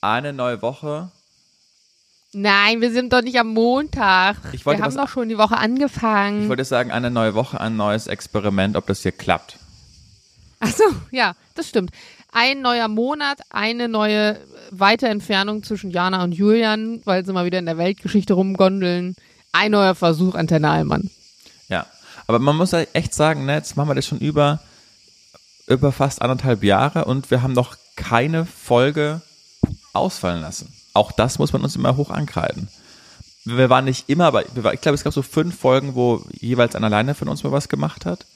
eine 0.00 0.32
neue 0.32 0.62
Woche. 0.62 1.10
Nein, 2.32 2.80
wir 2.80 2.92
sind 2.92 3.12
doch 3.12 3.22
nicht 3.22 3.38
am 3.38 3.48
Montag. 3.48 4.36
Ich 4.52 4.64
wir 4.64 4.78
haben 4.78 4.96
doch 4.96 5.08
schon 5.08 5.28
die 5.28 5.38
Woche 5.38 5.56
angefangen. 5.56 6.44
Ich 6.44 6.48
wollte 6.48 6.64
sagen, 6.64 6.92
eine 6.92 7.10
neue 7.10 7.34
Woche, 7.34 7.60
ein 7.60 7.76
neues 7.76 8.06
Experiment, 8.06 8.76
ob 8.76 8.86
das 8.86 9.02
hier 9.02 9.12
klappt. 9.12 9.58
Ach 10.60 10.70
so, 10.70 10.84
ja, 11.10 11.34
das 11.56 11.68
stimmt. 11.68 11.90
Ein 12.32 12.62
neuer 12.62 12.86
Monat, 12.86 13.40
eine 13.50 13.88
neue 13.88 14.38
Weiterentfernung 14.70 15.64
zwischen 15.64 15.90
Jana 15.90 16.22
und 16.22 16.32
Julian, 16.32 17.00
weil 17.04 17.26
sie 17.26 17.32
mal 17.32 17.44
wieder 17.44 17.58
in 17.58 17.66
der 17.66 17.78
Weltgeschichte 17.78 18.34
rumgondeln. 18.34 19.16
Ein 19.52 19.72
neuer 19.72 19.96
Versuch, 19.96 20.36
Antenne 20.36 20.70
Allmann. 20.70 21.10
Ja. 21.68 21.86
Aber 22.28 22.38
man 22.38 22.56
muss 22.56 22.70
ja 22.70 22.82
echt 22.92 23.12
sagen, 23.12 23.46
ne, 23.46 23.54
jetzt 23.54 23.76
machen 23.76 23.88
wir 23.88 23.96
das 23.96 24.06
schon 24.06 24.20
über, 24.20 24.60
über 25.66 25.90
fast 25.90 26.22
anderthalb 26.22 26.62
Jahre 26.62 27.06
und 27.06 27.32
wir 27.32 27.42
haben 27.42 27.54
noch 27.54 27.76
keine 27.96 28.46
Folge 28.46 29.22
ausfallen 29.92 30.40
lassen. 30.40 30.72
Auch 30.92 31.12
das 31.12 31.38
muss 31.38 31.52
man 31.52 31.62
uns 31.62 31.76
immer 31.76 31.96
hoch 31.96 32.10
ankreiden. 32.10 32.68
Wir 33.44 33.70
waren 33.70 33.86
nicht 33.86 34.08
immer, 34.08 34.26
aber 34.26 34.44
ich 34.44 34.80
glaube, 34.80 34.94
es 34.94 35.04
gab 35.04 35.12
so 35.12 35.22
fünf 35.22 35.58
Folgen, 35.58 35.94
wo 35.94 36.22
jeweils 36.32 36.74
einer 36.74 36.88
alleine 36.88 37.14
von 37.14 37.28
uns 37.28 37.42
mal 37.42 37.52
was 37.52 37.68
gemacht 37.68 38.04
hat. 38.04 38.26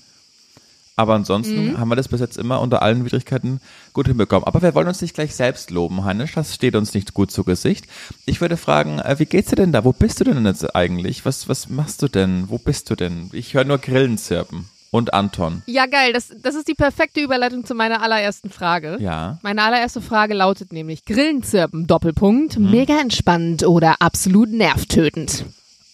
Aber 0.97 1.15
ansonsten 1.15 1.77
haben 1.77 1.89
wir 1.89 1.97
das 1.97 2.07
bis 2.07 2.21
jetzt 2.21 2.39
immer 2.39 2.61
unter 2.61 2.81
allen 2.81 3.05
Widrigkeiten 3.05 3.61
gut 3.93 4.07
hinbekommen. 4.07 4.47
Aber 4.47 4.63
wir 4.63 4.77
wollen 4.77 4.87
uns 4.87 5.03
nicht 5.03 5.15
gleich 5.15 5.35
selbst 5.35 5.71
loben, 5.71 6.05
Heinisch. 6.05 6.35
Das 6.35 6.55
steht 6.55 6.77
uns 6.77 6.95
nicht 6.95 7.15
gut 7.15 7.33
zu 7.33 7.43
Gesicht. 7.43 7.87
Ich 8.27 8.41
würde 8.41 8.57
fragen, 8.57 9.01
äh, 9.01 9.19
wie 9.19 9.27
geht's 9.27 9.51
dir 9.51 9.57
denn 9.57 9.73
da? 9.73 9.85
Wo 9.85 9.93
bist 9.93 10.21
du 10.21 10.25
denn 10.25 10.47
jetzt 10.47 10.77
eigentlich? 10.77 11.25
Was, 11.25 11.49
was 11.49 11.69
machst 11.69 12.01
du 12.03 12.09
denn? 12.09 12.49
Wo 12.49 12.59
bist 12.59 12.91
du 12.91 12.95
denn? 12.95 13.29
Ich 13.33 13.55
höre 13.55 13.65
nur 13.65 13.79
Grillen 13.79 14.19
zirpen. 14.19 14.69
Und 14.95 15.13
Anton. 15.13 15.63
Ja, 15.67 15.87
geil. 15.87 16.13
Das, 16.13 16.29
das 16.41 16.55
ist 16.55 16.69
die 16.69 16.75
perfekte 16.75 17.21
Überleitung 17.21 17.65
zu 17.65 17.75
meiner 17.75 18.01
allerersten 18.01 18.49
Frage. 18.49 18.97
Ja. 19.01 19.41
Meine 19.43 19.65
allererste 19.65 20.01
Frage 20.01 20.35
lautet 20.35 20.73
nämlich 20.73 21.05
Grillenzirpen, 21.05 21.89
Doppelpunkt, 21.89 22.61
Mhm. 22.61 22.71
mega 22.71 23.01
entspannt 23.01 23.65
oder 23.65 23.97
absolut 23.99 24.51
nervtötend. 24.53 25.47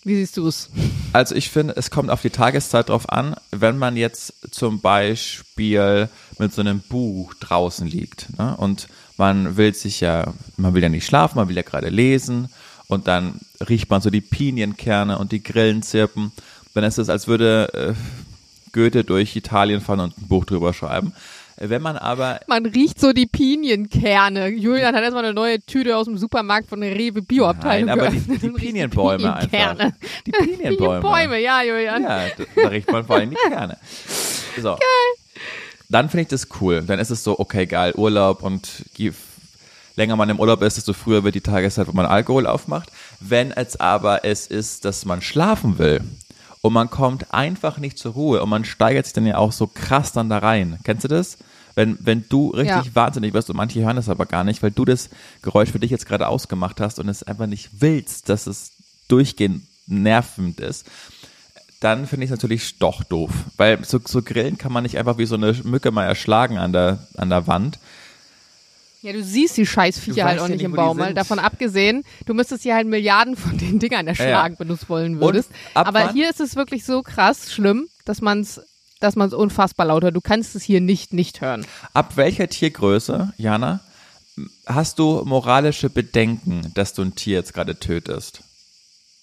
Wie 0.04 0.16
siehst 0.16 0.36
du 0.36 0.46
es? 0.46 0.68
Also 1.14 1.34
ich 1.34 1.48
finde, 1.48 1.76
es 1.78 1.90
kommt 1.90 2.10
auf 2.10 2.20
die 2.20 2.28
Tageszeit 2.28 2.90
drauf 2.90 3.08
an, 3.08 3.36
wenn 3.52 3.78
man 3.78 3.96
jetzt 3.96 4.34
zum 4.50 4.82
Beispiel 4.82 6.10
mit 6.38 6.52
so 6.52 6.60
einem 6.60 6.80
Buch 6.80 7.32
draußen 7.40 7.86
liegt 7.86 8.38
ne? 8.38 8.54
und 8.58 8.88
man 9.16 9.56
will 9.56 9.72
sich 9.72 10.00
ja, 10.00 10.34
man 10.58 10.74
will 10.74 10.82
ja 10.82 10.90
nicht 10.90 11.06
schlafen, 11.06 11.36
man 11.36 11.48
will 11.48 11.56
ja 11.56 11.62
gerade 11.62 11.88
lesen 11.88 12.50
und 12.86 13.08
dann 13.08 13.40
riecht 13.66 13.88
man 13.88 14.02
so 14.02 14.10
die 14.10 14.20
Pinienkerne 14.20 15.18
und 15.18 15.32
die 15.32 15.42
Grillen 15.42 15.82
zirpen, 15.82 16.32
dann 16.74 16.84
ist 16.84 16.98
es, 16.98 17.08
als 17.08 17.28
würde 17.28 17.94
äh, 17.94 17.94
Goethe 18.72 19.04
durch 19.04 19.36
Italien 19.36 19.80
fahren 19.80 20.00
und 20.00 20.18
ein 20.18 20.28
Buch 20.28 20.44
drüber 20.44 20.72
schreiben. 20.72 21.12
Wenn 21.62 21.82
man 21.82 21.98
aber 21.98 22.40
Man 22.46 22.64
riecht 22.64 22.98
so 22.98 23.12
die 23.12 23.26
Pinienkerne. 23.26 24.48
Julian 24.48 24.94
hat 24.94 25.02
erstmal 25.02 25.26
eine 25.26 25.34
neue 25.34 25.60
Tüte 25.60 25.94
aus 25.94 26.06
dem 26.06 26.16
Supermarkt 26.16 26.70
von 26.70 26.80
der 26.80 26.94
Rewe 26.94 27.20
Bioabteilung 27.20 27.86
Nein, 27.86 28.00
aber 28.00 28.10
die, 28.10 28.38
die 28.38 28.48
Pinienbäume 28.48 29.34
einfach. 29.34 29.50
Pinienkerne. 29.50 29.92
Die 30.26 30.30
Pinienbäume. 30.30 31.00
Bäume, 31.02 31.38
ja, 31.38 31.62
Julian. 31.62 32.02
Ja, 32.02 32.22
da, 32.56 32.68
riecht 32.68 32.90
man 32.90 33.04
vor 33.04 33.16
allem 33.16 33.30
die 33.30 33.36
Kerne. 33.48 33.76
So. 34.60 34.78
Dann 35.90 36.08
finde 36.08 36.22
ich 36.22 36.28
das 36.28 36.48
cool. 36.62 36.82
Dann 36.86 36.98
ist 36.98 37.10
es 37.10 37.22
so, 37.22 37.38
okay, 37.38 37.66
geil, 37.66 37.92
Urlaub 37.94 38.42
und 38.42 38.86
je 38.96 39.12
länger 39.96 40.16
man 40.16 40.30
im 40.30 40.40
Urlaub 40.40 40.62
ist, 40.62 40.78
desto 40.78 40.94
früher 40.94 41.24
wird 41.24 41.34
die 41.34 41.42
Tageszeit, 41.42 41.88
wo 41.88 41.92
man 41.92 42.06
Alkohol 42.06 42.46
aufmacht. 42.46 42.90
Wenn 43.20 43.50
es 43.52 43.78
aber 43.78 44.24
es 44.24 44.46
ist, 44.46 44.86
dass 44.86 45.04
man 45.04 45.20
schlafen 45.20 45.78
will 45.78 46.00
und 46.62 46.72
man 46.72 46.90
kommt 46.90 47.32
einfach 47.32 47.78
nicht 47.78 47.98
zur 47.98 48.12
Ruhe 48.12 48.42
und 48.42 48.48
man 48.50 48.64
steigert 48.64 49.06
sich 49.06 49.14
dann 49.14 49.26
ja 49.26 49.38
auch 49.38 49.52
so 49.52 49.66
krass 49.66 50.12
dann 50.12 50.28
da 50.28 50.38
rein. 50.38 50.78
Kennst 50.84 51.04
du 51.04 51.08
das? 51.08 51.38
Wenn, 51.74 51.96
wenn 52.00 52.24
du 52.28 52.50
richtig 52.50 52.86
Ja. 52.86 52.94
wahnsinnig 52.94 53.32
wirst 53.32 53.48
und 53.48 53.56
manche 53.56 53.80
hören 53.80 53.96
das 53.96 54.08
aber 54.08 54.26
gar 54.26 54.44
nicht, 54.44 54.62
weil 54.62 54.70
du 54.72 54.84
das 54.84 55.08
Geräusch 55.40 55.70
für 55.70 55.78
dich 55.78 55.90
jetzt 55.90 56.06
gerade 56.06 56.28
ausgemacht 56.28 56.80
hast 56.80 56.98
und 56.98 57.08
es 57.08 57.22
einfach 57.22 57.46
nicht 57.46 57.70
willst, 57.80 58.28
dass 58.28 58.46
es 58.46 58.72
durchgehend 59.08 59.62
nervend 59.86 60.60
ist, 60.60 60.86
dann 61.80 62.06
finde 62.06 62.24
ich 62.24 62.30
es 62.30 62.36
natürlich 62.36 62.78
doch 62.78 63.02
doof. 63.04 63.30
Weil 63.56 63.82
so, 63.84 63.98
so 64.04 64.20
Grillen 64.20 64.58
kann 64.58 64.72
man 64.72 64.82
nicht 64.82 64.98
einfach 64.98 65.16
wie 65.16 65.24
so 65.26 65.36
eine 65.36 65.52
Mücke 65.64 65.90
mal 65.90 66.04
erschlagen 66.04 66.58
an 66.58 66.72
der, 66.72 67.06
an 67.16 67.30
der 67.30 67.46
Wand. 67.46 67.78
Ja, 69.02 69.12
du 69.14 69.22
siehst 69.22 69.56
die 69.56 69.64
Scheißviecher 69.66 70.22
Du 70.22 70.28
halt 70.28 70.40
auch 70.40 70.48
nicht 70.48 70.56
nicht, 70.58 70.64
im 70.66 70.72
Baum. 70.72 70.98
Mal 70.98 71.14
davon 71.14 71.38
abgesehen, 71.38 72.04
du 72.26 72.34
müsstest 72.34 72.64
hier 72.64 72.74
halt 72.74 72.86
Milliarden 72.86 73.34
von 73.36 73.56
den 73.56 73.78
Dingern 73.78 74.06
erschlagen, 74.06 74.54
ja. 74.54 74.60
wenn 74.60 74.68
du 74.68 74.74
es 74.74 74.88
wollen 74.90 75.20
würdest. 75.20 75.50
ab 75.74 75.88
Aber 75.88 76.00
wann- 76.06 76.14
hier 76.14 76.28
ist 76.28 76.40
es 76.40 76.54
wirklich 76.56 76.84
so 76.84 77.02
krass 77.02 77.52
schlimm, 77.52 77.88
dass 78.04 78.20
man 78.20 78.40
es 78.40 78.60
dass 79.00 79.16
man 79.16 79.28
es 79.28 79.32
unfassbar 79.34 79.86
laut 79.86 80.02
hört. 80.04 80.14
Du 80.14 80.20
kannst 80.20 80.54
es 80.54 80.62
hier 80.62 80.82
nicht 80.82 81.14
nicht 81.14 81.40
hören. 81.40 81.64
Ab 81.94 82.18
welcher 82.18 82.48
Tiergröße, 82.50 83.32
Jana, 83.38 83.80
hast 84.66 84.98
du 84.98 85.22
moralische 85.24 85.88
Bedenken, 85.88 86.70
dass 86.74 86.92
du 86.92 87.00
ein 87.00 87.14
Tier 87.14 87.38
jetzt 87.38 87.54
gerade 87.54 87.78
tötest? 87.78 88.42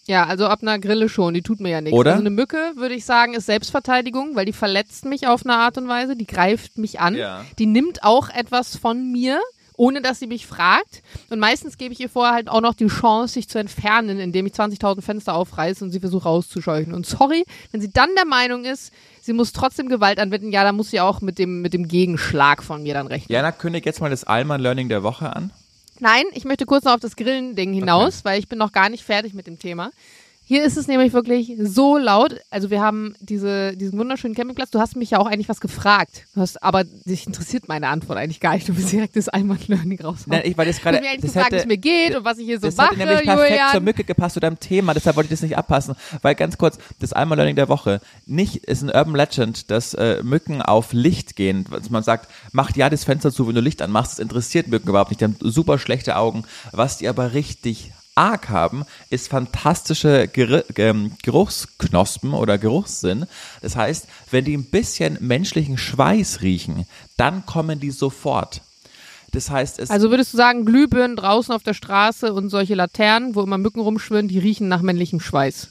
Ja, 0.08 0.26
also 0.26 0.48
ab 0.48 0.60
einer 0.64 0.80
Grille 0.80 1.10
schon, 1.10 1.36
die 1.36 1.42
tut 1.44 1.60
mir 1.60 1.70
ja 1.70 1.82
nichts. 1.82 1.96
Oder? 1.96 2.12
Also 2.14 2.22
eine 2.22 2.30
Mücke, 2.32 2.58
würde 2.76 2.96
ich 2.96 3.06
sagen, 3.06 3.36
ist 3.36 3.46
Selbstverteidigung, 3.46 4.36
weil 4.36 4.46
die 4.46 4.54
verletzt 4.54 5.06
mich 5.06 5.28
auf 5.28 5.46
eine 5.46 5.56
Art 5.58 5.78
und 5.78 5.88
Weise, 5.88 6.16
die 6.16 6.26
greift 6.26 6.78
mich 6.80 7.00
an, 7.00 7.14
Ja. 7.14 7.46
die 7.60 7.66
nimmt 7.68 8.04
auch 8.04 8.30
etwas 8.30 8.78
von 8.78 9.12
mir, 9.12 9.40
ohne 9.78 10.02
dass 10.02 10.20
sie 10.20 10.28
mich 10.28 10.46
fragt. 10.46 11.04
Und 11.30 11.40
meistens 11.40 11.78
gebe 11.78 11.94
ich 11.94 12.00
ihr 12.00 12.10
vorher 12.10 12.34
halt 12.34 12.50
auch 12.50 12.62
noch 12.62 12.74
die 12.74 12.88
Chance, 12.88 13.36
sich 13.36 13.48
zu 13.48 13.60
entfernen, 13.60 14.20
indem 14.20 14.46
ich 14.46 14.54
20.000 14.54 15.02
Fenster 15.02 15.36
aufreiße 15.36 15.86
und 15.86 15.92
sie 15.92 16.00
versuche 16.00 16.28
rauszuscheuchen. 16.28 16.94
Und 16.94 17.06
sorry, 17.06 17.46
wenn 17.72 17.80
sie 17.80 17.92
dann 17.92 18.10
der 18.16 18.26
Meinung 18.26 18.66
ist, 18.66 18.92
sie 19.22 19.34
muss 19.34 19.54
trotzdem 19.54 19.88
Gewalt 19.88 20.20
anwenden, 20.20 20.52
ja, 20.52 20.64
dann 20.64 20.76
muss 20.76 20.90
sie 20.90 21.00
auch 21.00 21.22
mit 21.22 21.40
dem, 21.40 21.62
mit 21.62 21.74
dem 21.74 21.88
Gegenschlag 21.88 22.64
von 22.64 22.84
mir 22.84 22.96
dann 22.96 23.08
rechnen. 23.08 23.32
Jana, 23.32 23.52
kündig 23.52 23.86
jetzt 23.86 24.02
mal 24.02 24.10
das 24.10 24.26
Allmann 24.26 24.62
Learning 24.62 24.90
der 24.90 25.04
Woche 25.04 25.34
an. 25.34 25.52
Nein, 26.00 26.26
ich 26.34 26.46
möchte 26.46 26.66
kurz 26.66 26.84
noch 26.84 26.94
auf 26.94 27.00
das 27.00 27.16
Grillen-Ding 27.16 27.74
hinaus, 27.74 28.24
weil 28.24 28.40
ich 28.40 28.48
bin 28.48 28.60
noch 28.60 28.72
gar 28.72 28.90
nicht 28.90 29.04
fertig 29.04 29.34
mit 29.34 29.48
dem 29.48 29.58
Thema. 29.58 29.92
Hier 30.50 30.64
ist 30.64 30.78
es 30.78 30.88
nämlich 30.88 31.12
wirklich 31.12 31.58
so 31.62 31.98
laut. 31.98 32.40
Also 32.50 32.70
wir 32.70 32.80
haben 32.80 33.16
diese, 33.20 33.76
diesen 33.76 34.00
wunderschönen 34.00 34.34
Campingplatz. 34.34 34.72
Du 34.72 34.80
hast 34.80 34.96
mich 34.96 35.12
ja 35.12 35.20
auch 35.20 35.28
eigentlich 35.28 35.50
was 35.50 35.60
gefragt. 35.60 36.24
Du 36.34 36.40
hast, 36.40 36.64
aber 36.64 36.86
dich 36.86 37.28
interessiert 37.28 37.68
meine 37.68 37.90
Antwort 37.90 38.18
eigentlich 38.18 38.40
gar 38.40 38.54
nicht. 38.54 38.66
Du 38.70 38.74
bist 38.74 38.90
direkt 38.90 39.18
das 39.18 39.28
Einmal 39.28 39.58
Learning 39.68 40.00
raus. 40.00 40.20
Nein, 40.26 40.44
ich, 40.46 40.56
das 40.56 40.78
du 40.78 40.82
gerade, 40.84 41.02
mir 41.02 41.10
eigentlich 41.10 41.22
das 41.22 41.34
gefragt, 41.34 41.52
wie 41.52 41.56
es 41.58 41.66
mir 41.66 41.78
geht 41.78 42.16
und 42.16 42.24
was 42.24 42.38
ich 42.38 42.46
hier 42.46 42.62
so 42.62 42.68
das 42.68 42.78
mache, 42.78 42.96
hätte 42.96 43.00
nämlich 43.00 43.26
perfekt 43.26 43.48
zur 43.48 43.58
Julian. 43.58 43.84
Mücke 43.84 44.04
gepasst 44.06 44.36
zu 44.36 44.40
deinem 44.40 44.58
Thema, 44.58 44.94
deshalb 44.94 45.18
wollte 45.18 45.26
ich 45.28 45.32
das 45.32 45.42
nicht 45.42 45.58
abpassen. 45.58 45.96
Weil 46.22 46.36
ganz 46.36 46.58
kurz, 46.58 46.78
das 47.02 47.12
Einmal 47.12 47.38
Learning 47.38 47.58
der 47.58 47.68
Woche, 47.68 48.00
nicht 48.26 48.64
ist 48.64 48.84
ein 48.84 48.90
Urban 48.90 49.16
Legend, 49.16 49.70
dass 49.70 49.96
äh, 49.96 50.24
Mücken 50.24 50.62
auf 50.62 50.94
Licht 50.94 51.36
gehen. 51.36 51.66
Dass 51.70 51.90
man 51.90 52.04
sagt, 52.04 52.32
macht 52.54 52.78
ja 52.78 52.90
das 52.90 53.04
Fenster 53.04 53.34
zu, 53.34 53.50
wenn 53.50 53.56
du 53.56 53.60
Licht 53.60 53.82
anmachst. 53.82 54.14
Das 54.14 54.20
interessiert 54.20 54.70
Mücken 54.70 54.88
überhaupt 54.88 55.12
nicht. 55.12 55.20
Die 55.20 55.26
haben 55.26 55.36
super 55.42 55.78
schlechte 55.78 56.16
Augen. 56.16 56.46
Was 56.72 57.00
die 57.00 57.10
aber 57.10 57.34
richtig 57.34 57.92
arg 58.18 58.50
haben, 58.50 58.84
ist 59.10 59.30
fantastische 59.30 60.28
Ger 60.28 60.64
ähm, 60.78 61.12
Geruchsknospen 61.24 62.34
oder 62.34 62.58
Geruchssinn. 62.58 63.26
Das 63.62 63.76
heißt, 63.76 64.08
wenn 64.32 64.46
die 64.46 64.58
ein 64.58 64.66
bisschen 64.66 65.18
menschlichen 65.22 65.78
Schweiß 65.78 66.42
riechen, 66.42 66.86
dann 67.16 67.46
kommen 67.46 67.80
die 67.80 67.92
sofort. 67.92 68.62
Das 69.32 69.50
heißt, 69.50 69.80
es 69.80 69.90
Also 69.90 70.10
würdest 70.10 70.34
du 70.34 70.38
sagen, 70.38 70.66
Glühbirnen 70.66 71.16
draußen 71.16 71.54
auf 71.54 71.64
der 71.64 71.74
Straße 71.74 72.34
und 72.34 72.50
solche 72.50 72.76
Laternen, 72.76 73.36
wo 73.36 73.42
immer 73.42 73.58
Mücken 73.58 73.82
rumschwirren, 73.82 74.28
die 74.28 74.40
riechen 74.40 74.68
nach 74.68 74.82
männlichem 74.82 75.20
Schweiß. 75.20 75.68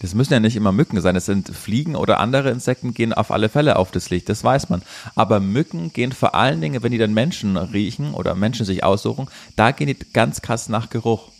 Das 0.00 0.14
müssen 0.14 0.32
ja 0.32 0.40
nicht 0.40 0.56
immer 0.56 0.72
Mücken 0.72 1.00
sein, 1.00 1.16
es 1.16 1.26
sind 1.26 1.48
Fliegen 1.48 1.96
oder 1.96 2.20
andere 2.20 2.50
Insekten 2.50 2.94
gehen 2.94 3.12
auf 3.12 3.30
alle 3.30 3.48
Fälle 3.48 3.76
auf 3.76 3.90
das 3.90 4.10
Licht, 4.10 4.28
das 4.28 4.44
weiß 4.44 4.68
man. 4.68 4.82
Aber 5.14 5.40
Mücken 5.40 5.92
gehen 5.92 6.12
vor 6.12 6.34
allen 6.34 6.60
Dingen, 6.60 6.82
wenn 6.82 6.92
die 6.92 6.98
dann 6.98 7.12
Menschen 7.12 7.56
riechen 7.56 8.14
oder 8.14 8.34
Menschen 8.34 8.64
sich 8.64 8.84
aussuchen, 8.84 9.28
da 9.56 9.72
gehen 9.72 9.88
die 9.88 9.96
ganz 10.12 10.40
krass 10.42 10.68
nach 10.68 10.90
Geruch 10.90 11.30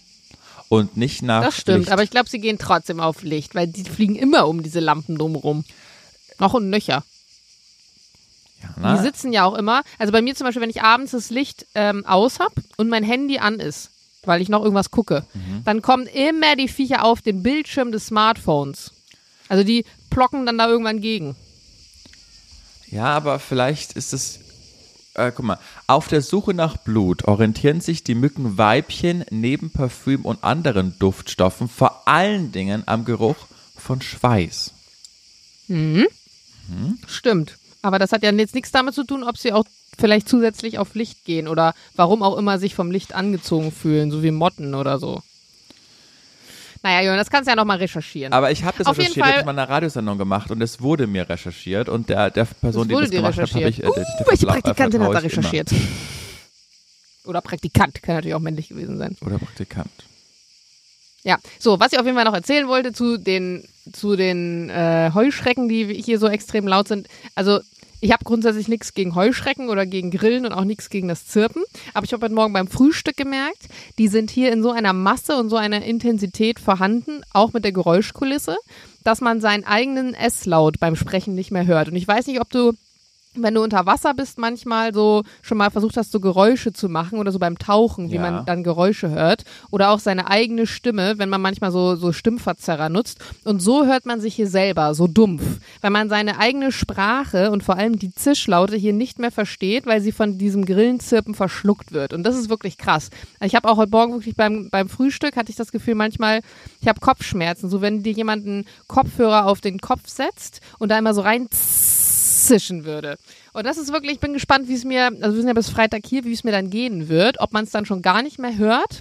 und 0.70 0.96
nicht 0.96 1.20
nach 1.22 1.42
Das 1.44 1.56
stimmt, 1.58 1.80
Licht. 1.80 1.92
aber 1.92 2.02
ich 2.04 2.10
glaube, 2.10 2.30
sie 2.30 2.38
gehen 2.40 2.56
trotzdem 2.58 3.00
auf 3.00 3.22
Licht, 3.22 3.54
weil 3.54 3.66
die 3.66 3.84
fliegen 3.84 4.14
immer 4.16 4.46
um 4.48 4.62
diese 4.62 4.80
Lampen 4.80 5.18
drumherum. 5.18 5.64
Noch 6.38 6.54
und 6.54 6.70
nöcher. 6.70 7.02
ja, 8.82 8.96
Die 8.96 9.02
sitzen 9.02 9.32
ja 9.32 9.44
auch 9.44 9.54
immer. 9.54 9.82
Also 9.98 10.12
bei 10.12 10.22
mir 10.22 10.34
zum 10.34 10.46
Beispiel, 10.46 10.62
wenn 10.62 10.70
ich 10.70 10.82
abends 10.82 11.10
das 11.12 11.28
Licht 11.30 11.66
ähm, 11.74 12.06
aus 12.06 12.38
hab 12.38 12.52
und 12.76 12.88
mein 12.88 13.04
Handy 13.04 13.38
an 13.38 13.58
ist, 13.60 13.90
weil 14.22 14.40
ich 14.40 14.48
noch 14.48 14.62
irgendwas 14.62 14.90
gucke, 14.90 15.24
Mhm. 15.34 15.64
dann 15.64 15.82
kommen 15.82 16.06
immer 16.06 16.54
die 16.56 16.68
Viecher 16.68 17.04
auf 17.04 17.20
den 17.20 17.42
Bildschirm 17.42 17.90
des 17.92 18.06
Smartphones. 18.06 18.92
Also 19.48 19.64
die 19.64 19.84
plocken 20.08 20.46
dann 20.46 20.56
da 20.58 20.68
irgendwann 20.68 21.00
gegen. 21.00 21.34
ja, 22.90 23.06
aber 23.06 23.38
vielleicht 23.40 23.94
ist 23.94 24.12
es 24.12 24.38
äh, 25.20 25.32
guck 25.34 25.44
mal, 25.44 25.58
auf 25.86 26.08
der 26.08 26.22
Suche 26.22 26.54
nach 26.54 26.76
Blut 26.76 27.24
orientieren 27.24 27.80
sich 27.80 28.02
die 28.04 28.14
Mückenweibchen 28.14 29.24
neben 29.30 29.70
Parfüm 29.70 30.24
und 30.24 30.42
anderen 30.42 30.98
Duftstoffen 30.98 31.68
vor 31.68 32.02
allen 32.06 32.52
Dingen 32.52 32.82
am 32.86 33.04
Geruch 33.04 33.36
von 33.76 34.00
Schweiß. 34.02 34.72
Stimmt. 37.06 37.56
Aber 37.82 37.98
das 37.98 38.12
hat 38.12 38.22
ja 38.22 38.32
jetzt 38.32 38.54
nichts 38.54 38.72
damit 38.72 38.94
zu 38.94 39.04
tun, 39.04 39.24
ob 39.24 39.38
sie 39.38 39.52
auch 39.52 39.64
vielleicht 39.98 40.28
zusätzlich 40.28 40.78
auf 40.78 40.94
Licht 40.94 41.24
gehen 41.24 41.48
oder 41.48 41.74
warum 41.96 42.22
auch 42.22 42.36
immer 42.36 42.58
sich 42.58 42.74
vom 42.74 42.90
Licht 42.90 43.14
angezogen 43.14 43.72
fühlen, 43.72 44.10
so 44.10 44.22
wie 44.22 44.30
Motten 44.30 44.74
oder 44.74 44.98
so. 44.98 45.22
Naja, 46.82 47.02
Jonas, 47.02 47.26
das 47.26 47.30
kannst 47.30 47.46
du 47.46 47.50
ja 47.50 47.56
nochmal 47.56 47.76
recherchieren. 47.76 48.32
Aber 48.32 48.50
ich 48.50 48.64
habe 48.64 48.78
das 48.78 48.86
Auf 48.86 48.96
jeden 48.96 49.08
recherchiert, 49.08 49.26
ich 49.26 49.32
Fall- 49.32 49.42
habe 49.42 49.52
mal 49.52 49.62
eine 49.62 49.68
Radiosendung 49.68 50.16
gemacht 50.16 50.50
und 50.50 50.62
es 50.62 50.80
wurde 50.80 51.06
mir 51.06 51.28
recherchiert 51.28 51.88
und 51.88 52.08
der, 52.08 52.30
der 52.30 52.46
Person, 52.46 52.88
die 52.88 52.94
das 52.94 53.10
gemacht 53.10 53.38
hat, 53.38 53.52
habe 53.52 53.64
recherchiert. 53.64 53.78
ich 53.78 53.84
äh, 53.84 53.88
uh, 53.88 54.26
welche 54.26 54.46
Praktikantin 54.46 55.02
hat 55.02 55.14
da 55.14 55.18
ich 55.22 55.32
immer. 55.32 55.44
recherchiert? 55.44 55.70
Oder 57.24 57.42
Praktikant, 57.42 58.02
kann 58.02 58.14
natürlich 58.14 58.34
auch 58.34 58.40
männlich 58.40 58.68
gewesen 58.70 58.96
sein. 58.96 59.16
Oder 59.20 59.38
Praktikant. 59.38 59.90
Ja, 61.22 61.36
so, 61.58 61.78
was 61.78 61.92
ich 61.92 61.98
auf 61.98 62.06
jeden 62.06 62.16
Fall 62.16 62.24
noch 62.24 62.32
erzählen 62.34 62.66
wollte 62.66 62.94
zu 62.94 63.18
den, 63.18 63.62
zu 63.92 64.16
den 64.16 64.70
äh, 64.70 65.10
Heuschrecken, 65.12 65.68
die 65.68 66.02
hier 66.02 66.18
so 66.18 66.28
extrem 66.28 66.66
laut 66.66 66.88
sind. 66.88 67.08
Also, 67.34 67.60
ich 68.00 68.12
habe 68.12 68.24
grundsätzlich 68.24 68.68
nichts 68.68 68.94
gegen 68.94 69.14
Heuschrecken 69.14 69.68
oder 69.68 69.86
gegen 69.86 70.10
Grillen 70.10 70.46
und 70.46 70.52
auch 70.52 70.64
nichts 70.64 70.90
gegen 70.90 71.08
das 71.08 71.26
Zirpen. 71.26 71.62
Aber 71.94 72.04
ich 72.04 72.12
habe 72.12 72.24
heute 72.24 72.34
Morgen 72.34 72.52
beim 72.52 72.68
Frühstück 72.68 73.16
gemerkt, 73.16 73.68
die 73.98 74.08
sind 74.08 74.30
hier 74.30 74.52
in 74.52 74.62
so 74.62 74.70
einer 74.70 74.92
Masse 74.92 75.36
und 75.36 75.50
so 75.50 75.56
einer 75.56 75.82
Intensität 75.82 76.58
vorhanden, 76.58 77.22
auch 77.32 77.52
mit 77.52 77.64
der 77.64 77.72
Geräuschkulisse, 77.72 78.56
dass 79.04 79.20
man 79.20 79.40
seinen 79.40 79.64
eigenen 79.64 80.14
Esslaut 80.14 80.80
beim 80.80 80.96
Sprechen 80.96 81.34
nicht 81.34 81.50
mehr 81.50 81.66
hört. 81.66 81.88
Und 81.88 81.96
ich 81.96 82.08
weiß 82.08 82.26
nicht, 82.26 82.40
ob 82.40 82.50
du 82.50 82.72
wenn 83.34 83.54
du 83.54 83.62
unter 83.62 83.86
Wasser 83.86 84.12
bist, 84.14 84.38
manchmal 84.38 84.92
so 84.92 85.22
schon 85.42 85.58
mal 85.58 85.70
versucht 85.70 85.96
hast, 85.96 86.10
so 86.10 86.18
Geräusche 86.20 86.72
zu 86.72 86.88
machen 86.88 87.18
oder 87.18 87.30
so 87.30 87.38
beim 87.38 87.58
Tauchen, 87.58 88.10
wie 88.10 88.16
Ja. 88.16 88.20
man 88.20 88.44
dann 88.46 88.64
Geräusche 88.64 89.10
hört. 89.10 89.44
Oder 89.70 89.90
auch 89.90 90.00
seine 90.00 90.28
eigene 90.28 90.66
Stimme, 90.66 91.14
wenn 91.18 91.28
man 91.28 91.40
manchmal 91.40 91.70
so, 91.70 91.94
so 91.94 92.12
Stimmverzerrer 92.12 92.88
nutzt. 92.88 93.18
Und 93.44 93.60
so 93.60 93.86
hört 93.86 94.04
man 94.04 94.20
sich 94.20 94.34
hier 94.34 94.48
selber, 94.48 94.94
so 94.94 95.06
dumpf. 95.06 95.42
Weil 95.80 95.90
man 95.90 96.08
seine 96.08 96.38
eigene 96.38 96.72
Sprache 96.72 97.50
und 97.52 97.62
vor 97.62 97.76
allem 97.76 97.98
die 97.98 98.12
Zischlaute 98.12 98.76
hier 98.76 98.92
nicht 98.92 99.18
mehr 99.20 99.30
versteht, 99.30 99.86
weil 99.86 100.00
sie 100.00 100.12
von 100.12 100.36
diesem 100.36 100.64
Grillenzirpen 100.64 101.34
verschluckt 101.34 101.92
wird. 101.92 102.12
Und 102.12 102.24
das 102.24 102.36
ist 102.36 102.48
wirklich 102.50 102.78
krass. 102.78 103.10
Ich 103.40 103.54
habe 103.54 103.68
auch 103.68 103.76
heute 103.76 103.90
Morgen 103.92 104.12
wirklich 104.14 104.34
beim, 104.34 104.70
beim 104.70 104.88
Frühstück 104.88 105.36
hatte 105.36 105.50
ich 105.50 105.56
das 105.56 105.70
Gefühl, 105.70 105.94
manchmal, 105.94 106.40
ich 106.80 106.88
habe 106.88 106.98
Kopfschmerzen. 107.00 107.70
So 107.70 107.80
wenn 107.80 108.02
dir 108.02 108.12
jemand 108.12 108.44
einen 108.46 108.64
Kopfhörer 108.88 109.46
auf 109.46 109.60
den 109.60 109.78
Kopf 109.78 110.08
setzt 110.08 110.60
und 110.78 110.88
da 110.90 110.98
immer 110.98 111.14
so 111.14 111.20
rein 111.20 111.48
zischen 112.46 112.84
würde. 112.84 113.16
Und 113.52 113.66
das 113.66 113.78
ist 113.78 113.92
wirklich, 113.92 114.12
ich 114.14 114.20
bin 114.20 114.32
gespannt, 114.32 114.68
wie 114.68 114.74
es 114.74 114.84
mir, 114.84 115.06
also 115.06 115.34
wir 115.34 115.42
sind 115.42 115.48
ja 115.48 115.54
bis 115.54 115.70
Freitag 115.70 116.02
hier, 116.06 116.24
wie 116.24 116.32
es 116.32 116.44
mir 116.44 116.52
dann 116.52 116.70
gehen 116.70 117.08
wird, 117.08 117.40
ob 117.40 117.52
man 117.52 117.64
es 117.64 117.70
dann 117.70 117.86
schon 117.86 118.02
gar 118.02 118.22
nicht 118.22 118.38
mehr 118.38 118.56
hört. 118.56 119.00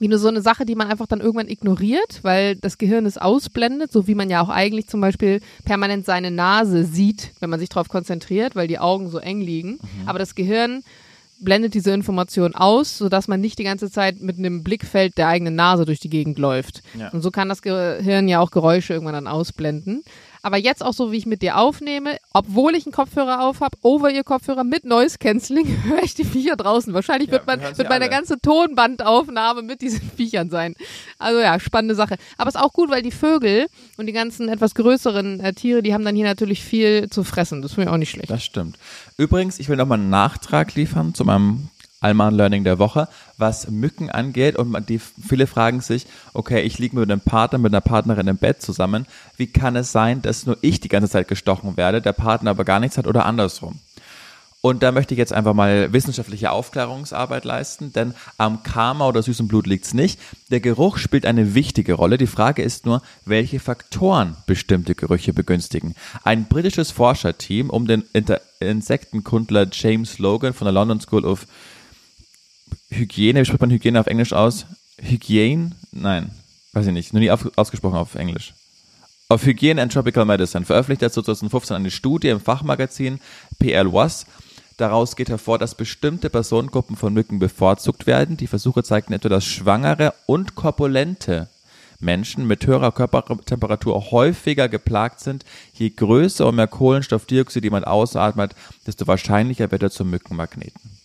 Wie 0.00 0.06
nur 0.06 0.20
so 0.20 0.28
eine 0.28 0.42
Sache, 0.42 0.64
die 0.64 0.76
man 0.76 0.88
einfach 0.88 1.08
dann 1.08 1.20
irgendwann 1.20 1.48
ignoriert, 1.48 2.20
weil 2.22 2.54
das 2.54 2.78
Gehirn 2.78 3.04
es 3.04 3.18
ausblendet, 3.18 3.90
so 3.90 4.06
wie 4.06 4.14
man 4.14 4.30
ja 4.30 4.40
auch 4.40 4.48
eigentlich 4.48 4.86
zum 4.86 5.00
Beispiel 5.00 5.40
permanent 5.64 6.06
seine 6.06 6.30
Nase 6.30 6.84
sieht, 6.84 7.32
wenn 7.40 7.50
man 7.50 7.58
sich 7.58 7.68
darauf 7.68 7.88
konzentriert, 7.88 8.54
weil 8.54 8.68
die 8.68 8.78
Augen 8.78 9.10
so 9.10 9.18
eng 9.18 9.40
liegen. 9.40 9.80
Aber 10.06 10.20
das 10.20 10.36
Gehirn 10.36 10.84
blendet 11.40 11.74
diese 11.74 11.92
Information 11.92 12.54
aus, 12.54 12.98
sodass 12.98 13.28
man 13.28 13.40
nicht 13.40 13.58
die 13.58 13.64
ganze 13.64 13.90
Zeit 13.90 14.20
mit 14.20 14.38
einem 14.38 14.62
Blickfeld 14.62 15.18
der 15.18 15.28
eigenen 15.28 15.54
Nase 15.54 15.84
durch 15.84 16.00
die 16.00 16.10
Gegend 16.10 16.38
läuft. 16.38 16.82
Ja. 16.98 17.08
Und 17.10 17.22
so 17.22 17.30
kann 17.30 17.48
das 17.48 17.62
Gehirn 17.62 18.28
ja 18.28 18.40
auch 18.40 18.50
Geräusche 18.50 18.92
irgendwann 18.92 19.14
dann 19.14 19.26
ausblenden. 19.26 20.02
Aber 20.42 20.56
jetzt 20.56 20.84
auch 20.84 20.92
so, 20.94 21.12
wie 21.12 21.16
ich 21.16 21.26
mit 21.26 21.42
dir 21.42 21.58
aufnehme, 21.58 22.16
obwohl 22.32 22.74
ich 22.74 22.86
einen 22.86 22.92
Kopfhörer 22.92 23.42
auf 23.42 23.60
habe, 23.60 23.76
Over-Ear-Kopfhörer 23.82 24.64
mit 24.64 24.84
Noise 24.84 25.18
Cancelling, 25.18 25.66
höre 25.84 26.02
ich 26.02 26.14
die 26.14 26.24
Viecher 26.24 26.56
draußen. 26.56 26.94
Wahrscheinlich 26.94 27.28
Ja, 27.28 27.32
wird, 27.32 27.46
man, 27.46 27.60
wird 27.60 27.88
meine 27.88 28.04
alle. 28.04 28.08
ganze 28.10 28.38
Tonbandaufnahme 28.40 29.62
mit 29.62 29.80
diesen 29.80 30.00
Viechern 30.16 30.50
sein. 30.50 30.74
Also 31.18 31.40
ja, 31.40 31.58
spannende 31.60 31.94
Sache. 31.94 32.16
Aber 32.36 32.48
ist 32.48 32.56
auch 32.58 32.72
gut, 32.72 32.90
weil 32.90 33.02
die 33.02 33.10
Vögel 33.10 33.66
und 33.96 34.06
die 34.06 34.12
ganzen 34.12 34.48
etwas 34.48 34.74
größeren 34.74 35.40
äh, 35.40 35.52
Tiere, 35.52 35.82
die 35.82 35.94
haben 35.94 36.04
dann 36.04 36.14
hier 36.16 36.26
natürlich 36.26 36.62
viel 36.62 37.08
zu 37.10 37.24
fressen. 37.24 37.62
Das 37.62 37.72
finde 37.74 37.88
ich 37.88 37.94
auch 37.94 37.98
nicht 37.98 38.10
schlecht. 38.10 38.30
Das 38.30 38.44
stimmt. 38.44 38.78
Übrigens, 39.16 39.58
ich 39.58 39.68
will 39.68 39.76
nochmal 39.76 39.98
einen 39.98 40.10
Nachtrag 40.10 40.74
liefern 40.74 41.14
zu 41.14 41.24
meinem 41.24 41.68
Alman 42.00 42.34
Learning 42.34 42.64
der 42.64 42.78
Woche, 42.78 43.08
was 43.36 43.70
Mücken 43.70 44.10
angeht. 44.10 44.56
Und 44.56 44.88
die, 44.88 44.98
viele 44.98 45.46
fragen 45.46 45.80
sich, 45.80 46.06
okay, 46.34 46.62
ich 46.62 46.78
liege 46.78 46.98
mit 46.98 47.10
einem 47.10 47.20
Partner, 47.20 47.58
mit 47.58 47.72
einer 47.72 47.80
Partnerin 47.80 48.28
im 48.28 48.36
Bett 48.36 48.62
zusammen. 48.62 49.06
Wie 49.36 49.48
kann 49.48 49.76
es 49.76 49.92
sein, 49.92 50.22
dass 50.22 50.46
nur 50.46 50.58
ich 50.60 50.80
die 50.80 50.88
ganze 50.88 51.08
Zeit 51.08 51.28
gestochen 51.28 51.76
werde, 51.76 52.00
der 52.00 52.12
Partner 52.12 52.50
aber 52.50 52.64
gar 52.64 52.80
nichts 52.80 52.98
hat 52.98 53.06
oder 53.06 53.26
andersrum? 53.26 53.80
Und 54.60 54.82
da 54.82 54.90
möchte 54.90 55.14
ich 55.14 55.18
jetzt 55.18 55.32
einfach 55.32 55.54
mal 55.54 55.92
wissenschaftliche 55.92 56.50
Aufklärungsarbeit 56.50 57.44
leisten, 57.44 57.92
denn 57.92 58.14
am 58.38 58.64
Karma 58.64 59.06
oder 59.06 59.22
süßem 59.22 59.46
Blut 59.46 59.68
liegt's 59.68 59.94
nicht. 59.94 60.18
Der 60.50 60.58
Geruch 60.58 60.98
spielt 60.98 61.26
eine 61.26 61.54
wichtige 61.54 61.94
Rolle. 61.94 62.18
Die 62.18 62.26
Frage 62.26 62.62
ist 62.62 62.84
nur, 62.84 63.00
welche 63.24 63.60
Faktoren 63.60 64.36
bestimmte 64.46 64.96
Gerüche 64.96 65.32
begünstigen. 65.32 65.94
Ein 66.24 66.46
britisches 66.46 66.90
Forscherteam 66.90 67.70
um 67.70 67.86
den 67.86 68.02
Insektenkundler 68.58 69.68
James 69.70 70.18
Logan 70.18 70.52
von 70.52 70.64
der 70.64 70.72
London 70.72 71.00
School 71.00 71.24
of 71.24 71.46
Hygiene, 72.90 73.40
wie 73.40 73.44
spricht 73.44 73.60
man 73.60 73.70
Hygiene 73.70 74.00
auf 74.00 74.06
Englisch 74.06 74.32
aus? 74.32 74.66
Hygiene? 75.00 75.72
Nein, 75.92 76.30
weiß 76.72 76.86
ich 76.86 76.92
nicht, 76.92 77.12
nur 77.12 77.20
nie 77.20 77.30
auf, 77.30 77.50
ausgesprochen 77.56 77.96
auf 77.96 78.14
Englisch 78.14 78.54
auf 79.30 79.44
Hygiene 79.44 79.82
and 79.82 79.92
Tropical 79.92 80.24
Medicine 80.24 80.64
veröffentlicht 80.64 81.02
er 81.02 81.12
2015 81.12 81.76
eine 81.76 81.90
Studie 81.90 82.28
im 82.28 82.40
Fachmagazin 82.40 83.20
PL 83.58 83.92
Was. 83.92 84.24
Daraus 84.78 85.16
geht 85.16 85.28
hervor, 85.28 85.58
dass 85.58 85.74
bestimmte 85.74 86.30
Personengruppen 86.30 86.96
von 86.96 87.12
Mücken 87.12 87.38
bevorzugt 87.38 88.06
werden. 88.06 88.38
Die 88.38 88.46
Versuche 88.46 88.82
zeigten 88.84 89.12
etwa, 89.12 89.28
dass 89.28 89.44
schwangere 89.44 90.14
und 90.26 90.54
korpulente 90.54 91.48
Menschen 92.00 92.46
mit 92.46 92.66
höherer 92.66 92.92
Körpertemperatur 92.92 94.12
häufiger 94.12 94.68
geplagt 94.68 95.20
sind. 95.20 95.44
Je 95.74 95.90
größer 95.90 96.46
und 96.46 96.54
mehr 96.54 96.68
Kohlenstoffdioxid 96.68 97.64
jemand 97.64 97.86
ausatmet, 97.86 98.54
desto 98.86 99.06
wahrscheinlicher 99.06 99.70
wird 99.70 99.82
er 99.82 99.90
zum 99.90 100.08
Mückenmagneten. 100.08 100.97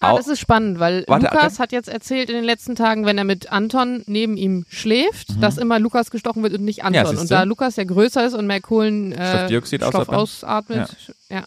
Ah, 0.00 0.16
das 0.16 0.28
ist 0.28 0.38
spannend, 0.40 0.78
weil 0.78 1.04
Warte, 1.08 1.26
Lukas 1.26 1.54
okay. 1.54 1.62
hat 1.62 1.72
jetzt 1.72 1.88
erzählt 1.88 2.28
in 2.30 2.36
den 2.36 2.44
letzten 2.44 2.74
Tagen, 2.76 3.04
wenn 3.06 3.18
er 3.18 3.24
mit 3.24 3.50
Anton 3.50 4.04
neben 4.06 4.36
ihm 4.36 4.64
schläft, 4.68 5.42
dass 5.42 5.58
immer 5.58 5.78
Lukas 5.78 6.10
gestochen 6.10 6.42
wird 6.42 6.54
und 6.54 6.64
nicht 6.64 6.84
Anton. 6.84 7.06
und 7.06 7.12
Mhm. 7.14 7.18
siehste. 7.20 7.34
da 7.34 7.42
Lukas 7.44 7.76
ja 7.76 7.84
größer 7.84 8.24
ist 8.26 8.34
und 8.34 8.46
mehr 8.46 8.60
Kohlen 8.60 9.12
äh, 9.12 9.48
ausatmet. 9.80 10.08
ausatmet, 10.10 10.96
ja. 11.30 11.44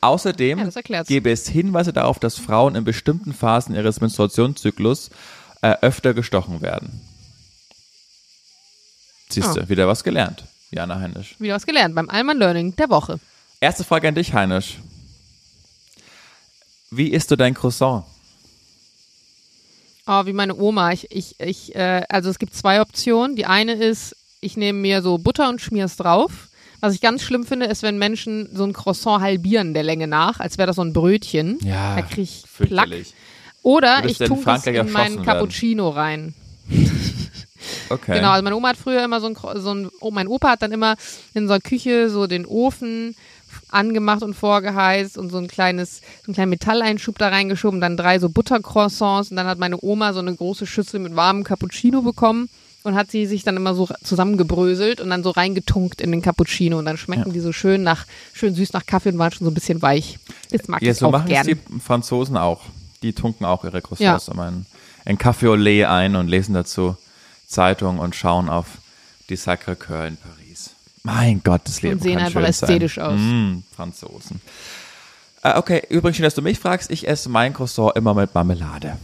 Außerdem 0.00 0.70
Ja, 0.88 1.02
gäbe 1.04 1.30
es 1.30 1.48
Hinweise 1.48 1.92
darauf, 1.92 2.18
dass 2.18 2.36
Frauen 2.38 2.76
in 2.76 2.84
bestimmten 2.84 3.32
Phasen 3.34 3.74
ihres 3.74 4.00
Menstruationszyklus 4.00 5.10
äh, 5.62 5.74
öfter 5.80 6.14
gestochen 6.14 6.60
werden. 6.62 7.00
Siehst 9.28 9.56
du, 9.56 9.60
Ah. 9.62 9.68
wieder 9.68 9.88
was 9.88 10.04
gelernt, 10.04 10.44
Jana 10.70 11.00
Heinisch. 11.00 11.34
wieder 11.40 11.54
was 11.54 11.66
gelernt 11.66 11.94
beim 11.94 12.08
Alman 12.08 12.38
Learning 12.38 12.76
der 12.76 12.88
Woche. 12.90 13.18
Erste 13.60 13.84
Frage 13.84 14.06
an 14.08 14.14
dich, 14.14 14.32
Heinisch. 14.34 14.78
Wie 16.90 17.08
isst 17.08 17.30
du 17.30 17.36
dein 17.36 17.54
Croissant? 17.54 18.04
Oh, 20.06 20.24
wie 20.24 20.32
meine 20.32 20.54
Oma. 20.54 20.92
Ich, 20.92 21.10
ich, 21.10 21.34
ich, 21.40 21.74
äh, 21.74 22.02
also 22.08 22.30
es 22.30 22.38
gibt 22.38 22.54
zwei 22.54 22.80
Optionen. 22.80 23.34
Die 23.34 23.46
eine 23.46 23.72
ist, 23.72 24.14
ich 24.40 24.56
nehme 24.56 24.78
mir 24.78 25.02
so 25.02 25.18
Butter 25.18 25.48
und 25.48 25.60
schmier 25.60 25.86
es 25.86 25.96
drauf. 25.96 26.48
Was 26.80 26.94
ich 26.94 27.00
ganz 27.00 27.22
schlimm 27.22 27.44
finde, 27.44 27.66
ist, 27.66 27.82
wenn 27.82 27.98
Menschen 27.98 28.48
so 28.54 28.64
ein 28.64 28.72
Croissant 28.72 29.22
halbieren 29.22 29.74
der 29.74 29.82
Länge 29.82 30.06
nach, 30.06 30.38
als 30.38 30.58
wäre 30.58 30.68
das 30.68 30.76
so 30.76 30.82
ein 30.82 30.92
Brötchen. 30.92 31.58
Ja, 31.64 31.96
Da 31.96 32.02
krieg 32.02 32.24
ich 32.24 32.44
Plack. 32.68 32.88
Oder 33.62 34.04
ich 34.04 34.20
es 34.20 34.28
Frankreich 34.28 34.76
in 34.76 34.92
meinen 34.92 34.94
erschossen 34.94 34.98
werden? 35.16 35.24
Cappuccino 35.24 35.88
rein. 35.88 36.34
Okay. 37.88 38.16
Genau, 38.16 38.30
also 38.30 38.42
meine 38.42 38.56
Oma 38.56 38.68
hat 38.70 38.76
früher 38.76 39.04
immer 39.04 39.20
so 39.20 39.28
ein, 39.28 39.36
so 39.56 39.74
ein 39.74 39.88
oh, 40.00 40.10
mein 40.10 40.28
Opa 40.28 40.50
hat 40.50 40.62
dann 40.62 40.72
immer 40.72 40.96
in 41.34 41.46
so 41.46 41.54
einer 41.54 41.60
Küche 41.60 42.10
so 42.10 42.26
den 42.26 42.46
Ofen 42.46 43.14
angemacht 43.68 44.22
und 44.22 44.34
vorgeheizt 44.34 45.16
und 45.18 45.30
so 45.30 45.38
ein 45.38 45.48
kleines, 45.48 45.98
so 46.22 46.28
einen 46.28 46.34
kleinen 46.34 46.50
Metalleinschub 46.50 47.18
da 47.18 47.28
reingeschoben, 47.28 47.80
dann 47.80 47.96
drei 47.96 48.18
so 48.18 48.28
Buttercroissants 48.28 49.30
und 49.30 49.36
dann 49.36 49.46
hat 49.46 49.58
meine 49.58 49.78
Oma 49.82 50.12
so 50.12 50.20
eine 50.20 50.34
große 50.34 50.66
Schüssel 50.66 51.00
mit 51.00 51.16
warmem 51.16 51.44
Cappuccino 51.44 52.02
bekommen 52.02 52.48
und 52.84 52.94
hat 52.94 53.10
sie 53.10 53.26
sich 53.26 53.42
dann 53.42 53.56
immer 53.56 53.74
so 53.74 53.88
zusammengebröselt 54.04 55.00
und 55.00 55.10
dann 55.10 55.22
so 55.22 55.30
reingetunkt 55.30 56.00
in 56.00 56.12
den 56.12 56.22
Cappuccino 56.22 56.78
und 56.78 56.84
dann 56.84 56.96
schmecken 56.96 57.26
Ja. 57.28 57.32
die 57.32 57.40
so 57.40 57.52
schön 57.52 57.82
nach, 57.82 58.06
schön 58.32 58.54
süß 58.54 58.72
nach 58.72 58.86
Kaffee 58.86 59.08
und 59.10 59.18
waren 59.18 59.32
schon 59.32 59.44
so 59.44 59.50
ein 59.50 59.54
bisschen 59.54 59.82
weich. 59.82 60.18
Das 60.50 60.68
mag 60.68 60.82
Ja, 60.82 60.92
ich 60.92 60.98
so 60.98 61.06
auch 61.08 61.12
machen 61.12 61.24
es 61.30 61.30
gern. 61.30 61.46
die 61.46 61.80
Franzosen 61.80 62.36
auch. 62.36 62.62
Die 63.02 63.12
tunken 63.12 63.44
auch 63.44 63.64
ihre 63.64 63.82
Croissants 63.82 64.28
immer 64.28 64.48
in, 64.48 64.66
in 65.04 65.18
Café 65.18 65.48
au 65.50 65.54
lait 65.54 65.84
ein 65.84 66.16
und 66.16 66.28
lesen 66.28 66.54
dazu 66.54 66.96
Zeitung 67.46 67.98
und 67.98 68.14
schauen 68.16 68.48
auf 68.48 68.66
die 69.28 69.36
Sacré-Cœur 69.36 70.06
in 70.08 70.16
Paris. 70.16 70.35
Mein 71.06 71.40
Gott, 71.44 71.60
das 71.64 71.82
Leben 71.82 72.00
sehen 72.00 72.16
kann 72.16 72.26
einfach 72.26 72.40
schön 72.40 72.50
ästhetisch 72.50 72.96
sein. 72.96 73.04
aus. 73.04 73.20
Mm, 73.20 73.58
Franzosen. 73.76 74.40
Äh, 75.44 75.56
okay, 75.56 75.82
übrigens 75.88 76.16
schön, 76.16 76.24
dass 76.24 76.34
du 76.34 76.42
mich 76.42 76.58
fragst. 76.58 76.90
Ich 76.90 77.06
esse 77.06 77.28
mein 77.28 77.54
Croissant 77.54 77.94
immer 77.94 78.12
mit 78.12 78.34
Marmelade. 78.34 78.98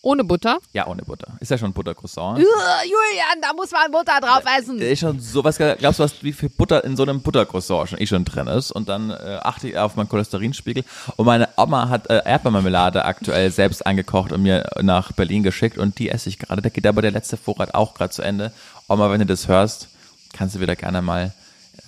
Ohne 0.00 0.24
Butter. 0.24 0.58
Ja, 0.72 0.86
ohne 0.86 1.02
Butter. 1.02 1.36
Ist 1.40 1.50
ja 1.50 1.58
schon 1.58 1.74
Butter-Croissant. 1.74 2.38
Julian, 2.38 3.40
da 3.42 3.52
muss 3.54 3.70
man 3.70 3.90
Butter 3.90 4.18
drauf 4.18 4.44
essen. 4.58 4.78
Ist 4.80 5.00
schon 5.00 5.20
so, 5.20 5.44
was 5.44 5.58
glaubst 5.58 5.98
du, 5.98 6.04
was, 6.04 6.22
wie 6.22 6.32
viel 6.32 6.48
Butter 6.48 6.82
in 6.84 6.96
so 6.96 7.02
einem 7.02 7.20
Buttercroissant 7.20 7.90
schon, 7.90 8.00
eh 8.00 8.06
schon 8.06 8.24
drin 8.24 8.46
ist? 8.46 8.70
Und 8.70 8.88
dann 8.88 9.10
äh, 9.10 9.40
achte 9.42 9.68
ich 9.68 9.76
auf 9.76 9.96
meinen 9.96 10.08
Cholesterinspiegel. 10.08 10.84
Und 11.16 11.26
meine 11.26 11.50
Oma 11.56 11.90
hat 11.90 12.08
äh, 12.08 12.22
Erdbeermarmelade 12.24 13.04
aktuell 13.04 13.50
selbst 13.50 13.84
eingekocht 13.84 14.32
und 14.32 14.42
mir 14.42 14.70
nach 14.80 15.12
Berlin 15.12 15.42
geschickt 15.42 15.76
und 15.76 15.98
die 15.98 16.08
esse 16.08 16.30
ich 16.30 16.38
gerade. 16.38 16.62
Da 16.62 16.70
geht 16.70 16.86
aber 16.86 17.02
der 17.02 17.10
letzte 17.10 17.36
Vorrat 17.36 17.74
auch 17.74 17.92
gerade 17.92 18.10
zu 18.10 18.22
Ende. 18.22 18.52
Oma, 18.88 19.10
wenn 19.10 19.18
du 19.18 19.26
das 19.26 19.48
hörst, 19.48 19.88
kannst 20.36 20.54
du 20.54 20.60
wieder 20.60 20.76
gerne 20.76 21.02
mal 21.02 21.32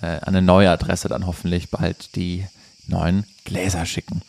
äh, 0.01 0.19
eine 0.21 0.41
neue 0.41 0.69
Adresse 0.69 1.07
dann 1.07 1.25
hoffentlich 1.25 1.69
bald 1.69 2.15
die 2.15 2.45
neuen 2.89 3.23
Gläser 3.45 3.85
schicken. 3.85 4.21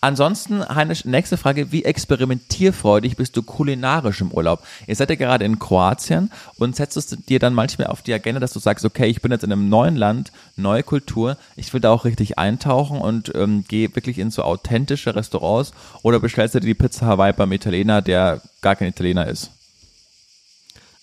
Ansonsten, 0.00 0.66
Heinisch, 0.66 1.04
nächste 1.04 1.36
Frage. 1.36 1.72
Wie 1.72 1.84
experimentierfreudig 1.84 3.16
bist 3.16 3.36
du 3.36 3.42
kulinarisch 3.42 4.20
im 4.20 4.32
Urlaub? 4.32 4.62
Ihr 4.86 4.96
seid 4.96 5.10
ja 5.10 5.16
gerade 5.16 5.44
in 5.44 5.58
Kroatien 5.58 6.30
und 6.58 6.76
setzt 6.76 6.96
es 6.96 7.06
dir 7.06 7.38
dann 7.38 7.54
manchmal 7.54 7.88
auf 7.88 8.02
die 8.02 8.12
Agenda, 8.12 8.40
dass 8.40 8.52
du 8.52 8.58
sagst, 8.58 8.84
okay, 8.84 9.06
ich 9.06 9.22
bin 9.22 9.32
jetzt 9.32 9.44
in 9.44 9.52
einem 9.52 9.68
neuen 9.68 9.96
Land, 9.96 10.32
neue 10.56 10.82
Kultur, 10.82 11.36
ich 11.56 11.72
will 11.72 11.80
da 11.80 11.90
auch 11.90 12.04
richtig 12.04 12.38
eintauchen 12.38 13.00
und 13.00 13.32
ähm, 13.34 13.64
gehe 13.66 13.94
wirklich 13.94 14.18
in 14.18 14.30
so 14.30 14.42
authentische 14.42 15.14
Restaurants 15.14 15.72
oder 16.02 16.20
bestellst 16.20 16.54
du 16.54 16.60
dir 16.60 16.66
die 16.66 16.74
Pizza 16.74 17.06
Hawaii 17.06 17.32
beim 17.32 17.52
Italiener, 17.52 18.02
der 18.02 18.42
gar 18.60 18.76
kein 18.76 18.88
Italiener 18.88 19.26
ist? 19.26 19.50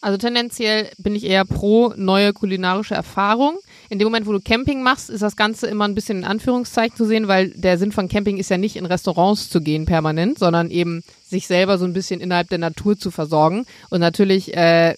Also 0.03 0.17
tendenziell 0.17 0.89
bin 0.97 1.15
ich 1.15 1.23
eher 1.23 1.45
pro 1.45 1.93
neue 1.95 2.33
kulinarische 2.33 2.93
Erfahrung. 2.93 3.57
In 3.89 3.99
dem 3.99 4.07
Moment, 4.07 4.27
wo 4.27 4.33
du 4.33 4.41
Camping 4.41 4.83
machst, 4.83 5.09
ist 5.09 5.21
das 5.21 5.37
Ganze 5.37 5.67
immer 5.67 5.85
ein 5.85 5.95
bisschen 5.95 6.17
in 6.17 6.23
Anführungszeichen 6.25 6.97
zu 6.97 7.05
sehen, 7.05 7.29
weil 7.29 7.51
der 7.51 7.77
Sinn 7.77 7.93
von 7.93 8.09
Camping 8.09 8.35
ist 8.35 8.49
ja 8.49 8.57
nicht 8.57 8.75
in 8.75 8.85
Restaurants 8.85 9.49
zu 9.49 9.61
gehen 9.61 9.85
permanent, 9.85 10.37
sondern 10.37 10.71
eben 10.71 11.05
sich 11.25 11.47
selber 11.47 11.77
so 11.77 11.85
ein 11.85 11.93
bisschen 11.93 12.19
innerhalb 12.19 12.49
der 12.49 12.57
Natur 12.57 12.97
zu 12.97 13.11
versorgen. 13.11 13.65
Und 13.91 14.01
natürlich 14.01 14.53
äh, 14.57 14.95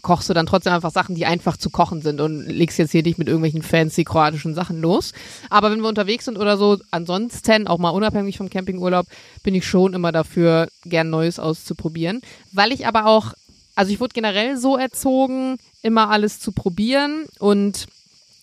kochst 0.00 0.30
du 0.30 0.32
dann 0.32 0.46
trotzdem 0.46 0.72
einfach 0.72 0.90
Sachen, 0.90 1.14
die 1.14 1.26
einfach 1.26 1.58
zu 1.58 1.68
kochen 1.68 2.00
sind 2.00 2.22
und 2.22 2.46
legst 2.46 2.78
jetzt 2.78 2.92
hier 2.92 3.02
nicht 3.02 3.18
mit 3.18 3.28
irgendwelchen 3.28 3.62
fancy 3.62 4.04
kroatischen 4.04 4.54
Sachen 4.54 4.80
los. 4.80 5.12
Aber 5.50 5.70
wenn 5.70 5.82
wir 5.82 5.88
unterwegs 5.90 6.24
sind 6.24 6.38
oder 6.38 6.56
so, 6.56 6.78
ansonsten, 6.90 7.66
auch 7.66 7.78
mal 7.78 7.90
unabhängig 7.90 8.38
vom 8.38 8.48
Campingurlaub, 8.48 9.06
bin 9.42 9.54
ich 9.54 9.66
schon 9.66 9.92
immer 9.92 10.12
dafür, 10.12 10.68
gern 10.86 11.10
Neues 11.10 11.38
auszuprobieren. 11.38 12.22
Weil 12.52 12.72
ich 12.72 12.86
aber 12.86 13.04
auch 13.04 13.34
also 13.74 13.92
ich 13.92 14.00
wurde 14.00 14.14
generell 14.14 14.56
so 14.56 14.76
erzogen, 14.76 15.58
immer 15.82 16.10
alles 16.10 16.40
zu 16.40 16.52
probieren 16.52 17.24
und 17.38 17.86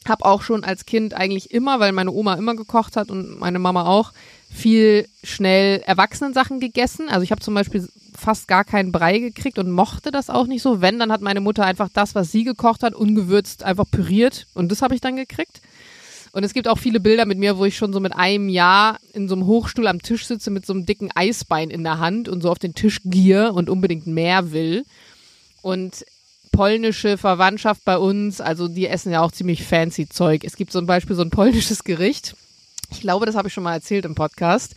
habe 0.07 0.25
auch 0.25 0.41
schon 0.41 0.63
als 0.63 0.85
Kind 0.85 1.13
eigentlich 1.13 1.51
immer, 1.51 1.79
weil 1.79 1.91
meine 1.91 2.11
Oma 2.11 2.33
immer 2.33 2.55
gekocht 2.55 2.97
hat 2.97 3.11
und 3.11 3.39
meine 3.39 3.59
Mama 3.59 3.85
auch, 3.85 4.13
viel 4.49 5.07
schnell 5.23 5.79
Erwachsenensachen 5.85 6.59
gegessen. 6.59 7.07
Also 7.07 7.23
ich 7.23 7.31
habe 7.31 7.41
zum 7.41 7.53
Beispiel 7.53 7.87
fast 8.17 8.47
gar 8.47 8.65
keinen 8.65 8.91
Brei 8.91 9.19
gekriegt 9.19 9.57
und 9.57 9.71
mochte 9.71 10.11
das 10.11 10.29
auch 10.29 10.47
nicht 10.47 10.61
so. 10.61 10.81
Wenn, 10.81 10.99
dann 10.99 11.11
hat 11.11 11.21
meine 11.21 11.39
Mutter 11.39 11.65
einfach 11.65 11.89
das, 11.93 12.15
was 12.15 12.31
sie 12.31 12.43
gekocht 12.43 12.83
hat, 12.83 12.93
ungewürzt 12.93 13.63
einfach 13.63 13.85
püriert 13.89 14.47
und 14.53 14.71
das 14.71 14.81
habe 14.81 14.95
ich 14.95 15.01
dann 15.01 15.15
gekriegt. 15.15 15.61
Und 16.33 16.43
es 16.43 16.53
gibt 16.53 16.67
auch 16.67 16.77
viele 16.77 16.99
Bilder 16.99 17.25
mit 17.25 17.37
mir, 17.37 17.57
wo 17.57 17.65
ich 17.65 17.75
schon 17.75 17.91
so 17.91 17.99
mit 17.99 18.15
einem 18.15 18.47
Jahr 18.47 18.97
in 19.13 19.27
so 19.27 19.35
einem 19.35 19.45
Hochstuhl 19.45 19.87
am 19.87 20.01
Tisch 20.01 20.25
sitze 20.25 20.49
mit 20.49 20.65
so 20.65 20.73
einem 20.73 20.85
dicken 20.85 21.11
Eisbein 21.13 21.69
in 21.69 21.83
der 21.83 21.99
Hand 21.99 22.29
und 22.29 22.41
so 22.41 22.49
auf 22.49 22.59
den 22.59 22.73
Tisch 22.73 23.01
gier 23.03 23.53
und 23.53 23.69
unbedingt 23.69 24.07
mehr 24.07 24.51
will. 24.51 24.85
Und 25.61 26.05
polnische 26.51 27.17
Verwandtschaft 27.17 27.83
bei 27.85 27.97
uns, 27.97 28.41
also 28.41 28.67
die 28.67 28.87
essen 28.87 29.11
ja 29.11 29.21
auch 29.21 29.31
ziemlich 29.31 29.63
fancy 29.63 30.07
Zeug. 30.09 30.43
Es 30.43 30.55
gibt 30.55 30.71
zum 30.71 30.85
Beispiel 30.85 31.15
so 31.15 31.21
ein 31.21 31.29
polnisches 31.29 31.83
Gericht. 31.83 32.35
Ich 32.91 33.01
glaube, 33.01 33.25
das 33.25 33.35
habe 33.35 33.47
ich 33.47 33.53
schon 33.53 33.63
mal 33.63 33.73
erzählt 33.73 34.05
im 34.05 34.15
Podcast. 34.15 34.75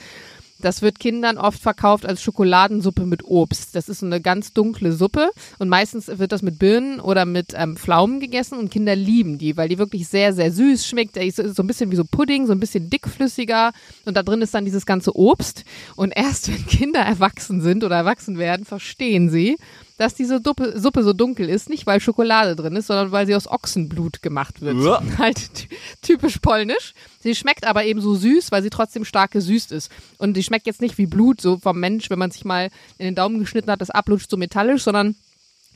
Das 0.61 0.83
wird 0.83 1.01
Kindern 1.01 1.37
oft 1.37 1.61
verkauft 1.61 2.07
als 2.07 2.23
Schokoladensuppe 2.23 3.05
mit 3.05 3.25
Obst. 3.25 3.75
Das 3.75 3.89
ist 3.89 4.01
so 4.01 4.07
eine 4.07 4.21
ganz 4.21 4.53
dunkle 4.53 4.93
Suppe 4.93 5.31
und 5.59 5.69
meistens 5.69 6.07
wird 6.07 6.33
das 6.33 6.43
mit 6.43 6.59
Birnen 6.59 7.01
oder 7.01 7.27
mit 7.27 7.53
ähm, 7.55 7.77
Pflaumen 7.77 8.21
gegessen 8.21 8.59
und 8.59 8.71
Kinder 8.71 8.97
lieben 8.97 9.37
die, 9.37 9.57
weil 9.57 9.69
die 9.69 9.79
wirklich 9.79 10.09
sehr, 10.09 10.33
sehr 10.33 10.53
süß 10.53 10.87
schmeckt. 10.87 11.17
Der 11.17 11.27
ist 11.27 11.37
so 11.37 11.63
ein 11.63 11.67
bisschen 11.67 11.91
wie 11.91 11.97
so 11.97 12.05
Pudding, 12.05 12.47
so 12.47 12.53
ein 12.53 12.61
bisschen 12.61 12.89
dickflüssiger 12.89 13.73
und 14.07 14.17
da 14.17 14.23
drin 14.23 14.41
ist 14.43 14.55
dann 14.55 14.65
dieses 14.65 14.87
ganze 14.87 15.15
Obst. 15.15 15.65
Und 15.97 16.17
erst 16.17 16.49
wenn 16.53 16.67
Kinder 16.67 17.01
erwachsen 17.01 17.61
sind 17.61 17.85
oder 17.85 17.97
erwachsen 17.97 18.39
werden, 18.39 18.65
verstehen 18.65 19.29
sie, 19.29 19.57
dass 19.97 20.15
diese 20.15 20.41
Suppe, 20.45 20.79
Suppe 20.79 21.03
so 21.05 21.13
dunkel 21.13 21.49
ist, 21.49 21.71
nicht 21.71 21.87
weil 21.87 22.01
Schokolade 22.01 22.57
drin 22.57 22.75
ist, 22.77 22.89
sondern 22.89 23.13
weil 23.13 23.27
sie 23.27 23.35
aus 23.35 23.47
Ochsenblut 23.47 24.23
gemacht 24.23 24.61
wird. 24.61 24.77
Ja. 24.79 25.01
Halt 25.19 25.69
typisch 26.03 26.39
polnisch. 26.39 26.95
Sie 27.21 27.35
schmeckt 27.35 27.67
aber 27.67 27.85
eben 27.85 28.01
so 28.01 28.15
süß, 28.15 28.51
weil 28.51 28.63
sie 28.63 28.71
trotzdem 28.71 29.05
stark 29.05 29.31
gesüßt 29.31 29.73
ist. 29.73 29.91
Und 30.19 30.35
sie 30.35 30.43
schmeckt 30.43 30.67
jetzt 30.67 30.81
nicht 30.81 30.99
wie 30.99 31.07
Blut, 31.07 31.41
so 31.41 31.59
vom 31.59 31.79
Mensch, 31.79 32.11
wenn 32.11 32.19
man 32.19 32.31
sich 32.31 32.45
mal 32.45 32.71
in 32.99 33.05
den 33.05 33.15
Daumen 33.15 33.39
geschnitten 33.39 33.71
hat, 33.71 33.81
das 33.81 33.91
ablutscht 33.91 34.31
so 34.31 34.37
metallisch, 34.37 34.83
sondern 34.83 35.15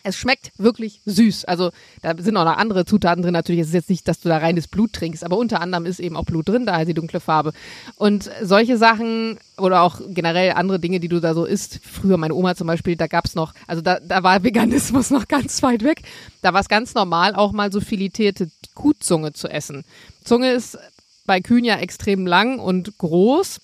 es 0.03 0.17
schmeckt 0.17 0.53
wirklich 0.59 1.01
süß. 1.05 1.45
Also 1.45 1.71
da 2.03 2.15
sind 2.17 2.37
auch 2.37 2.45
noch 2.45 2.57
andere 2.57 2.85
Zutaten 2.85 3.23
drin. 3.23 3.33
Natürlich 3.33 3.63
ist 3.63 3.69
es 3.69 3.75
jetzt 3.75 3.91
nicht, 3.91 4.07
dass 4.09 4.21
du 4.21 4.29
da 4.29 4.39
reines 4.39 4.69
Blut 4.69 4.93
trinkst, 4.93 5.25
aber 5.25 5.37
unter 5.37 5.61
anderem 5.61 5.87
ist 5.87 6.01
eben 6.01 6.17
auch 6.17 6.25
Blut 6.25 6.49
drin, 6.49 6.67
daher 6.67 6.85
die 6.85 6.95
dunkle 6.95 7.21
Farbe. 7.21 7.53
Und 7.97 8.31
solche 8.43 8.79
Sachen 8.79 9.39
oder 9.57 9.83
auch 9.83 10.01
generell 10.09 10.53
andere 10.53 10.79
Dinge, 10.79 11.01
die 11.01 11.09
du 11.09 11.21
da 11.21 11.35
so 11.35 11.45
isst. 11.45 11.81
Früher 11.83 12.17
meine 12.17 12.35
Oma 12.35 12.55
zum 12.55 12.67
Beispiel, 12.67 12.97
da 12.97 13.07
gab's 13.07 13.35
noch, 13.35 13.55
also 13.67 13.83
da, 13.83 13.99
da 14.01 14.23
war 14.23 14.43
Veganismus 14.45 15.11
noch 15.11 15.29
ganz 15.29 15.63
weit 15.63 15.83
weg. 15.83 16.03
Da 16.43 16.53
war 16.53 16.61
es 16.61 16.69
ganz 16.69 16.95
normal, 16.95 17.35
auch 17.35 17.53
mal 17.53 17.73
so 17.73 17.81
filetierte 17.81 18.51
Kuhzunge 18.75 19.33
zu 19.33 19.49
essen. 19.49 19.85
Zunge 20.25 20.53
ist 20.53 20.79
bei 21.27 21.41
Kühen 21.41 21.65
ja 21.65 21.77
extrem 21.77 22.27
lang 22.27 22.59
und 22.59 22.99
groß. 22.99 23.61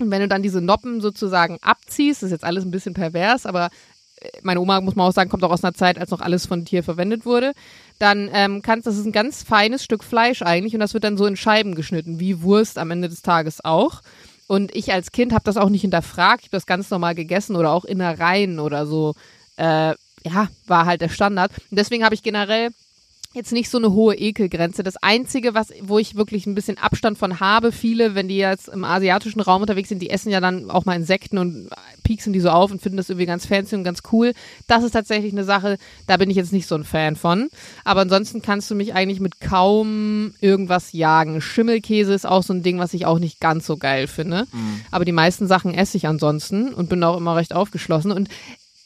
Und 0.00 0.10
wenn 0.10 0.20
du 0.20 0.28
dann 0.28 0.42
diese 0.42 0.60
Noppen 0.60 1.00
sozusagen 1.00 1.58
abziehst, 1.62 2.22
ist 2.22 2.30
jetzt 2.30 2.44
alles 2.44 2.64
ein 2.64 2.70
bisschen 2.70 2.94
pervers, 2.94 3.46
aber 3.46 3.70
meine 4.42 4.60
Oma, 4.60 4.80
muss 4.80 4.96
man 4.96 5.06
auch 5.06 5.12
sagen, 5.12 5.30
kommt 5.30 5.44
auch 5.44 5.50
aus 5.50 5.64
einer 5.64 5.74
Zeit, 5.74 5.98
als 5.98 6.10
noch 6.10 6.20
alles 6.20 6.46
von 6.46 6.64
Tier 6.64 6.82
verwendet 6.82 7.24
wurde, 7.24 7.52
dann 7.98 8.28
ähm, 8.32 8.62
kannst, 8.62 8.86
das 8.86 8.96
ist 8.96 9.06
ein 9.06 9.12
ganz 9.12 9.42
feines 9.42 9.82
Stück 9.82 10.04
Fleisch 10.04 10.42
eigentlich 10.42 10.74
und 10.74 10.80
das 10.80 10.94
wird 10.94 11.04
dann 11.04 11.16
so 11.16 11.26
in 11.26 11.36
Scheiben 11.36 11.74
geschnitten, 11.74 12.20
wie 12.20 12.42
Wurst 12.42 12.78
am 12.78 12.90
Ende 12.90 13.08
des 13.08 13.22
Tages 13.22 13.64
auch. 13.64 14.02
Und 14.46 14.74
ich 14.74 14.92
als 14.92 15.10
Kind 15.10 15.32
habe 15.32 15.44
das 15.44 15.56
auch 15.56 15.68
nicht 15.68 15.80
hinterfragt, 15.80 16.40
ich 16.42 16.46
habe 16.46 16.56
das 16.56 16.66
ganz 16.66 16.90
normal 16.90 17.14
gegessen 17.14 17.56
oder 17.56 17.72
auch 17.72 17.84
Innereien 17.84 18.60
oder 18.60 18.86
so. 18.86 19.14
Äh, 19.56 19.94
ja, 20.24 20.48
war 20.66 20.86
halt 20.86 21.00
der 21.00 21.08
Standard. 21.08 21.52
Und 21.70 21.78
deswegen 21.78 22.04
habe 22.04 22.14
ich 22.14 22.22
generell 22.22 22.70
jetzt 23.36 23.52
nicht 23.52 23.70
so 23.70 23.78
eine 23.78 23.92
hohe 23.92 24.16
Ekelgrenze. 24.16 24.82
Das 24.82 24.96
Einzige, 24.96 25.54
was, 25.54 25.68
wo 25.82 25.98
ich 25.98 26.16
wirklich 26.16 26.46
ein 26.46 26.54
bisschen 26.54 26.78
Abstand 26.78 27.18
von 27.18 27.38
habe, 27.38 27.70
viele, 27.70 28.14
wenn 28.14 28.28
die 28.28 28.38
jetzt 28.38 28.68
im 28.68 28.82
asiatischen 28.82 29.40
Raum 29.40 29.60
unterwegs 29.60 29.90
sind, 29.90 30.00
die 30.00 30.10
essen 30.10 30.30
ja 30.30 30.40
dann 30.40 30.70
auch 30.70 30.86
mal 30.86 30.96
Insekten 30.96 31.38
und 31.38 31.68
pieksen 32.02 32.32
die 32.32 32.40
so 32.40 32.50
auf 32.50 32.70
und 32.70 32.80
finden 32.80 32.96
das 32.96 33.10
irgendwie 33.10 33.26
ganz 33.26 33.46
fancy 33.46 33.76
und 33.76 33.84
ganz 33.84 34.02
cool. 34.10 34.32
Das 34.66 34.82
ist 34.82 34.92
tatsächlich 34.92 35.32
eine 35.32 35.44
Sache, 35.44 35.76
da 36.06 36.16
bin 36.16 36.30
ich 36.30 36.36
jetzt 36.36 36.52
nicht 36.52 36.66
so 36.66 36.74
ein 36.74 36.84
Fan 36.84 37.14
von. 37.14 37.48
Aber 37.84 38.00
ansonsten 38.00 38.42
kannst 38.42 38.70
du 38.70 38.74
mich 38.74 38.94
eigentlich 38.94 39.20
mit 39.20 39.40
kaum 39.40 40.34
irgendwas 40.40 40.92
jagen. 40.92 41.40
Schimmelkäse 41.40 42.14
ist 42.14 42.26
auch 42.26 42.42
so 42.42 42.54
ein 42.54 42.62
Ding, 42.62 42.78
was 42.78 42.94
ich 42.94 43.06
auch 43.06 43.18
nicht 43.18 43.38
ganz 43.40 43.66
so 43.66 43.76
geil 43.76 44.06
finde. 44.06 44.46
Mhm. 44.52 44.80
Aber 44.90 45.04
die 45.04 45.12
meisten 45.12 45.46
Sachen 45.46 45.74
esse 45.74 45.98
ich 45.98 46.06
ansonsten 46.06 46.72
und 46.72 46.88
bin 46.88 47.04
auch 47.04 47.18
immer 47.18 47.36
recht 47.36 47.54
aufgeschlossen. 47.54 48.12
Und 48.12 48.28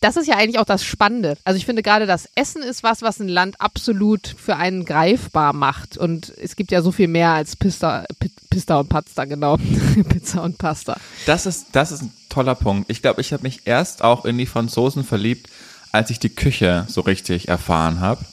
das 0.00 0.16
ist 0.16 0.26
ja 0.26 0.36
eigentlich 0.36 0.58
auch 0.58 0.64
das 0.64 0.82
Spannende. 0.82 1.36
Also 1.44 1.58
ich 1.58 1.66
finde 1.66 1.82
gerade 1.82 2.06
das 2.06 2.28
Essen 2.34 2.62
ist 2.62 2.82
was, 2.82 3.02
was 3.02 3.20
ein 3.20 3.28
Land 3.28 3.60
absolut 3.60 4.34
für 4.38 4.56
einen 4.56 4.86
greifbar 4.86 5.52
macht. 5.52 5.98
Und 5.98 6.32
es 6.38 6.56
gibt 6.56 6.72
ja 6.72 6.80
so 6.80 6.90
viel 6.90 7.08
mehr 7.08 7.30
als 7.30 7.54
Pista, 7.54 8.06
Pista 8.48 8.80
und 8.80 8.88
Pasta, 8.88 9.26
genau. 9.26 9.56
Pizza 10.08 10.42
und 10.42 10.56
Pasta. 10.56 10.96
Das 11.26 11.44
ist, 11.44 11.68
das 11.72 11.92
ist 11.92 12.02
ein 12.02 12.12
toller 12.30 12.54
Punkt. 12.54 12.90
Ich 12.90 13.02
glaube, 13.02 13.20
ich 13.20 13.34
habe 13.34 13.42
mich 13.42 13.62
erst 13.66 14.02
auch 14.02 14.24
in 14.24 14.38
die 14.38 14.46
Franzosen 14.46 15.04
verliebt, 15.04 15.50
als 15.92 16.08
ich 16.08 16.18
die 16.18 16.34
Küche 16.34 16.86
so 16.88 17.02
richtig 17.02 17.48
erfahren 17.48 18.00
habe. 18.00 18.24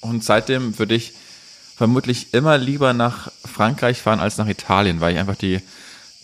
Und 0.00 0.24
seitdem 0.24 0.78
würde 0.78 0.94
ich 0.94 1.12
vermutlich 1.76 2.32
immer 2.32 2.56
lieber 2.56 2.94
nach 2.94 3.30
Frankreich 3.44 3.98
fahren 3.98 4.20
als 4.20 4.38
nach 4.38 4.48
Italien, 4.48 5.00
weil 5.00 5.12
ich 5.12 5.18
einfach 5.18 5.36
die 5.36 5.60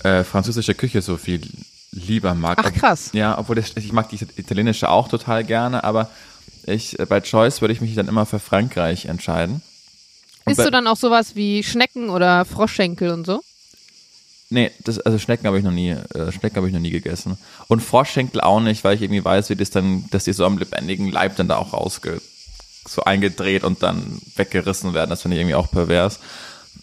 äh, 0.02 0.24
französische 0.24 0.74
Küche 0.74 1.02
so 1.02 1.18
viel 1.18 1.42
lieber 1.92 2.34
mag. 2.34 2.58
Ach 2.61 2.72
krass. 2.72 3.11
ja, 3.12 3.38
obwohl 3.38 3.56
das, 3.56 3.76
ich 3.76 3.92
mag 3.92 4.08
die 4.08 4.18
italienische 4.37 4.88
auch 4.88 5.08
total 5.08 5.44
gerne, 5.44 5.84
aber 5.84 6.11
ich 6.66 6.99
äh, 6.99 7.06
bei 7.06 7.20
Choice 7.20 7.61
würde 7.61 7.75
ich 7.75 7.80
mich 7.80 7.94
dann 7.94 8.08
immer 8.08 8.26
für 8.26 8.38
Frankreich 8.38 9.06
entscheiden. 9.06 9.62
Isst 10.46 10.58
du 10.58 10.70
dann 10.70 10.88
auch 10.88 10.96
sowas 10.96 11.37
wie 11.37 11.62
Schnecken 11.62 12.11
oder 12.11 12.44
Froschschenkel 12.44 13.11
und 13.11 13.25
so? 13.25 13.42
Nee, 14.50 14.70
das, 14.84 14.99
also 14.99 15.18
Schnecken 15.18 15.46
habe 15.46 15.56
ich 15.56 15.64
noch 15.64 15.72
nie, 15.72 15.90
äh, 15.90 16.32
Schnecken 16.32 16.56
habe 16.56 16.66
ich 16.66 16.75
noch 16.75 16.80
nie 16.80 16.90
gegessen. 16.90 17.38
Und 17.68 17.80
Froschschenkel 17.80 18.40
auch 18.40 18.61
nicht, 18.61 18.84
weil 18.84 18.96
ich 18.96 19.02
irgendwie 19.02 19.25
weiß, 19.25 19.49
wie 19.50 19.56
das 19.56 19.70
dann, 19.70 20.04
dass 20.11 20.25
die 20.25 20.32
so 20.32 20.44
am 20.44 20.58
lebendigen 20.58 21.11
Leib 21.11 21.37
dann 21.37 21.49
da 21.49 21.56
auch 21.56 21.72
rausge, 21.72 22.20
so 22.87 23.02
eingedreht 23.04 23.64
und 23.64 23.82
dann 23.82 24.20
weggerissen 24.37 24.92
werden. 24.92 25.11
Das 25.11 25.22
finde 25.22 25.37
ich 25.37 25.40
irgendwie 25.40 25.54
auch 25.54 25.70
pervers. 25.70 26.18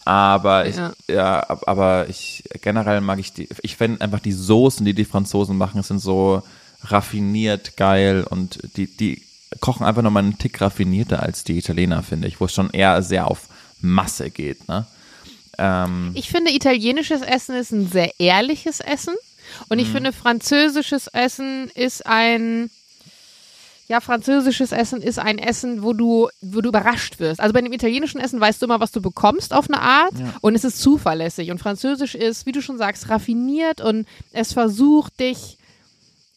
Aber 0.05 0.65
ich, 0.67 0.75
ja. 0.75 0.91
ja. 1.07 1.45
aber 1.65 2.09
ich 2.09 2.43
generell 2.61 3.01
mag 3.01 3.19
ich 3.19 3.33
die, 3.33 3.47
ich 3.61 3.75
finde 3.75 4.01
einfach 4.01 4.19
die 4.19 4.31
Soßen, 4.31 4.85
die 4.85 4.93
die 4.93 5.05
Franzosen 5.05 5.57
machen, 5.57 5.83
sind 5.83 5.99
so 5.99 6.41
raffiniert, 6.83 7.77
geil 7.77 8.25
und 8.27 8.59
die, 8.75 8.87
die 8.87 9.21
kochen 9.59 9.85
einfach 9.85 10.01
nochmal 10.01 10.23
einen 10.23 10.37
Tick 10.37 10.61
raffinierter 10.61 11.21
als 11.21 11.43
die 11.43 11.57
Italiener, 11.57 12.03
finde 12.03 12.27
ich, 12.27 12.39
wo 12.39 12.45
es 12.45 12.53
schon 12.53 12.69
eher 12.69 13.01
sehr 13.03 13.27
auf 13.27 13.47
Masse 13.81 14.29
geht, 14.29 14.67
ne? 14.67 14.85
Ähm, 15.57 16.11
ich 16.15 16.29
finde, 16.29 16.51
italienisches 16.53 17.21
Essen 17.21 17.55
ist 17.55 17.71
ein 17.71 17.89
sehr 17.89 18.11
ehrliches 18.19 18.79
Essen 18.79 19.15
und 19.67 19.79
ich 19.79 19.89
mhm. 19.89 19.93
finde, 19.93 20.13
französisches 20.13 21.07
Essen 21.07 21.69
ist 21.75 22.05
ein 22.05 22.69
ja, 23.89 24.01
französisches 24.01 24.71
Essen 24.71 25.01
ist 25.01 25.17
ein 25.17 25.39
Essen, 25.39 25.81
wo 25.81 25.93
du, 25.93 26.29
wo 26.41 26.61
du 26.61 26.69
überrascht 26.69 27.19
wirst. 27.19 27.39
Also 27.39 27.53
bei 27.53 27.61
dem 27.61 27.73
italienischen 27.73 28.21
Essen 28.21 28.39
weißt 28.39 28.61
du 28.61 28.67
immer, 28.67 28.79
was 28.79 28.91
du 28.91 29.01
bekommst 29.01 29.51
auf 29.51 29.67
eine 29.67 29.81
Art 29.81 30.13
ja. 30.19 30.35
und 30.41 30.53
es 30.53 30.63
ist 30.63 30.79
zuverlässig. 30.79 31.49
Und 31.49 31.57
französisch 31.57 32.13
ist, 32.13 32.45
wie 32.45 32.51
du 32.51 32.61
schon 32.61 32.77
sagst, 32.77 33.09
raffiniert 33.09 33.81
und 33.81 34.07
es 34.31 34.53
versucht 34.53 35.19
dich, 35.19 35.57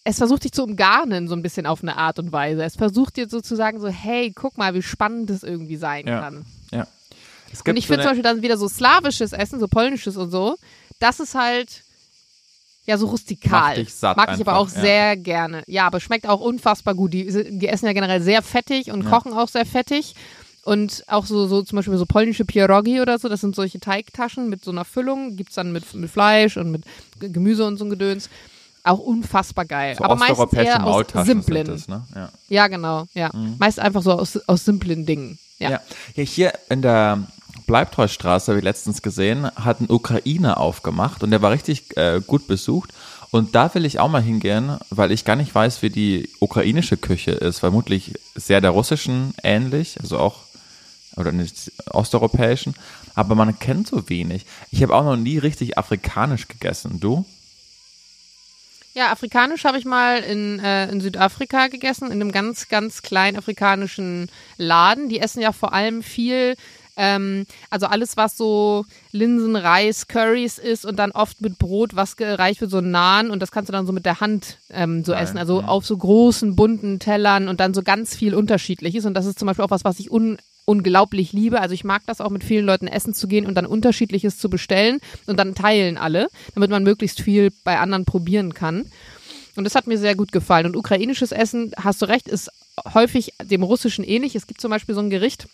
es 0.02 0.16
versucht 0.16 0.44
dich 0.44 0.52
zu 0.52 0.64
umgarnen, 0.64 1.28
so 1.28 1.34
ein 1.34 1.42
bisschen 1.42 1.66
auf 1.66 1.82
eine 1.82 1.98
Art 1.98 2.18
und 2.18 2.32
Weise. 2.32 2.64
Es 2.64 2.76
versucht 2.76 3.18
dir 3.18 3.28
sozusagen 3.28 3.80
so, 3.80 3.88
hey, 3.88 4.32
guck 4.34 4.56
mal, 4.56 4.72
wie 4.72 4.80
spannend 4.80 5.28
es 5.28 5.42
irgendwie 5.42 5.76
sein 5.76 6.06
ja. 6.06 6.20
kann. 6.20 6.46
Ja. 6.70 6.86
Es 7.52 7.60
Und 7.60 7.76
ich 7.76 7.84
so 7.84 7.88
finde 7.88 8.04
zum 8.04 8.10
Beispiel 8.12 8.22
dann 8.22 8.40
wieder 8.40 8.56
so 8.56 8.66
slawisches 8.66 9.34
Essen, 9.34 9.60
so 9.60 9.68
polnisches 9.68 10.16
und 10.16 10.30
so, 10.30 10.56
das 11.00 11.20
ist 11.20 11.34
halt 11.34 11.82
ja 12.86 12.98
so 12.98 13.06
rustikal. 13.06 13.78
Macht 13.78 13.90
satt 13.90 14.16
Mag 14.16 14.34
ich 14.34 14.40
aber 14.40 14.52
einfach, 14.52 14.56
auch 14.56 14.74
ja. 14.74 14.80
sehr 14.80 15.16
gerne. 15.16 15.62
Ja, 15.66 15.86
aber 15.86 16.00
schmeckt 16.00 16.28
auch 16.28 16.40
unfassbar 16.40 16.94
gut. 16.94 17.12
Die, 17.12 17.26
die 17.58 17.68
essen 17.68 17.86
ja 17.86 17.92
generell 17.92 18.20
sehr 18.22 18.42
fettig 18.42 18.90
und 18.90 19.04
Ja. 19.04 19.10
kochen 19.10 19.32
auch 19.32 19.48
sehr 19.48 19.66
fettig. 19.66 20.14
Und 20.64 21.02
auch 21.08 21.26
so, 21.26 21.48
so 21.48 21.62
zum 21.62 21.76
Beispiel 21.76 21.96
so 21.96 22.06
polnische 22.06 22.44
Pierogi 22.44 23.00
oder 23.00 23.18
so, 23.18 23.28
das 23.28 23.40
sind 23.40 23.56
solche 23.56 23.80
Teigtaschen 23.80 24.48
mit 24.48 24.62
so 24.64 24.70
einer 24.70 24.84
Füllung, 24.84 25.36
gibt's 25.36 25.56
dann 25.56 25.72
mit, 25.72 25.92
mit 25.94 26.08
Fleisch 26.08 26.56
und 26.56 26.70
mit 26.70 26.84
Gemüse 27.18 27.64
und 27.66 27.78
so 27.78 27.84
ein 27.84 27.90
Gedöns. 27.90 28.30
Auch 28.84 28.98
unfassbar 28.98 29.64
geil. 29.64 29.96
so 29.96 30.04
aber 30.04 30.16
meistens 30.16 30.38
osteuropäische 30.38 30.68
eher 30.70 30.84
aus 30.86 31.06
simplen. 31.26 31.66
das, 31.66 31.88
ne? 31.88 32.04
Ja. 32.14 32.28
Ja, 32.48 32.66
genau. 32.68 33.06
Ja. 33.14 33.30
Meist 33.58 33.78
einfach 33.80 34.02
so 34.02 34.12
aus, 34.12 34.36
aus 34.48 34.64
simplen 34.64 35.04
Dingen. 35.06 35.38
Ja. 35.58 35.70
Ja. 35.70 35.80
ja, 36.14 36.24
hier 36.24 36.52
in 36.68 36.82
der 36.82 37.22
Bleibtreustraße, 37.72 38.52
habe 38.52 38.58
ich 38.58 38.64
letztens 38.64 39.00
gesehen, 39.00 39.50
hat 39.56 39.80
ein 39.80 39.88
Ukrainer 39.88 40.58
aufgemacht 40.58 41.22
und 41.22 41.30
der 41.30 41.40
war 41.40 41.52
richtig 41.52 41.96
äh, 41.96 42.20
gut 42.20 42.46
besucht. 42.46 42.90
Und 43.30 43.54
da 43.54 43.74
will 43.74 43.86
ich 43.86 43.98
auch 43.98 44.10
mal 44.10 44.20
hingehen, 44.20 44.76
weil 44.90 45.10
ich 45.10 45.24
gar 45.24 45.36
nicht 45.36 45.54
weiß, 45.54 45.80
wie 45.80 45.88
die 45.88 46.28
ukrainische 46.38 46.98
Küche 46.98 47.30
ist. 47.30 47.60
Vermutlich 47.60 48.12
sehr 48.34 48.60
der 48.60 48.72
russischen 48.72 49.32
ähnlich, 49.42 49.98
also 50.02 50.18
auch, 50.18 50.40
oder 51.16 51.32
nicht 51.32 51.72
osteuropäischen. 51.88 52.74
Aber 53.14 53.34
man 53.34 53.58
kennt 53.58 53.88
so 53.88 54.06
wenig. 54.10 54.44
Ich 54.70 54.82
habe 54.82 54.94
auch 54.94 55.04
noch 55.04 55.16
nie 55.16 55.38
richtig 55.38 55.78
afrikanisch 55.78 56.48
gegessen. 56.48 57.00
Du? 57.00 57.24
Ja, 58.92 59.10
afrikanisch 59.10 59.64
habe 59.64 59.78
ich 59.78 59.86
mal 59.86 60.18
in, 60.18 60.58
äh, 60.58 60.90
in 60.90 61.00
Südafrika 61.00 61.68
gegessen, 61.68 62.08
in 62.08 62.20
einem 62.20 62.32
ganz, 62.32 62.68
ganz 62.68 63.00
kleinen 63.00 63.38
afrikanischen 63.38 64.28
Laden. 64.58 65.08
Die 65.08 65.20
essen 65.20 65.40
ja 65.40 65.52
vor 65.52 65.72
allem 65.72 66.02
viel, 66.02 66.56
ähm, 66.96 67.46
also 67.70 67.86
alles, 67.86 68.16
was 68.16 68.36
so 68.36 68.84
Linsen, 69.12 69.56
Reis, 69.56 70.08
Curries 70.08 70.58
ist 70.58 70.84
und 70.84 70.96
dann 70.96 71.12
oft 71.12 71.40
mit 71.40 71.58
Brot, 71.58 71.96
was 71.96 72.16
gereicht 72.16 72.60
wird, 72.60 72.70
so 72.70 72.80
Naan 72.80 73.30
und 73.30 73.40
das 73.40 73.50
kannst 73.50 73.68
du 73.68 73.72
dann 73.72 73.86
so 73.86 73.92
mit 73.92 74.04
der 74.04 74.20
Hand 74.20 74.58
ähm, 74.70 75.04
so 75.04 75.12
Geil, 75.12 75.24
essen. 75.24 75.38
Also 75.38 75.62
auf 75.62 75.86
so 75.86 75.96
großen, 75.96 76.54
bunten 76.54 76.98
Tellern 76.98 77.48
und 77.48 77.60
dann 77.60 77.74
so 77.74 77.82
ganz 77.82 78.14
viel 78.14 78.34
Unterschiedliches. 78.34 79.06
Und 79.06 79.14
das 79.14 79.26
ist 79.26 79.38
zum 79.38 79.46
Beispiel 79.46 79.64
auch 79.64 79.70
was, 79.70 79.84
was 79.84 80.00
ich 80.00 80.10
un 80.10 80.38
unglaublich 80.64 81.32
liebe. 81.32 81.60
Also 81.60 81.74
ich 81.74 81.82
mag 81.82 82.02
das 82.06 82.20
auch 82.20 82.30
mit 82.30 82.44
vielen 82.44 82.64
Leuten 82.64 82.86
essen 82.86 83.14
zu 83.14 83.26
gehen 83.26 83.46
und 83.46 83.56
dann 83.56 83.66
unterschiedliches 83.66 84.38
zu 84.38 84.48
bestellen 84.48 85.00
und 85.26 85.36
dann 85.38 85.56
teilen 85.56 85.98
alle, 85.98 86.28
damit 86.54 86.70
man 86.70 86.84
möglichst 86.84 87.20
viel 87.20 87.50
bei 87.64 87.78
anderen 87.80 88.04
probieren 88.04 88.54
kann. 88.54 88.84
Und 89.56 89.64
das 89.64 89.74
hat 89.74 89.86
mir 89.86 89.98
sehr 89.98 90.14
gut 90.14 90.32
gefallen. 90.32 90.66
Und 90.66 90.76
ukrainisches 90.76 91.32
Essen, 91.32 91.72
hast 91.76 92.00
du 92.00 92.06
recht, 92.06 92.28
ist 92.28 92.50
häufig 92.94 93.32
dem 93.42 93.62
russischen 93.62 94.04
ähnlich. 94.04 94.34
Es 94.34 94.46
gibt 94.46 94.60
zum 94.60 94.70
Beispiel 94.70 94.94
so 94.94 95.00
ein 95.00 95.10
Gericht, 95.10 95.46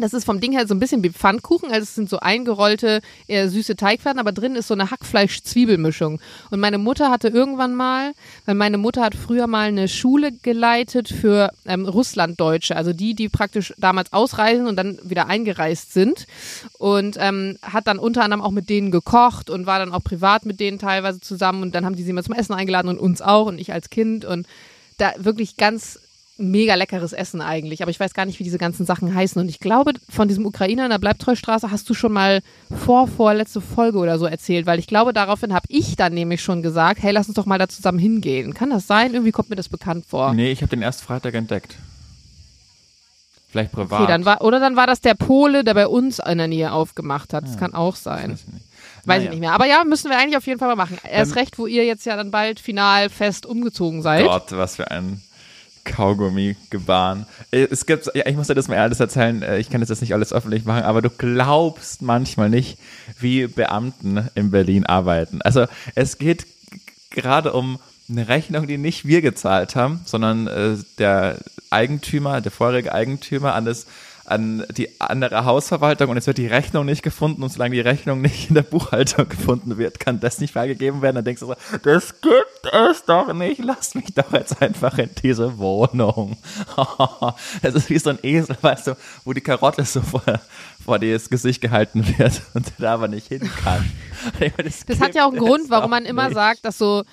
das 0.00 0.14
ist 0.14 0.24
vom 0.24 0.40
Ding 0.40 0.52
her 0.52 0.66
so 0.66 0.74
ein 0.74 0.80
bisschen 0.80 1.02
wie 1.02 1.10
Pfannkuchen, 1.10 1.70
also 1.70 1.82
es 1.82 1.94
sind 1.94 2.08
so 2.08 2.20
eingerollte, 2.20 3.00
eher 3.26 3.48
süße 3.48 3.76
Teigfladen, 3.76 4.18
aber 4.18 4.32
drin 4.32 4.56
ist 4.56 4.68
so 4.68 4.74
eine 4.74 4.90
Hackfleisch-Zwiebelmischung. 4.90 6.20
Und 6.50 6.60
meine 6.60 6.78
Mutter 6.78 7.10
hatte 7.10 7.28
irgendwann 7.28 7.74
mal, 7.74 8.12
weil 8.46 8.54
meine 8.54 8.78
Mutter 8.78 9.02
hat 9.02 9.14
früher 9.14 9.46
mal 9.46 9.68
eine 9.68 9.88
Schule 9.88 10.32
geleitet 10.32 11.08
für 11.08 11.50
ähm, 11.66 11.86
Russlanddeutsche, 11.86 12.76
also 12.76 12.92
die, 12.92 13.14
die 13.14 13.28
praktisch 13.28 13.74
damals 13.78 14.12
ausreisen 14.12 14.66
und 14.66 14.76
dann 14.76 14.98
wieder 15.02 15.26
eingereist 15.26 15.92
sind. 15.92 16.26
Und 16.78 17.16
ähm, 17.18 17.58
hat 17.62 17.86
dann 17.86 17.98
unter 17.98 18.22
anderem 18.22 18.42
auch 18.42 18.50
mit 18.50 18.68
denen 18.68 18.90
gekocht 18.90 19.50
und 19.50 19.66
war 19.66 19.78
dann 19.78 19.92
auch 19.92 20.02
privat 20.02 20.46
mit 20.46 20.60
denen 20.60 20.78
teilweise 20.78 21.20
zusammen. 21.20 21.62
Und 21.62 21.74
dann 21.74 21.84
haben 21.84 21.96
die 21.96 22.02
sie 22.02 22.12
mal 22.12 22.24
zum 22.24 22.34
Essen 22.34 22.54
eingeladen 22.54 22.88
und 22.88 22.98
uns 22.98 23.22
auch 23.22 23.46
und 23.46 23.58
ich 23.58 23.72
als 23.72 23.90
Kind. 23.90 24.24
Und 24.24 24.46
da 24.98 25.12
wirklich 25.18 25.56
ganz 25.56 25.98
mega 26.40 26.74
leckeres 26.74 27.12
Essen 27.12 27.40
eigentlich, 27.40 27.82
aber 27.82 27.90
ich 27.90 28.00
weiß 28.00 28.14
gar 28.14 28.24
nicht, 28.24 28.38
wie 28.40 28.44
diese 28.44 28.58
ganzen 28.58 28.86
Sachen 28.86 29.14
heißen. 29.14 29.40
Und 29.40 29.48
ich 29.48 29.60
glaube, 29.60 29.92
von 30.08 30.26
diesem 30.28 30.46
Ukrainer 30.46 30.84
in 30.84 30.90
der 30.90 30.98
Bleibtreustraße 30.98 31.70
hast 31.70 31.88
du 31.88 31.94
schon 31.94 32.12
mal 32.12 32.40
vor, 32.84 33.06
vorletzte 33.08 33.60
Folge 33.60 33.98
oder 33.98 34.18
so 34.18 34.26
erzählt, 34.26 34.66
weil 34.66 34.78
ich 34.78 34.86
glaube, 34.86 35.12
daraufhin 35.12 35.52
habe 35.54 35.66
ich 35.68 35.96
dann 35.96 36.14
nämlich 36.14 36.42
schon 36.42 36.62
gesagt, 36.62 37.02
hey, 37.02 37.12
lass 37.12 37.28
uns 37.28 37.36
doch 37.36 37.46
mal 37.46 37.58
da 37.58 37.68
zusammen 37.68 37.98
hingehen. 37.98 38.54
Kann 38.54 38.70
das 38.70 38.86
sein? 38.86 39.12
Irgendwie 39.12 39.32
kommt 39.32 39.50
mir 39.50 39.56
das 39.56 39.68
bekannt 39.68 40.06
vor. 40.08 40.34
Nee, 40.34 40.50
ich 40.50 40.62
habe 40.62 40.70
den 40.70 40.82
erst 40.82 41.02
Freitag 41.02 41.34
entdeckt. 41.34 41.76
Vielleicht 43.50 43.72
privat. 43.72 44.02
Okay, 44.02 44.12
dann 44.12 44.24
war, 44.24 44.42
oder 44.42 44.60
dann 44.60 44.76
war 44.76 44.86
das 44.86 45.00
der 45.00 45.14
Pole, 45.14 45.64
der 45.64 45.74
bei 45.74 45.88
uns 45.88 46.20
in 46.20 46.38
der 46.38 46.46
Nähe 46.46 46.72
aufgemacht 46.72 47.32
hat. 47.34 47.44
Das 47.44 47.58
kann 47.58 47.74
auch 47.74 47.96
sein. 47.96 48.30
Weiß 48.32 48.40
ich 48.46 48.52
nicht. 48.52 48.64
Weiß 49.04 49.06
Naja. 49.06 49.22
ich 49.24 49.30
nicht 49.30 49.40
mehr. 49.40 49.52
Aber 49.52 49.66
ja, 49.66 49.82
müssen 49.84 50.08
wir 50.10 50.18
eigentlich 50.18 50.36
auf 50.36 50.46
jeden 50.46 50.60
Fall 50.60 50.68
mal 50.68 50.76
machen. 50.76 50.98
Erst 51.10 51.32
Ähm, 51.32 51.38
recht, 51.38 51.58
wo 51.58 51.66
ihr 51.66 51.84
jetzt 51.84 52.06
ja 52.06 52.16
dann 52.16 52.30
bald 52.30 52.60
final 52.60 53.08
fest 53.08 53.46
umgezogen 53.46 54.02
seid. 54.02 54.24
Gott, 54.24 54.52
was 54.52 54.76
für 54.76 54.90
ein 54.90 55.20
Kaugummi-Gebaren. 55.90 57.26
Äh, 57.50 57.66
Es 57.70 57.86
gibt, 57.86 58.10
ja, 58.14 58.26
ich 58.26 58.36
muss 58.36 58.46
dir 58.46 58.54
das 58.54 58.68
mal 58.68 58.78
alles 58.78 59.00
erzählen, 59.00 59.42
äh, 59.42 59.58
ich 59.58 59.70
kann 59.70 59.80
das 59.80 59.90
jetzt 59.90 60.00
nicht 60.00 60.14
alles 60.14 60.32
öffentlich 60.32 60.64
machen, 60.64 60.82
aber 60.82 61.02
du 61.02 61.10
glaubst 61.10 62.02
manchmal 62.02 62.48
nicht, 62.48 62.78
wie 63.18 63.46
Beamten 63.46 64.28
in 64.34 64.50
Berlin 64.50 64.86
arbeiten. 64.86 65.42
Also 65.42 65.66
es 65.94 66.18
geht 66.18 66.46
gerade 67.10 67.52
um 67.52 67.78
eine 68.08 68.28
Rechnung, 68.28 68.66
die 68.66 68.78
nicht 68.78 69.06
wir 69.06 69.22
gezahlt 69.22 69.76
haben, 69.76 70.00
sondern 70.04 70.46
äh, 70.46 70.76
der 70.98 71.38
Eigentümer, 71.70 72.40
der 72.40 72.50
vorherige 72.50 72.92
Eigentümer 72.92 73.54
an 73.54 73.64
das 73.64 73.86
an 74.30 74.64
die 74.70 75.00
andere 75.00 75.44
Hausverwaltung 75.44 76.10
und 76.10 76.16
es 76.16 76.26
wird 76.26 76.38
die 76.38 76.46
Rechnung 76.46 76.86
nicht 76.86 77.02
gefunden 77.02 77.42
und 77.42 77.50
solange 77.50 77.74
die 77.74 77.80
Rechnung 77.80 78.20
nicht 78.20 78.48
in 78.48 78.54
der 78.54 78.62
Buchhaltung 78.62 79.28
gefunden 79.28 79.76
wird, 79.76 79.98
kann 79.98 80.20
das 80.20 80.38
nicht 80.38 80.52
freigegeben 80.52 81.02
werden. 81.02 81.16
Dann 81.16 81.24
denkst 81.24 81.40
du 81.40 81.46
so, 81.46 81.56
das 81.82 82.20
gibt 82.20 82.72
es 82.72 83.04
doch 83.04 83.32
nicht, 83.32 83.62
lasst 83.62 83.96
mich 83.96 84.14
doch 84.14 84.32
jetzt 84.32 84.62
einfach 84.62 84.98
in 84.98 85.10
diese 85.22 85.58
Wohnung. 85.58 86.36
Das 87.62 87.74
ist 87.74 87.90
wie 87.90 87.98
so 87.98 88.10
ein 88.10 88.18
Esel, 88.22 88.56
weißt 88.60 88.88
du, 88.88 88.96
wo 89.24 89.32
die 89.32 89.40
Karotte 89.40 89.84
so 89.84 90.00
vor, 90.00 90.22
vor 90.84 90.98
dir 90.98 91.14
ins 91.14 91.28
Gesicht 91.28 91.60
gehalten 91.60 92.06
wird 92.18 92.42
und 92.54 92.72
da 92.78 92.94
aber 92.94 93.08
nicht 93.08 93.28
hin 93.28 93.50
kann. 93.62 93.90
Das 94.86 95.00
hat 95.00 95.14
ja 95.14 95.26
auch 95.26 95.32
einen 95.32 95.38
Grund, 95.38 95.70
warum 95.70 95.90
man 95.90 96.04
immer 96.04 96.26
nicht. 96.26 96.34
sagt, 96.34 96.64
dass 96.64 96.78
so 96.78 97.04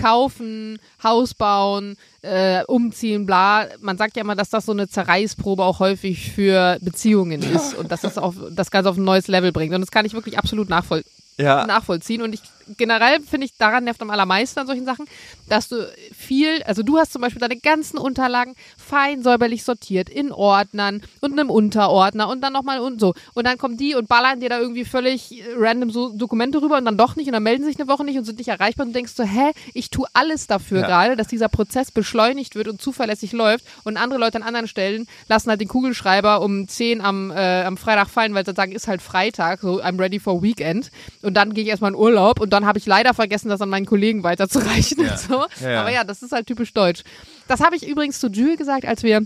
kaufen, 0.00 0.78
Haus 1.02 1.34
bauen, 1.34 1.96
äh, 2.22 2.62
umziehen, 2.64 3.26
bla. 3.26 3.66
Man 3.80 3.98
sagt 3.98 4.16
ja 4.16 4.22
immer, 4.22 4.36
dass 4.36 4.50
das 4.50 4.66
so 4.66 4.72
eine 4.72 4.88
Zerreißprobe 4.88 5.62
auch 5.64 5.78
häufig 5.80 6.32
für 6.32 6.78
Beziehungen 6.80 7.42
ist 7.42 7.74
und 7.78 7.90
dass 7.92 8.00
das 8.02 8.18
auf 8.18 8.34
das 8.50 8.70
Ganze 8.70 8.90
auf 8.90 8.96
ein 8.96 9.04
neues 9.04 9.28
Level 9.28 9.52
bringt. 9.52 9.74
Und 9.74 9.80
das 9.80 9.90
kann 9.90 10.04
ich 10.06 10.12
wirklich 10.14 10.38
absolut 10.38 10.68
nachvoll 10.68 11.02
Ja. 11.38 11.66
nachvollziehen. 11.66 12.22
Und 12.22 12.34
ich 12.34 12.40
generell 12.76 13.20
finde 13.20 13.46
ich 13.46 13.56
daran 13.56 13.84
nervt 13.84 14.00
am 14.02 14.10
allermeisten 14.10 14.60
an 14.60 14.66
solchen 14.66 14.84
Sachen, 14.84 15.06
dass 15.48 15.68
du 15.68 15.88
viel, 16.16 16.62
also 16.64 16.82
du 16.82 16.98
hast 16.98 17.12
zum 17.12 17.22
Beispiel 17.22 17.40
deine 17.40 17.56
ganzen 17.56 17.98
Unterlagen 17.98 18.54
fein 18.78 19.22
säuberlich 19.22 19.64
sortiert 19.64 20.08
in 20.08 20.32
Ordnern 20.32 21.02
und 21.20 21.32
einem 21.32 21.50
Unterordner 21.50 22.28
und 22.28 22.40
dann 22.40 22.52
nochmal 22.52 22.80
und 22.80 23.00
so. 23.00 23.14
Und 23.34 23.46
dann 23.46 23.58
kommen 23.58 23.76
die 23.76 23.94
und 23.94 24.08
ballern 24.08 24.40
dir 24.40 24.48
da 24.48 24.58
irgendwie 24.58 24.84
völlig 24.84 25.42
random 25.56 25.90
so 25.90 26.10
Dokumente 26.10 26.60
rüber 26.62 26.78
und 26.78 26.84
dann 26.84 26.96
doch 26.96 27.16
nicht 27.16 27.26
und 27.26 27.32
dann 27.32 27.42
melden 27.42 27.64
sich 27.64 27.78
eine 27.78 27.88
Woche 27.88 28.04
nicht 28.04 28.18
und 28.18 28.24
sind 28.24 28.38
nicht 28.38 28.48
erreichbar 28.48 28.86
und 28.86 28.92
denkst 28.94 29.12
so, 29.14 29.24
hä, 29.24 29.52
ich 29.74 29.90
tue 29.90 30.06
alles 30.12 30.46
dafür 30.46 30.80
Ja. 30.80 30.86
gerade, 30.86 31.16
dass 31.16 31.28
dieser 31.28 31.48
Prozess 31.48 31.90
beschleunigt 31.90 32.54
wird 32.54 32.68
und 32.68 32.80
zuverlässig 32.80 33.32
läuft 33.32 33.64
und 33.84 33.96
andere 33.96 34.18
Leute 34.20 34.36
an 34.36 34.42
anderen 34.42 34.68
Stellen 34.68 35.06
lassen 35.28 35.50
halt 35.50 35.60
den 35.60 35.68
Kugelschreiber 35.68 36.40
um 36.42 36.68
10 36.68 37.00
am, 37.00 37.30
äh, 37.30 37.62
am 37.64 37.76
Freitag 37.76 38.08
fallen, 38.08 38.34
weil 38.34 38.44
sie 38.46 38.52
sagen, 38.54 38.72
ist 38.72 38.88
halt 38.88 39.02
Freitag, 39.02 39.60
so 39.60 39.80
I'm 39.82 39.98
ready 39.98 40.18
for 40.20 40.42
Weekend 40.42 40.90
und 41.22 41.34
dann 41.34 41.54
gehe 41.54 41.64
ich 41.64 41.70
erstmal 41.70 41.90
in 41.92 41.96
Urlaub 41.96 42.40
und 42.40 42.50
dann 42.52 42.59
habe 42.66 42.78
ich 42.78 42.86
leider 42.86 43.14
vergessen, 43.14 43.48
das 43.48 43.60
an 43.60 43.68
meinen 43.68 43.86
Kollegen 43.86 44.22
weiterzureichen 44.22 45.04
Ja. 45.04 45.12
und 45.12 45.18
so. 45.20 45.46
Ja, 45.60 45.70
ja. 45.70 45.80
Aber 45.80 45.90
ja, 45.92 46.04
das 46.04 46.22
ist 46.22 46.32
halt 46.32 46.46
typisch 46.46 46.72
deutsch. 46.72 47.02
Das 47.48 47.60
habe 47.60 47.76
ich 47.76 47.86
übrigens 47.86 48.20
zu 48.20 48.28
Jules 48.28 48.58
gesagt, 48.58 48.84
als 48.86 49.02
wir 49.02 49.22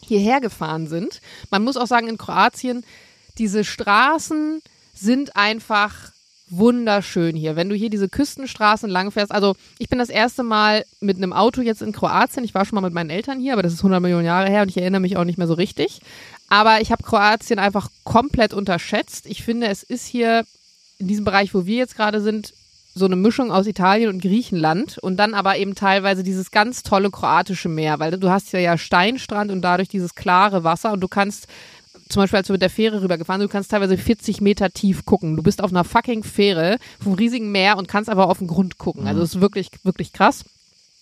hierher 0.00 0.40
gefahren 0.40 0.86
sind. 0.86 1.20
Man 1.50 1.64
muss 1.64 1.76
auch 1.76 1.86
sagen, 1.86 2.08
in 2.08 2.18
Kroatien, 2.18 2.84
diese 3.38 3.64
Straßen 3.64 4.60
sind 4.94 5.36
einfach 5.36 6.12
wunderschön 6.50 7.36
hier. 7.36 7.56
Wenn 7.56 7.68
du 7.68 7.74
hier 7.74 7.90
diese 7.90 8.08
Küstenstraßen 8.08 8.88
langfährst, 8.88 9.32
also 9.32 9.54
ich 9.78 9.88
bin 9.88 9.98
das 9.98 10.08
erste 10.08 10.42
Mal 10.42 10.84
mit 11.00 11.18
einem 11.18 11.32
Auto 11.32 11.60
jetzt 11.60 11.82
in 11.82 11.92
Kroatien. 11.92 12.44
Ich 12.44 12.54
war 12.54 12.64
schon 12.64 12.76
mal 12.76 12.80
mit 12.86 12.94
meinen 12.94 13.10
Eltern 13.10 13.38
hier, 13.40 13.52
aber 13.52 13.62
das 13.62 13.72
ist 13.74 13.80
100 13.80 14.00
Millionen 14.00 14.24
Jahre 14.24 14.48
her 14.48 14.62
und 14.62 14.70
ich 14.70 14.78
erinnere 14.78 15.00
mich 15.00 15.16
auch 15.16 15.24
nicht 15.24 15.38
mehr 15.38 15.46
so 15.46 15.54
richtig. 15.54 16.00
Aber 16.48 16.80
ich 16.80 16.90
habe 16.90 17.02
Kroatien 17.02 17.58
einfach 17.58 17.90
komplett 18.04 18.54
unterschätzt. 18.54 19.26
Ich 19.26 19.42
finde, 19.42 19.66
es 19.68 19.82
ist 19.82 20.06
hier 20.06 20.44
in 20.98 21.06
diesem 21.08 21.24
Bereich, 21.24 21.52
wo 21.54 21.66
wir 21.66 21.76
jetzt 21.76 21.96
gerade 21.96 22.20
sind, 22.22 22.54
so 22.98 23.06
eine 23.06 23.16
Mischung 23.16 23.50
aus 23.50 23.66
Italien 23.66 24.10
und 24.10 24.20
Griechenland 24.20 24.98
und 24.98 25.16
dann 25.16 25.34
aber 25.34 25.56
eben 25.56 25.74
teilweise 25.74 26.22
dieses 26.22 26.50
ganz 26.50 26.82
tolle 26.82 27.10
kroatische 27.10 27.68
Meer, 27.68 27.98
weil 27.98 28.10
du 28.18 28.30
hast 28.30 28.52
ja 28.52 28.58
ja 28.58 28.76
Steinstrand 28.76 29.50
und 29.50 29.62
dadurch 29.62 29.88
dieses 29.88 30.14
klare 30.14 30.64
Wasser 30.64 30.92
und 30.92 31.00
du 31.00 31.08
kannst 31.08 31.46
zum 32.08 32.22
Beispiel, 32.22 32.38
als 32.38 32.48
wir 32.48 32.54
mit 32.54 32.62
der 32.62 32.70
Fähre 32.70 33.02
rübergefahren 33.02 33.40
sind, 33.40 33.50
du 33.50 33.52
kannst 33.52 33.70
teilweise 33.70 33.98
40 33.98 34.40
Meter 34.40 34.70
tief 34.70 35.04
gucken. 35.04 35.36
Du 35.36 35.42
bist 35.42 35.62
auf 35.62 35.70
einer 35.70 35.84
fucking 35.84 36.22
Fähre 36.22 36.78
vom 37.02 37.12
riesigen 37.12 37.52
Meer 37.52 37.76
und 37.76 37.86
kannst 37.86 38.08
aber 38.08 38.28
auf 38.28 38.38
den 38.38 38.46
Grund 38.46 38.78
gucken. 38.78 39.06
Also 39.06 39.20
es 39.20 39.34
ist 39.34 39.40
wirklich, 39.40 39.68
wirklich 39.82 40.12
krass. 40.12 40.44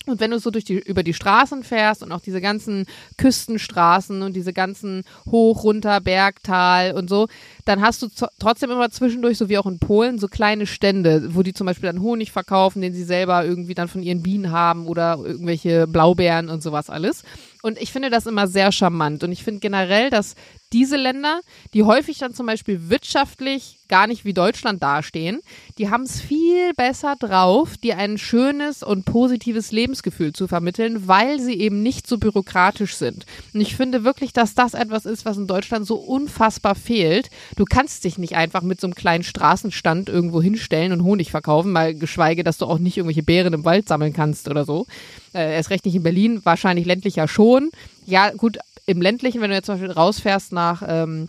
Und 0.06 0.20
wenn 0.20 0.30
du 0.30 0.38
so 0.38 0.50
durch 0.50 0.64
die, 0.64 0.78
über 0.78 1.02
die 1.02 1.14
Straßen 1.14 1.64
fährst 1.64 2.02
und 2.02 2.12
auch 2.12 2.20
diese 2.20 2.40
ganzen 2.40 2.86
Küstenstraßen 3.18 4.22
und 4.22 4.34
diese 4.34 4.52
ganzen 4.52 5.02
hoch, 5.30 5.64
runter, 5.64 6.00
Berg, 6.00 6.42
Tal 6.42 6.92
und 6.92 7.10
so, 7.10 7.26
dann 7.64 7.82
hast 7.82 8.02
du 8.02 8.08
trotzdem 8.38 8.70
immer 8.70 8.90
zwischendurch, 8.90 9.36
so 9.36 9.48
wie 9.48 9.58
auch 9.58 9.66
in 9.66 9.78
Polen, 9.78 10.18
so 10.18 10.28
kleine 10.28 10.66
Stände, 10.66 11.34
wo 11.34 11.42
die 11.42 11.54
zum 11.54 11.66
Beispiel 11.66 11.88
dann 11.90 12.00
Honig 12.00 12.30
verkaufen, 12.30 12.80
den 12.82 12.94
sie 12.94 13.04
selber 13.04 13.44
irgendwie 13.44 13.74
dann 13.74 13.88
von 13.88 14.02
ihren 14.02 14.22
Bienen 14.22 14.52
haben 14.52 14.86
oder 14.86 15.18
irgendwelche 15.22 15.86
Blaubeeren 15.86 16.48
und 16.48 16.62
sowas 16.62 16.88
alles. 16.88 17.24
Und 17.62 17.80
ich 17.82 17.90
finde 17.90 18.10
das 18.10 18.26
immer 18.26 18.46
sehr 18.46 18.70
charmant. 18.70 19.24
Und 19.24 19.32
ich 19.32 19.42
finde 19.42 19.58
generell, 19.60 20.08
dass 20.08 20.36
diese 20.72 20.96
Länder, 20.96 21.40
die 21.74 21.84
häufig 21.84 22.18
dann 22.18 22.34
zum 22.34 22.46
Beispiel 22.46 22.90
wirtschaftlich 22.90 23.78
gar 23.88 24.06
nicht 24.06 24.24
wie 24.24 24.34
Deutschland 24.34 24.82
dastehen, 24.82 25.40
die 25.78 25.90
haben 25.90 26.02
es 26.02 26.20
viel 26.20 26.72
besser 26.74 27.14
drauf, 27.16 27.76
dir 27.76 27.98
ein 27.98 28.18
schönes 28.18 28.82
und 28.82 29.04
positives 29.04 29.70
Lebensgefühl 29.70 30.32
zu 30.32 30.48
vermitteln, 30.48 31.06
weil 31.06 31.40
sie 31.40 31.54
eben 31.54 31.82
nicht 31.82 32.06
so 32.06 32.18
bürokratisch 32.18 32.96
sind. 32.96 33.26
Und 33.54 33.60
ich 33.60 33.76
finde 33.76 34.02
wirklich, 34.02 34.32
dass 34.32 34.54
das 34.54 34.74
etwas 34.74 35.06
ist, 35.06 35.24
was 35.24 35.36
in 35.36 35.46
Deutschland 35.46 35.86
so 35.86 35.96
unfassbar 35.96 36.74
fehlt. 36.74 37.30
Du 37.56 37.64
kannst 37.64 38.04
dich 38.04 38.18
nicht 38.18 38.34
einfach 38.34 38.62
mit 38.62 38.80
so 38.80 38.88
einem 38.88 38.94
kleinen 38.94 39.24
Straßenstand 39.24 40.08
irgendwo 40.08 40.42
hinstellen 40.42 40.92
und 40.92 41.04
Honig 41.04 41.30
verkaufen, 41.30 41.70
mal 41.70 41.94
geschweige, 41.94 42.42
dass 42.42 42.58
du 42.58 42.66
auch 42.66 42.78
nicht 42.78 42.96
irgendwelche 42.96 43.22
Beeren 43.22 43.54
im 43.54 43.64
Wald 43.64 43.86
sammeln 43.86 44.12
kannst 44.12 44.48
oder 44.48 44.64
so. 44.64 44.86
Äh, 45.32 45.54
erst 45.54 45.70
recht 45.70 45.84
nicht 45.84 45.94
in 45.94 46.02
Berlin, 46.02 46.40
wahrscheinlich 46.44 46.86
ländlicher 46.86 47.28
schon. 47.28 47.70
Ja, 48.04 48.30
gut, 48.30 48.58
im 48.86 49.02
ländlichen, 49.02 49.40
wenn 49.40 49.50
du 49.50 49.56
jetzt 49.56 49.66
zum 49.66 49.74
Beispiel 49.74 49.90
rausfährst 49.90 50.52
nach, 50.52 50.82
ähm, 50.86 51.28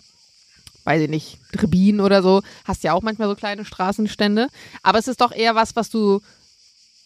weiß 0.86 1.02
ich 1.02 1.10
nicht, 1.10 1.39
Trebin 1.52 2.00
oder 2.00 2.22
so, 2.22 2.41
hast 2.65 2.84
ja 2.84 2.93
auch 2.93 3.02
manchmal 3.02 3.28
so 3.28 3.36
kleine 3.36 3.65
Straßenstände. 3.65 4.48
Aber 4.84 5.00
es 5.00 5.08
ist 5.08 5.22
doch 5.22 5.32
eher 5.32 5.56
was, 5.56 5.76
was 5.76 5.89
du 5.89 6.22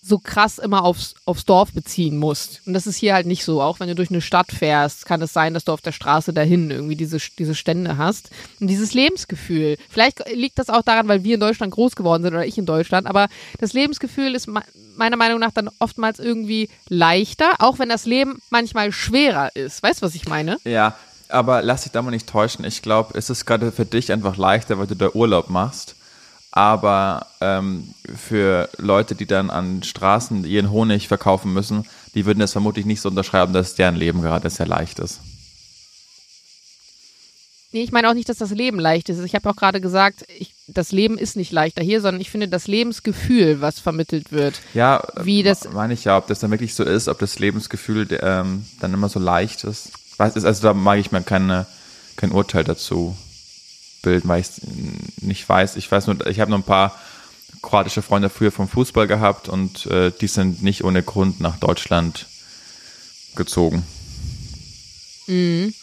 so 0.04 0.18
krass 0.18 0.58
immer 0.58 0.84
aufs, 0.84 1.14
aufs 1.26 1.46
Dorf 1.46 1.74
beziehen 1.74 2.18
musst. 2.18 2.62
Und 2.66 2.74
das 2.74 2.88
ist 2.88 2.98
hier 2.98 3.14
halt 3.14 3.28
nicht 3.28 3.46
so. 3.46 3.62
Auch 3.62 3.80
wenn 3.80 3.88
du 3.88 3.94
durch 3.94 4.10
eine 4.10 4.22
Stadt 4.22 4.52
fährst, 4.52 5.06
kann 5.06 5.22
es 5.22 5.32
sein, 5.32 5.54
dass 5.54 5.64
du 5.66 5.72
auf 5.72 5.82
der 5.82 5.92
Straße 5.92 6.34
dahin 6.34 6.72
irgendwie 6.72 6.96
diese, 6.96 7.18
diese 7.38 7.54
Stände 7.54 7.98
hast. 7.98 8.32
Und 8.60 8.68
dieses 8.68 8.96
Lebensgefühl. 8.96 9.78
Vielleicht 9.90 10.28
liegt 10.34 10.58
das 10.58 10.70
auch 10.70 10.82
daran, 10.82 11.08
weil 11.08 11.24
wir 11.24 11.36
in 11.36 11.40
Deutschland 11.40 11.74
groß 11.74 11.96
geworden 11.96 12.24
sind 12.24 12.34
oder 12.34 12.46
ich 12.46 12.58
in 12.58 12.66
Deutschland. 12.66 13.06
Aber 13.06 13.28
das 13.60 13.74
Lebensgefühl 13.74 14.34
ist 14.34 14.50
meiner 14.96 15.18
Meinung 15.18 15.40
nach 15.40 15.52
dann 15.52 15.70
oftmals 15.78 16.18
irgendwie 16.18 16.70
leichter, 16.90 17.52
auch 17.60 17.78
wenn 17.78 17.90
das 17.90 18.08
Leben 18.08 18.40
manchmal 18.50 18.92
schwerer 18.92 19.56
ist. 19.56 19.84
Weißt 19.84 20.02
du, 20.02 20.06
was 20.08 20.16
ich 20.16 20.28
meine? 20.28 20.58
Ja, 20.64 20.96
aber 21.30 21.62
lass 21.62 21.84
dich 21.84 21.92
da 21.92 22.02
mal 22.02 22.10
nicht 22.10 22.28
täuschen. 22.28 22.66
Ich 22.66 22.82
glaube, 22.82 23.18
es 23.18 23.30
ist 23.30 23.46
gerade 23.46 23.72
für 23.72 23.86
dich 23.86 24.12
einfach 24.12 24.36
leichter, 24.36 24.80
weil 24.80 24.88
du 24.88 24.96
da 24.96 25.10
Urlaub 25.14 25.50
machst 25.50 25.96
aber 26.52 27.28
ähm, 27.40 27.94
für 28.16 28.70
Leute, 28.78 29.16
die 29.16 29.26
dann 29.26 29.50
an 29.50 29.84
Straßen 29.84 30.44
ihren 30.44 30.70
Honig 30.70 31.08
verkaufen 31.08 31.54
müssen, 31.54 31.86
die 32.14 32.26
würden 32.26 32.40
das 32.40 32.52
vermutlich 32.52 32.86
nicht 32.86 33.02
so 33.02 33.10
unterschreiben, 33.10 33.54
dass 33.54 33.76
deren 33.76 33.96
Leben 33.96 34.22
gerade 34.22 34.50
sehr 34.50 34.68
leicht 34.68 35.00
ist. 35.00 35.22
Nee, 37.74 37.84
ich 37.84 37.94
meine 37.94 38.10
auch 38.10 38.14
nicht, 38.14 38.28
dass 38.28 38.38
das 38.38 38.52
Leben 38.52 38.80
leicht 38.80 39.08
ist. 39.08 39.24
Ich 39.24 39.34
habe 39.34 39.50
auch 39.50 39.56
gerade 39.56 39.80
gesagt, 39.80 40.26
ich, 40.38 40.54
das 40.68 40.92
Leben 40.92 41.18
ist 41.18 41.38
nicht 41.38 41.54
leichter 41.54 41.82
hier, 41.82 42.02
sondern 42.02 42.20
ich 42.20 42.30
finde 42.30 42.50
das 42.50 42.68
Lebensgefühl, 42.68 43.62
was 43.62 43.80
vermittelt 43.80 44.34
wird. 44.34 44.60
Ja, 44.74 45.02
wie 45.22 45.42
das 45.42 45.72
meine 45.72 45.94
ich 45.94 46.04
ja, 46.04 46.18
ob 46.18 46.28
das 46.28 46.40
dann 46.40 46.52
wirklich 46.52 46.76
so 46.76 46.84
ist, 46.84 47.08
ob 47.08 47.20
das 47.20 47.40
Lebensgefühl 47.40 48.08
ähm, 48.22 48.66
dann 48.82 48.94
immer 48.94 49.08
so 49.08 49.20
leicht 49.20 49.64
ist. 49.64 49.92
Also 50.18 50.62
da 50.62 50.74
mag 50.74 51.00
ich 51.00 51.14
mir 51.14 51.22
keine, 51.22 51.66
kein 52.18 52.34
Urteil 52.34 52.66
dazu 52.66 53.16
bilden, 54.02 54.28
weil 54.28 54.42
ich 54.42 54.50
nicht 55.22 55.48
weiß. 55.48 55.76
Ich 55.76 55.92
weiß 55.92 56.08
nur, 56.08 56.26
ich 56.28 56.40
habe 56.40 56.52
nur 56.52 56.60
ein 56.60 56.64
paar 56.64 56.96
kroatische 57.62 58.02
Freunde 58.02 58.30
früher 58.30 58.52
vom 58.52 58.68
Fußball 58.68 59.08
gehabt 59.08 59.48
und 59.50 59.86
äh, 59.86 60.12
die 60.20 60.28
sind 60.28 60.64
nicht 60.64 60.84
ohne 60.84 61.04
Grund 61.04 61.40
nach 61.40 61.58
Deutschland 61.58 62.28
gezogen. 63.36 63.84
Mhm. 65.28 65.74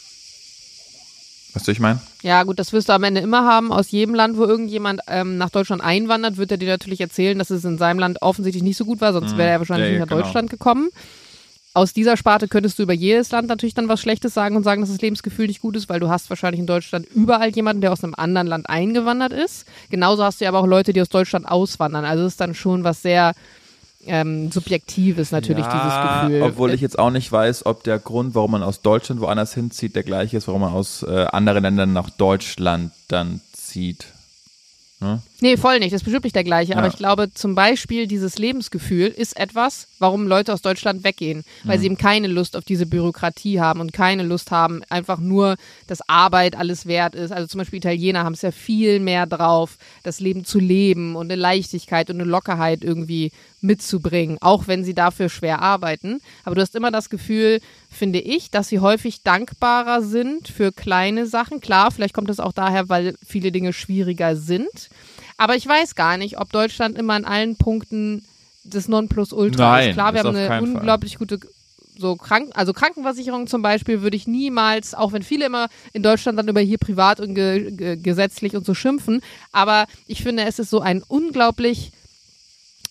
Weißt 1.53 1.67
du, 1.67 1.71
ich 1.71 1.79
meine? 1.79 1.99
Ja, 2.21 2.43
gut, 2.43 2.59
das 2.59 2.73
wirst 2.73 2.89
du 2.89 2.93
am 2.93 3.03
Ende 3.03 3.21
immer 3.21 3.43
haben. 3.45 3.71
Aus 3.71 3.91
jedem 3.91 4.13
Land, 4.13 4.37
wo 4.37 4.43
irgendjemand 4.43 5.01
ähm, 5.07 5.37
nach 5.37 5.49
Deutschland 5.49 5.81
einwandert, 5.81 6.37
wird 6.37 6.51
er 6.51 6.57
dir 6.57 6.69
natürlich 6.69 7.01
erzählen, 7.01 7.39
dass 7.39 7.49
es 7.49 7.65
in 7.65 7.77
seinem 7.77 7.99
Land 7.99 8.21
offensichtlich 8.21 8.63
nicht 8.63 8.77
so 8.77 8.85
gut 8.85 9.01
war, 9.01 9.13
sonst 9.13 9.33
mhm. 9.33 9.37
wäre 9.37 9.49
er 9.49 9.59
wahrscheinlich 9.59 9.87
ja, 9.87 9.91
nicht 9.93 10.01
nach 10.01 10.09
genau. 10.09 10.21
Deutschland 10.21 10.49
gekommen 10.49 10.89
aus 11.73 11.93
dieser 11.93 12.17
Sparte 12.17 12.47
könntest 12.47 12.79
du 12.79 12.83
über 12.83 12.93
jedes 12.93 13.31
Land 13.31 13.47
natürlich 13.47 13.75
dann 13.75 13.87
was 13.87 14.01
Schlechtes 14.01 14.33
sagen 14.33 14.55
und 14.55 14.63
sagen, 14.63 14.81
dass 14.81 14.89
das 14.89 15.01
Lebensgefühl 15.01 15.47
nicht 15.47 15.61
gut 15.61 15.75
ist, 15.75 15.87
weil 15.87 15.99
du 15.99 16.09
hast 16.09 16.29
wahrscheinlich 16.29 16.59
in 16.59 16.67
Deutschland 16.67 17.05
überall 17.13 17.49
jemanden, 17.49 17.81
der 17.81 17.91
aus 17.91 18.03
einem 18.03 18.15
anderen 18.15 18.47
Land 18.47 18.69
eingewandert 18.69 19.33
ist. 19.33 19.65
Genauso 19.89 20.23
hast 20.23 20.41
du 20.41 20.47
aber 20.47 20.59
auch 20.59 20.67
Leute, 20.67 20.93
die 20.93 21.01
aus 21.01 21.09
Deutschland 21.09 21.47
auswandern. 21.47 22.05
Also 22.05 22.23
es 22.23 22.33
ist 22.33 22.41
dann 22.41 22.55
schon 22.55 22.83
was 22.83 23.01
sehr 23.01 23.33
ähm, 24.05 24.51
Subjektives 24.51 25.31
natürlich, 25.31 25.65
ja, 25.65 25.71
dieses 25.71 26.31
Gefühl. 26.31 26.49
Obwohl 26.49 26.73
ich 26.73 26.81
jetzt 26.81 26.97
auch 26.97 27.11
nicht 27.11 27.31
weiß, 27.31 27.65
ob 27.65 27.83
der 27.83 27.99
Grund, 27.99 28.33
warum 28.33 28.51
man 28.51 28.63
aus 28.63 28.81
Deutschland 28.81 29.21
woanders 29.21 29.53
hinzieht, 29.53 29.95
der 29.95 30.03
gleiche 30.03 30.37
ist, 30.37 30.47
warum 30.47 30.61
man 30.61 30.73
aus 30.73 31.03
äh, 31.03 31.25
anderen 31.31 31.63
Ländern 31.63 31.93
nach 31.93 32.09
Deutschland 32.09 32.91
dann 33.09 33.41
zieht. 33.53 34.07
Ne? 35.01 35.21
Nee, 35.39 35.55
voll 35.55 35.79
nicht. 35.79 35.93
Das 35.93 36.01
ist 36.01 36.05
bestimmt 36.05 36.25
nicht 36.25 36.35
der 36.35 36.43
gleiche. 36.43 36.73
Ja. 36.73 36.77
Aber 36.77 36.87
ich 36.87 36.97
glaube, 36.97 37.33
zum 37.33 37.55
Beispiel 37.55 38.05
dieses 38.05 38.37
Lebensgefühl 38.37 39.07
ist 39.07 39.39
etwas, 39.39 39.87
warum 39.97 40.27
Leute 40.27 40.51
aus 40.53 40.61
Deutschland 40.61 41.05
weggehen. 41.05 41.45
Weil 41.63 41.77
mhm. 41.77 41.79
sie 41.79 41.85
eben 41.85 41.97
keine 41.97 42.27
Lust 42.27 42.57
auf 42.57 42.65
diese 42.65 42.85
Bürokratie 42.85 43.61
haben 43.61 43.79
und 43.79 43.93
keine 43.93 44.23
Lust 44.23 44.51
haben, 44.51 44.81
einfach 44.89 45.19
nur, 45.19 45.55
dass 45.87 46.07
Arbeit 46.09 46.57
alles 46.57 46.85
wert 46.85 47.15
ist. 47.15 47.31
Also 47.31 47.47
zum 47.47 47.59
Beispiel 47.59 47.77
Italiener 47.77 48.25
haben 48.25 48.33
es 48.33 48.41
ja 48.41 48.51
viel 48.51 48.99
mehr 48.99 49.25
drauf, 49.25 49.77
das 50.03 50.19
Leben 50.19 50.43
zu 50.43 50.59
leben 50.59 51.15
und 51.15 51.31
eine 51.31 51.39
Leichtigkeit 51.39 52.09
und 52.09 52.17
eine 52.17 52.29
Lockerheit 52.29 52.83
irgendwie 52.83 53.31
mitzubringen, 53.61 54.37
auch 54.41 54.67
wenn 54.67 54.83
sie 54.83 54.93
dafür 54.93 55.29
schwer 55.29 55.61
arbeiten. 55.61 56.21
Aber 56.43 56.55
du 56.55 56.61
hast 56.61 56.75
immer 56.75 56.91
das 56.91 57.09
Gefühl, 57.09 57.59
finde 57.89 58.19
ich, 58.19 58.51
dass 58.51 58.69
sie 58.69 58.79
häufig 58.79 59.23
dankbarer 59.23 60.01
sind 60.01 60.47
für 60.47 60.71
kleine 60.71 61.25
Sachen. 61.25 61.61
Klar, 61.61 61.91
vielleicht 61.91 62.13
kommt 62.13 62.29
das 62.29 62.39
auch 62.39 62.53
daher, 62.53 62.89
weil 62.89 63.15
viele 63.25 63.51
Dinge 63.51 63.73
schwieriger 63.73 64.35
sind. 64.35 64.89
Aber 65.37 65.55
ich 65.55 65.67
weiß 65.67 65.95
gar 65.95 66.17
nicht, 66.17 66.39
ob 66.39 66.51
Deutschland 66.51 66.97
immer 66.97 67.13
an 67.13 67.25
allen 67.25 67.55
Punkten 67.55 68.23
das 68.63 68.87
Nonplusultra 68.87 69.71
Nein, 69.71 69.89
ist. 69.89 69.93
Klar, 69.93 70.13
wir 70.13 70.23
haben 70.23 70.35
eine 70.35 70.61
unglaublich 70.61 71.17
Fall. 71.17 71.27
gute 71.27 71.47
so 71.97 72.15
Kranken, 72.15 72.53
also 72.53 72.71
Krankenversicherung 72.71 73.47
zum 73.47 73.61
Beispiel 73.61 74.01
würde 74.01 74.15
ich 74.15 74.25
niemals, 74.25 74.93
auch 74.95 75.11
wenn 75.11 75.21
viele 75.21 75.45
immer 75.45 75.67
in 75.91 76.01
Deutschland 76.01 76.39
dann 76.39 76.47
über 76.47 76.61
hier 76.61 76.77
privat 76.77 77.19
und 77.19 77.35
ge 77.35 77.71
ge 77.71 77.97
gesetzlich 77.97 78.55
und 78.55 78.65
so 78.65 78.73
schimpfen, 78.73 79.21
aber 79.51 79.85
ich 80.07 80.23
finde, 80.23 80.43
es 80.45 80.59
ist 80.59 80.69
so 80.69 80.79
ein 80.79 81.03
unglaublich 81.05 81.91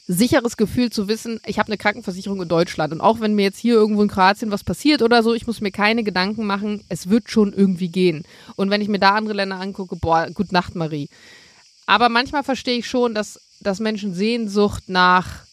sicheres 0.09 0.57
Gefühl 0.57 0.90
zu 0.90 1.07
wissen, 1.07 1.38
ich 1.47 1.59
habe 1.59 1.68
eine 1.68 1.77
Krankenversicherung 1.77 2.40
in 2.40 2.49
Deutschland. 2.49 2.94
Und 2.94 3.03
auch 3.03 3.21
wenn 3.21 3.35
mir 3.35 3.42
jetzt 3.42 3.59
hier 3.59 3.75
irgendwo 3.75 4.03
in 4.03 4.09
Kroatien 4.09 4.51
was 4.51 4.64
passiert 4.64 5.03
oder 5.03 5.23
so, 5.23 5.35
ich 5.35 5.47
muss 5.47 5.61
mir 5.61 5.71
keine 5.71 6.03
Gedanken 6.03 6.47
machen, 6.47 6.83
es 6.88 7.11
wird 7.11 7.31
schon 7.31 7.53
irgendwie 7.53 7.88
gehen. 7.88 8.25
Und 8.57 8.71
wenn 8.71 8.81
ich 8.81 8.88
mir 8.88 8.99
da 8.99 9.11
andere 9.11 9.35
Länder 9.35 9.61
angucke, 9.61 9.97
boah, 9.97 10.27
gut 10.33 10.51
Nacht, 10.51 10.75
Marie. 10.75 11.11
Aber 11.85 12.09
manchmal 12.09 12.42
verstehe 12.42 12.79
ich 12.79 12.88
schon, 12.88 13.14
dass, 13.14 13.38
dass 13.61 13.81
Menschen 13.81 14.14
Sehnsucht 14.14 14.88
nach 14.88 15.47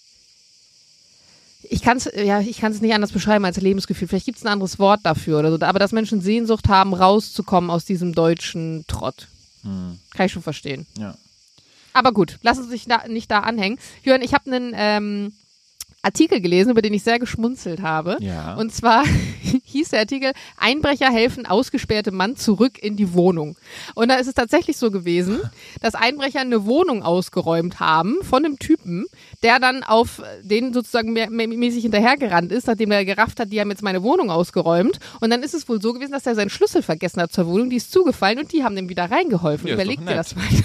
ich 1.68 1.82
kann 1.82 1.98
es 1.98 2.08
ja, 2.14 2.40
ich 2.42 2.60
kann 2.60 2.72
es 2.72 2.80
nicht 2.80 2.94
anders 2.94 3.12
beschreiben 3.12 3.44
als 3.44 3.60
Lebensgefühl. 3.60 4.08
Vielleicht 4.08 4.28
gibt 4.28 4.38
es 4.38 4.46
ein 4.46 4.52
anderes 4.52 4.78
Wort 4.78 5.00
dafür 5.04 5.40
oder 5.40 5.50
so. 5.50 5.60
Aber 5.66 5.80
dass 5.80 5.94
Menschen 5.94 6.22
Sehnsucht 6.22 6.70
haben, 6.70 6.94
rauszukommen 6.94 7.72
aus 7.72 7.86
diesem 7.86 8.14
deutschen 8.14 8.86
Trott. 8.88 9.28
Hm. 9.64 10.00
Kann 10.14 10.28
ich 10.28 10.32
schon 10.32 10.44
verstehen. 10.44 10.86
Ja. 10.96 11.16
Aber 11.96 12.12
gut, 12.12 12.40
lass 12.42 12.60
uns 12.60 12.70
nicht 12.70 12.92
da, 12.92 13.08
nicht 13.08 13.32
da 13.32 13.40
anhängen. 13.40 13.80
Jörn, 14.04 14.22
ich 14.22 14.34
habe 14.34 14.52
einen 14.52 14.74
ähm, 14.76 15.34
Artikel 16.02 16.42
gelesen, 16.42 16.72
über 16.72 16.82
den 16.82 16.94
ich 16.94 17.04
sehr 17.04 17.20
geschmunzelt 17.20 17.82
habe. 17.82 18.18
Ja. 18.20 18.56
Und 18.56 18.74
zwar 18.74 19.06
hieß 19.76 19.90
der 19.90 20.00
Artikel, 20.00 20.32
Einbrecher 20.58 21.12
helfen 21.12 21.46
ausgesperrte 21.46 22.12
Mann 22.12 22.36
zurück 22.36 22.82
in 22.82 22.96
die 22.96 23.14
Wohnung. 23.14 23.58
Und 23.94 24.10
da 24.10 24.16
ist 24.16 24.28
es 24.28 24.34
tatsächlich 24.34 24.78
so 24.78 24.92
gewesen, 24.92 25.42
dass 25.82 25.96
Einbrecher 25.96 26.42
eine 26.42 26.66
Wohnung 26.66 27.04
ausgeräumt 27.04 27.80
haben 27.80 28.18
von 28.24 28.46
einem 28.46 28.58
Typen, 28.58 29.06
der 29.44 29.60
dann 29.60 29.84
auf 29.84 30.22
den 30.42 30.74
sozusagen 30.74 31.14
mäßig 31.14 31.84
hinterhergerannt 31.84 32.52
ist, 32.52 32.68
nachdem 32.68 32.92
er 32.92 33.06
gerafft 33.06 33.40
hat, 33.40 33.52
die 33.52 33.60
haben 33.60 33.70
jetzt 33.70 33.84
meine 33.84 34.02
Wohnung 34.04 34.32
ausgeräumt. 34.32 35.00
Und 35.20 35.30
dann 35.30 35.44
ist 35.44 35.54
es 35.54 35.68
wohl 35.68 35.82
so 35.82 35.94
gewesen, 35.94 36.12
dass 36.12 36.26
er 36.26 36.36
seinen 36.36 36.50
Schlüssel 36.50 36.82
vergessen 36.82 37.22
hat 37.22 37.34
zur 37.34 37.48
Wohnung, 37.48 37.70
die 37.70 37.78
ist 37.78 37.92
zugefallen 37.92 38.40
und 38.40 38.52
die 38.54 38.64
haben 38.64 38.76
dem 38.76 38.90
wieder 38.90 39.12
reingeholfen. 39.12 39.68
Ja, 39.68 39.74
Überleg 39.74 40.00
dir 40.06 40.16
das 40.16 40.36
mal. 40.36 40.46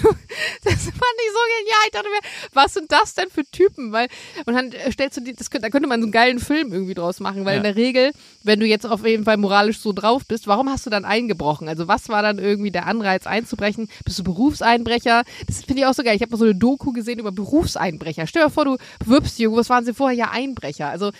Das 0.63 0.73
fand 0.73 0.85
ich 0.85 1.31
so 1.31 1.39
genial. 1.59 1.81
Ich 1.85 1.91
dachte 1.91 2.07
mir, 2.07 2.29
was 2.53 2.73
sind 2.73 2.91
das 2.91 3.13
denn 3.15 3.29
für 3.29 3.43
Typen? 3.45 3.91
Weil, 3.91 4.07
und 4.45 4.53
dann 4.53 4.71
stellst 4.91 5.17
du 5.17 5.21
die, 5.21 5.33
das, 5.33 5.49
da 5.49 5.69
könnte 5.69 5.87
man 5.87 5.99
so 6.01 6.05
einen 6.05 6.11
geilen 6.11 6.39
Film 6.39 6.71
irgendwie 6.71 6.93
draus 6.93 7.19
machen, 7.19 7.45
weil 7.45 7.53
ja. 7.53 7.57
in 7.57 7.63
der 7.63 7.75
Regel, 7.75 8.11
wenn 8.43 8.59
du 8.59 8.65
jetzt 8.65 8.85
auf 8.85 9.00
jeden 9.05 9.25
Fall 9.25 9.37
moralisch 9.37 9.79
so 9.79 9.93
drauf 9.93 10.23
bist, 10.27 10.47
warum 10.47 10.69
hast 10.69 10.85
du 10.85 10.89
dann 10.89 11.05
eingebrochen? 11.05 11.67
Also 11.67 11.87
was 11.87 12.09
war 12.09 12.21
dann 12.21 12.39
irgendwie 12.39 12.71
der 12.71 12.87
Anreiz 12.87 13.27
einzubrechen? 13.27 13.89
Bist 14.05 14.19
du 14.19 14.23
Berufseinbrecher? 14.23 15.23
Das 15.47 15.63
finde 15.63 15.81
ich 15.81 15.85
auch 15.85 15.93
so 15.93 16.03
geil. 16.03 16.15
Ich 16.15 16.21
habe 16.21 16.31
mal 16.31 16.37
so 16.37 16.45
eine 16.45 16.55
Doku 16.55 16.91
gesehen 16.91 17.19
über 17.19 17.31
Berufseinbrecher. 17.31 18.27
Stell 18.27 18.43
dir 18.43 18.49
vor, 18.49 18.65
du 18.65 18.77
bewirbst 18.99 19.37
dich, 19.39 19.47
was 19.49 19.69
waren 19.69 19.85
sie 19.85 19.93
vorher? 19.93 20.17
Ja, 20.17 20.31
Einbrecher. 20.31 20.89
Also 20.89 21.11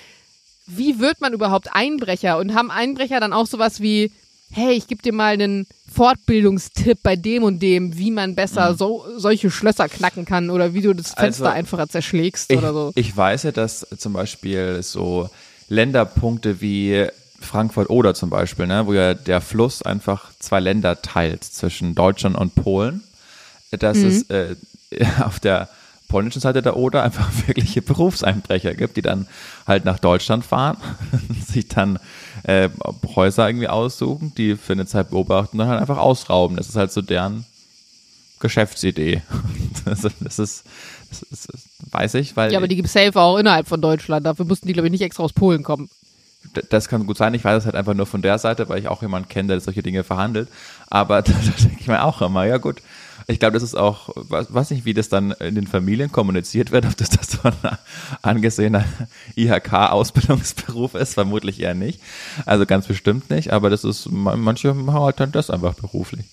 wie 0.67 0.99
wird 0.99 1.21
man 1.21 1.33
überhaupt 1.33 1.73
Einbrecher? 1.73 2.37
Und 2.37 2.53
haben 2.53 2.71
Einbrecher 2.71 3.19
dann 3.19 3.33
auch 3.33 3.47
sowas 3.47 3.81
wie, 3.81 4.11
hey, 4.51 4.73
ich 4.73 4.87
gebe 4.87 5.01
dir 5.01 5.13
mal 5.13 5.33
einen 5.33 5.65
Fortbildungstipp 5.91 6.99
bei 7.03 7.15
dem 7.15 7.43
und 7.43 7.59
dem, 7.59 7.97
wie 7.97 8.11
man 8.11 8.35
besser 8.35 8.73
mhm. 8.73 8.77
so, 8.77 9.05
solche 9.17 9.51
Schlösser 9.51 9.89
knacken 9.89 10.25
kann 10.25 10.49
oder 10.49 10.73
wie 10.73 10.81
du 10.81 10.93
das 10.93 11.13
Fenster 11.13 11.45
also, 11.45 11.57
einfacher 11.57 11.89
zerschlägst 11.89 12.51
ich, 12.51 12.57
oder 12.57 12.73
so. 12.73 12.91
Ich 12.95 13.15
weiß 13.15 13.43
ja, 13.43 13.51
dass 13.51 13.85
zum 13.97 14.13
Beispiel 14.13 14.81
so 14.83 15.29
Länderpunkte 15.67 16.61
wie 16.61 17.07
Frankfurt 17.41 17.89
oder 17.89 18.13
zum 18.13 18.29
Beispiel, 18.29 18.67
ne, 18.67 18.85
wo 18.85 18.93
ja 18.93 19.13
der 19.13 19.41
Fluss 19.41 19.81
einfach 19.81 20.31
zwei 20.39 20.59
Länder 20.59 21.01
teilt 21.01 21.43
zwischen 21.43 21.95
Deutschland 21.95 22.37
und 22.37 22.55
Polen, 22.55 23.03
dass 23.71 23.97
mhm. 23.97 24.07
es 24.07 24.29
äh, 24.29 24.55
auf 25.23 25.39
der 25.39 25.69
polnischen 26.07 26.41
Seite 26.41 26.61
der 26.61 26.75
Oder 26.75 27.03
einfach 27.03 27.29
wirkliche 27.47 27.81
Berufseinbrecher 27.81 28.75
gibt, 28.75 28.97
die 28.97 29.01
dann 29.01 29.27
halt 29.65 29.85
nach 29.85 29.97
Deutschland 29.97 30.45
fahren, 30.45 30.77
sich 31.47 31.67
dann 31.67 31.99
äh, 32.43 32.69
Häuser 33.15 33.47
irgendwie 33.47 33.69
aussuchen, 33.69 34.33
die 34.35 34.55
für 34.55 34.73
eine 34.73 34.85
Zeit 34.85 35.09
beobachten 35.09 35.53
und 35.53 35.59
dann 35.59 35.69
halt 35.69 35.79
einfach 35.79 35.97
ausrauben. 35.97 36.57
Das 36.57 36.69
ist 36.69 36.75
halt 36.75 36.91
so 36.91 37.01
deren 37.01 37.45
Geschäftsidee. 38.39 39.21
Das, 39.85 40.01
das, 40.01 40.39
ist, 40.39 40.63
das, 41.09 41.21
ist, 41.23 41.49
das 41.49 41.63
weiß 41.91 42.15
ich, 42.15 42.35
weil. 42.35 42.51
Ja, 42.51 42.59
aber 42.59 42.67
die 42.67 42.75
gibt 42.75 42.87
es 42.87 42.93
safe 42.93 43.19
auch 43.19 43.37
innerhalb 43.37 43.67
von 43.67 43.81
Deutschland. 43.81 44.25
Dafür 44.25 44.45
mussten 44.45 44.67
die, 44.67 44.73
glaube 44.73 44.87
ich, 44.87 44.91
nicht 44.91 45.01
extra 45.01 45.23
aus 45.23 45.33
Polen 45.33 45.63
kommen. 45.63 45.89
Das 46.69 46.89
kann 46.89 47.05
gut 47.05 47.17
sein. 47.17 47.33
Ich 47.33 47.43
weiß 47.43 47.59
es 47.59 47.65
halt 47.65 47.75
einfach 47.75 47.93
nur 47.93 48.05
von 48.05 48.21
der 48.21 48.37
Seite, 48.37 48.67
weil 48.67 48.79
ich 48.79 48.87
auch 48.87 49.01
jemanden 49.01 49.29
kenne, 49.29 49.49
der 49.49 49.59
solche 49.61 49.83
Dinge 49.83 50.03
verhandelt. 50.03 50.49
Aber 50.89 51.21
da, 51.21 51.31
da 51.31 51.63
denke 51.63 51.77
ich 51.79 51.87
mir 51.87 52.03
auch 52.03 52.21
immer, 52.21 52.45
ja 52.45 52.57
gut. 52.57 52.81
Ich 53.27 53.39
glaube, 53.39 53.53
das 53.53 53.63
ist 53.63 53.75
auch, 53.75 54.09
weiß 54.15 54.71
nicht, 54.71 54.83
wie 54.83 54.95
das 54.95 55.07
dann 55.07 55.31
in 55.31 55.55
den 55.55 55.67
Familien 55.67 56.11
kommuniziert 56.11 56.71
wird, 56.71 56.85
ob 56.85 56.97
das, 56.97 57.09
das 57.09 57.27
so 57.27 57.39
ein 57.43 57.53
angesehener 58.23 58.83
IHK-Ausbildungsberuf 59.35 60.95
ist, 60.95 61.13
vermutlich 61.13 61.59
eher 61.61 61.75
nicht. 61.75 62.01
Also 62.45 62.65
ganz 62.65 62.87
bestimmt 62.87 63.29
nicht, 63.29 63.53
aber 63.53 63.69
das 63.69 63.83
ist, 63.83 64.09
manche 64.11 64.73
machen 64.73 65.01
halt 65.01 65.19
dann 65.19 65.31
das 65.31 65.51
einfach 65.51 65.75
beruflich. 65.75 66.25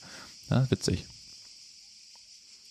Ja, 0.51 0.66
witzig. 0.71 1.05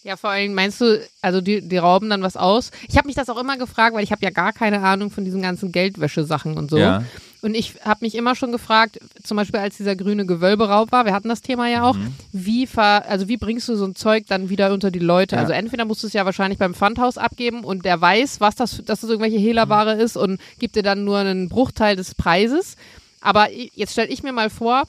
Ja, 0.08 0.16
vor 0.16 0.30
allem 0.30 0.54
meinst 0.54 0.80
du, 0.80 1.06
also 1.22 1.42
die, 1.42 1.68
die 1.68 1.78
rauben 1.78 2.10
dann 2.10 2.22
was 2.22 2.38
aus? 2.38 2.72
Ich 2.88 2.96
habe 2.98 3.08
mich 3.08 3.16
das 3.18 3.30
auch 3.30 3.38
immer 3.38 3.58
gefragt, 3.58 3.94
weil 3.94 4.06
ich 4.06 4.12
habe 4.14 4.24
ja 4.24 4.30
gar 4.32 4.54
keine 4.54 4.80
Ahnung 4.82 5.12
von 5.12 5.26
diesen 5.26 5.42
ganzen 5.42 5.74
Geldwäschesachen 5.74 6.58
und 6.58 6.70
so. 6.70 6.78
Ja. 6.78 7.04
Und 7.42 7.56
ich 7.56 7.74
habe 7.84 8.06
mich 8.06 8.16
immer 8.16 8.34
schon 8.34 8.54
gefragt, 8.54 9.00
zum 9.22 9.36
Beispiel 9.36 9.60
als 9.60 9.76
dieser 9.76 9.98
grüne 9.98 10.26
Gewölberaub 10.26 10.94
war, 10.94 11.06
wir 11.06 11.14
hatten 11.14 11.28
das 11.28 11.42
Thema 11.42 11.68
ja 11.68 11.84
auch, 11.84 11.96
Mhm. 11.98 12.16
wie 12.32 12.66
ver, 12.68 13.04
also 13.10 13.28
wie 13.28 13.36
bringst 13.36 13.68
du 13.68 13.76
so 13.76 13.84
ein 13.86 13.96
Zeug 13.96 14.24
dann 14.28 14.50
wieder 14.50 14.74
unter 14.74 14.92
die 14.92 15.00
Leute? 15.00 15.36
Ja. 15.36 15.42
Also 15.42 15.52
entweder 15.54 15.84
musst 15.84 16.04
du 16.04 16.08
es 16.08 16.14
ja 16.14 16.24
wahrscheinlich 16.26 16.58
beim 16.58 16.74
Pfandhaus 16.74 17.18
abgeben 17.18 17.66
und 17.66 17.84
der 17.84 18.00
weiß, 18.00 18.40
was 18.40 18.56
das, 18.56 18.82
dass 18.86 19.02
das 19.02 19.10
irgendwelche 19.10 19.38
Hehlerware 19.38 19.96
Mhm. 19.96 20.02
ist 20.02 20.16
und 20.16 20.40
gibt 20.58 20.78
dir 20.78 20.84
dann 20.84 21.04
nur 21.04 21.18
einen 21.20 21.50
Bruchteil 21.50 21.98
des 21.98 22.16
Preises. 22.16 22.78
Aber 23.20 23.50
jetzt 23.52 23.92
stell 23.92 24.10
ich 24.12 24.24
mir 24.24 24.32
mal 24.32 24.50
vor, 24.50 24.84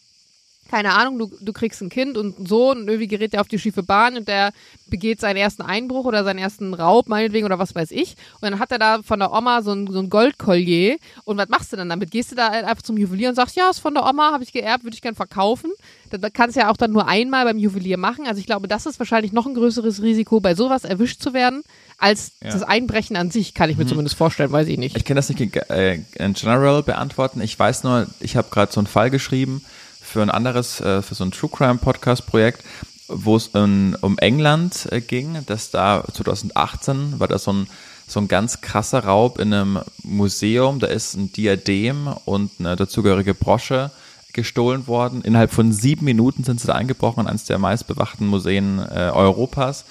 keine 0.70 0.94
Ahnung, 0.94 1.18
du, 1.18 1.30
du 1.40 1.52
kriegst 1.52 1.80
ein 1.80 1.88
Kind 1.88 2.16
und 2.16 2.36
einen 2.36 2.46
Sohn 2.46 2.78
und 2.82 2.88
irgendwie 2.88 3.08
gerät 3.08 3.32
der 3.32 3.40
auf 3.40 3.48
die 3.48 3.58
schiefe 3.58 3.82
Bahn 3.82 4.16
und 4.16 4.28
der 4.28 4.52
begeht 4.86 5.20
seinen 5.20 5.36
ersten 5.36 5.62
Einbruch 5.62 6.04
oder 6.04 6.24
seinen 6.24 6.38
ersten 6.38 6.74
Raub, 6.74 7.08
meinetwegen, 7.08 7.46
oder 7.46 7.58
was 7.58 7.74
weiß 7.74 7.90
ich. 7.90 8.16
Und 8.40 8.50
dann 8.50 8.58
hat 8.58 8.70
er 8.70 8.78
da 8.78 9.02
von 9.02 9.18
der 9.18 9.32
Oma 9.32 9.62
so 9.62 9.72
ein, 9.72 9.86
so 9.90 9.98
ein 9.98 10.10
Goldkollier. 10.10 10.96
Und 11.24 11.36
was 11.38 11.48
machst 11.48 11.72
du 11.72 11.76
dann 11.76 11.88
damit? 11.88 12.10
Gehst 12.10 12.32
du 12.32 12.36
da 12.36 12.48
einfach 12.48 12.82
zum 12.82 12.96
Juwelier 12.96 13.30
und 13.30 13.34
sagst, 13.34 13.56
ja, 13.56 13.68
ist 13.70 13.78
von 13.80 13.94
der 13.94 14.06
Oma, 14.06 14.32
habe 14.32 14.44
ich 14.44 14.52
geerbt, 14.52 14.84
würde 14.84 14.94
ich 14.94 15.02
gern 15.02 15.14
verkaufen. 15.14 15.70
Da, 16.10 16.18
da 16.18 16.30
kannst 16.30 16.56
du 16.56 16.60
ja 16.60 16.70
auch 16.70 16.76
dann 16.76 16.92
nur 16.92 17.06
einmal 17.06 17.44
beim 17.44 17.58
Juwelier 17.58 17.98
machen. 17.98 18.26
Also 18.26 18.40
ich 18.40 18.46
glaube, 18.46 18.68
das 18.68 18.86
ist 18.86 18.98
wahrscheinlich 18.98 19.32
noch 19.32 19.46
ein 19.46 19.54
größeres 19.54 20.02
Risiko, 20.02 20.40
bei 20.40 20.54
sowas 20.54 20.84
erwischt 20.84 21.22
zu 21.22 21.34
werden, 21.34 21.62
als 21.98 22.32
Ja. 22.42 22.52
das 22.52 22.62
Einbrechen 22.62 23.16
an 23.16 23.30
sich, 23.30 23.54
kann 23.54 23.70
ich 23.70 23.76
mir 23.76 23.86
zumindest 23.86 24.16
vorstellen, 24.16 24.52
weiß 24.52 24.68
ich 24.68 24.78
nicht. 24.78 24.96
Ich 24.96 25.04
kann 25.04 25.16
das 25.16 25.28
nicht 25.28 25.40
äh, 25.70 26.00
in 26.14 26.34
general 26.34 26.82
beantworten. 26.82 27.40
Ich 27.40 27.58
weiß 27.58 27.84
nur, 27.84 28.06
ich 28.20 28.36
habe 28.36 28.48
gerade 28.50 28.72
so 28.72 28.80
einen 28.80 28.86
Fall 28.86 29.10
geschrieben 29.10 29.62
für 30.08 30.22
ein 30.22 30.30
anderes, 30.30 30.80
äh, 30.80 31.02
für 31.02 31.14
so 31.14 31.24
ein 31.24 31.30
True 31.30 31.50
Crime 31.50 31.76
Podcast 31.76 32.26
Projekt, 32.26 32.64
wo 33.08 33.36
es 33.36 33.48
in, 33.48 33.96
um 34.00 34.18
England 34.18 34.88
äh, 34.90 35.00
ging, 35.00 35.38
dass 35.46 35.70
da 35.70 36.04
2018 36.12 37.20
war 37.20 37.28
da 37.28 37.38
so 37.38 37.52
ein 37.52 37.66
so 38.08 38.20
ein 38.20 38.28
ganz 38.28 38.60
krasser 38.60 39.04
Raub 39.04 39.38
in 39.38 39.52
einem 39.52 39.80
Museum. 40.02 40.78
Da 40.80 40.86
ist 40.86 41.14
ein 41.14 41.30
Diadem 41.32 42.08
und 42.24 42.50
eine 42.58 42.74
dazugehörige 42.74 43.34
Brosche 43.34 43.90
gestohlen 44.32 44.86
worden. 44.86 45.22
Innerhalb 45.22 45.52
von 45.52 45.72
sieben 45.72 46.04
Minuten 46.04 46.44
sind 46.44 46.60
sie 46.60 46.66
da 46.66 46.74
eingebrochen 46.74 47.22
in 47.24 47.26
eines 47.26 47.44
der 47.44 47.58
meistbewachten 47.58 48.26
Museen 48.26 48.78
äh, 48.78 49.10
Europas, 49.12 49.84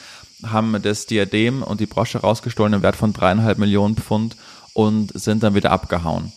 haben 0.44 0.82
das 0.82 1.06
Diadem 1.06 1.64
und 1.64 1.80
die 1.80 1.86
Brosche 1.86 2.20
rausgestohlen 2.20 2.74
im 2.74 2.82
Wert 2.82 2.96
von 2.96 3.14
dreieinhalb 3.14 3.58
Millionen 3.58 3.96
Pfund 3.96 4.36
und 4.74 5.12
sind 5.20 5.44
dann 5.44 5.56
wieder 5.56 5.72
abgehauen. 5.72 6.32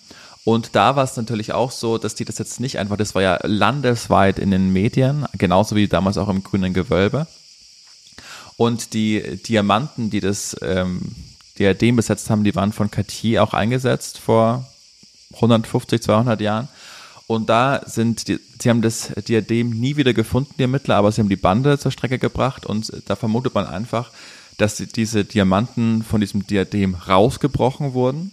Und 0.44 0.74
da 0.74 0.96
war 0.96 1.04
es 1.04 1.16
natürlich 1.16 1.52
auch 1.52 1.70
so, 1.70 1.98
dass 1.98 2.14
die 2.14 2.24
das 2.24 2.38
jetzt 2.38 2.60
nicht 2.60 2.78
einfach, 2.78 2.96
das 2.96 3.14
war 3.14 3.22
ja 3.22 3.38
landesweit 3.42 4.38
in 4.38 4.50
den 4.50 4.72
Medien, 4.72 5.26
genauso 5.36 5.76
wie 5.76 5.86
damals 5.86 6.16
auch 6.16 6.28
im 6.28 6.42
grünen 6.42 6.72
Gewölbe. 6.72 7.26
Und 8.56 8.94
die 8.94 9.38
Diamanten, 9.46 10.10
die 10.10 10.20
das 10.20 10.56
ähm, 10.62 11.14
Diadem 11.58 11.96
besetzt 11.96 12.30
haben, 12.30 12.44
die 12.44 12.54
waren 12.54 12.72
von 12.72 12.90
Cartier 12.90 13.42
auch 13.42 13.54
eingesetzt 13.54 14.18
vor 14.18 14.66
150, 15.34 16.02
200 16.02 16.40
Jahren. 16.40 16.68
Und 17.26 17.48
da 17.48 17.82
sind 17.86 18.26
die, 18.28 18.40
sie 18.60 18.70
haben 18.70 18.82
das 18.82 19.12
Diadem 19.28 19.70
nie 19.70 19.96
wieder 19.96 20.12
gefunden, 20.14 20.54
die 20.58 20.62
Ermittler, 20.62 20.96
aber 20.96 21.12
sie 21.12 21.20
haben 21.20 21.28
die 21.28 21.36
Bande 21.36 21.78
zur 21.78 21.92
Strecke 21.92 22.18
gebracht 22.18 22.66
und 22.66 22.92
da 23.06 23.14
vermutet 23.14 23.54
man 23.54 23.66
einfach, 23.66 24.10
dass 24.56 24.74
die- 24.76 24.86
diese 24.86 25.24
Diamanten 25.24 26.02
von 26.02 26.20
diesem 26.20 26.46
Diadem 26.46 26.94
rausgebrochen 26.94 27.92
wurden 27.94 28.32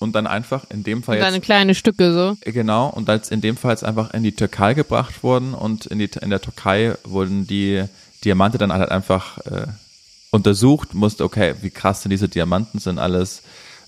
und 0.00 0.14
dann 0.14 0.26
einfach 0.26 0.64
in 0.70 0.82
dem 0.82 1.02
Fall 1.02 1.16
Und 1.16 1.22
jetzt 1.22 1.30
deine 1.30 1.40
kleine 1.40 1.74
Stücke 1.76 2.12
so. 2.12 2.36
Genau, 2.50 2.88
und 2.88 3.08
als 3.08 3.30
in 3.30 3.40
dem 3.40 3.56
Fall 3.56 3.72
jetzt 3.72 3.84
einfach 3.84 4.12
in 4.12 4.24
die 4.24 4.32
Türkei 4.32 4.74
gebracht 4.74 5.22
wurden 5.22 5.54
und 5.54 5.86
in, 5.86 5.98
die, 5.98 6.10
in 6.20 6.30
der 6.30 6.40
Türkei 6.40 6.96
wurden 7.04 7.46
die 7.46 7.84
Diamante 8.24 8.58
dann 8.58 8.72
halt 8.72 8.90
einfach 8.90 9.38
äh, 9.46 9.66
untersucht, 10.30 10.94
musste, 10.94 11.22
okay, 11.22 11.54
wie 11.60 11.70
krass 11.70 12.02
sind 12.02 12.10
diese 12.10 12.28
Diamanten, 12.28 12.80
sind 12.80 12.98
alles 12.98 13.42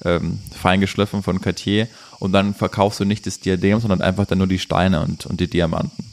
ähm, 0.04 0.38
feingeschliffen 0.52 1.22
von 1.22 1.40
Cartier 1.40 1.88
und 2.18 2.32
dann 2.32 2.54
verkaufst 2.54 3.00
du 3.00 3.04
nicht 3.04 3.26
das 3.26 3.40
Diadem, 3.40 3.80
sondern 3.80 4.02
einfach 4.02 4.26
dann 4.26 4.38
nur 4.38 4.46
die 4.46 4.58
Steine 4.58 5.00
und, 5.00 5.26
und 5.26 5.40
die 5.40 5.48
Diamanten. 5.48 6.04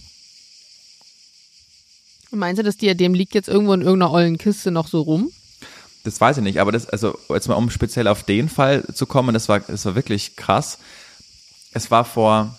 Meinst 2.31 2.59
du, 2.59 2.63
das 2.63 2.77
Diadem 2.77 3.13
liegt 3.13 3.33
jetzt 3.33 3.49
irgendwo 3.49 3.73
in 3.73 3.81
irgendeiner 3.81 4.11
ollen 4.11 4.37
Kiste 4.37 4.71
noch 4.71 4.87
so 4.87 5.01
rum? 5.01 5.31
Das 6.09 6.19
weiß 6.19 6.37
ich 6.37 6.43
nicht, 6.43 6.59
aber 6.59 6.71
das, 6.71 6.89
also 6.89 7.17
jetzt 7.29 7.47
mal 7.47 7.55
um 7.55 7.69
speziell 7.69 8.07
auf 8.07 8.23
den 8.23 8.49
Fall 8.49 8.83
zu 8.93 9.05
kommen, 9.05 9.33
das 9.33 9.47
war, 9.47 9.59
das 9.59 9.85
war 9.85 9.93
wirklich 9.95 10.35
krass. 10.35 10.79
Es 11.71 11.91
war 11.91 12.03
vor, 12.03 12.57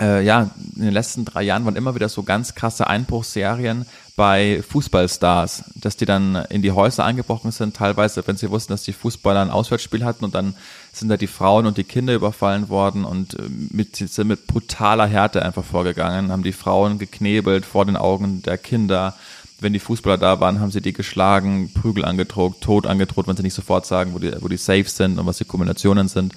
äh, 0.00 0.24
ja, 0.24 0.50
in 0.74 0.82
den 0.82 0.92
letzten 0.92 1.24
drei 1.24 1.42
Jahren 1.42 1.64
waren 1.64 1.76
immer 1.76 1.94
wieder 1.94 2.08
so 2.08 2.24
ganz 2.24 2.56
krasse 2.56 2.88
Einbruchsserien 2.88 3.86
bei 4.16 4.62
Fußballstars, 4.68 5.64
dass 5.76 5.96
die 5.96 6.06
dann 6.06 6.34
in 6.50 6.60
die 6.60 6.72
Häuser 6.72 7.04
eingebrochen 7.04 7.52
sind, 7.52 7.76
teilweise, 7.76 8.26
wenn 8.26 8.36
sie 8.36 8.50
wussten, 8.50 8.72
dass 8.72 8.82
die 8.82 8.92
Fußballer 8.92 9.40
ein 9.40 9.50
Auswärtsspiel 9.50 10.04
hatten 10.04 10.24
und 10.24 10.34
dann 10.34 10.56
sind 10.92 11.08
da 11.08 11.16
die 11.16 11.28
Frauen 11.28 11.66
und 11.66 11.78
die 11.78 11.84
Kinder 11.84 12.14
überfallen 12.14 12.68
worden 12.68 13.04
und 13.04 13.34
äh, 13.34 13.42
mit, 13.48 13.96
sind 13.96 14.26
mit 14.26 14.48
brutaler 14.48 15.06
Härte 15.06 15.44
einfach 15.44 15.64
vorgegangen, 15.64 16.32
haben 16.32 16.42
die 16.42 16.52
Frauen 16.52 16.98
geknebelt 16.98 17.64
vor 17.64 17.86
den 17.86 17.96
Augen 17.96 18.42
der 18.42 18.58
Kinder. 18.58 19.14
Wenn 19.60 19.72
die 19.72 19.78
Fußballer 19.78 20.18
da 20.18 20.40
waren, 20.40 20.60
haben 20.60 20.70
sie 20.70 20.80
die 20.80 20.92
geschlagen, 20.92 21.70
Prügel 21.72 22.04
angedroht, 22.04 22.60
Tod 22.60 22.86
angedroht, 22.86 23.26
wenn 23.26 23.36
sie 23.36 23.42
nicht 23.42 23.54
sofort 23.54 23.86
sagen, 23.86 24.14
wo 24.14 24.18
die, 24.18 24.32
wo 24.40 24.48
die 24.48 24.56
Safe 24.56 24.84
sind 24.84 25.18
und 25.18 25.26
was 25.26 25.38
die 25.38 25.44
Kombinationen 25.44 26.08
sind. 26.08 26.34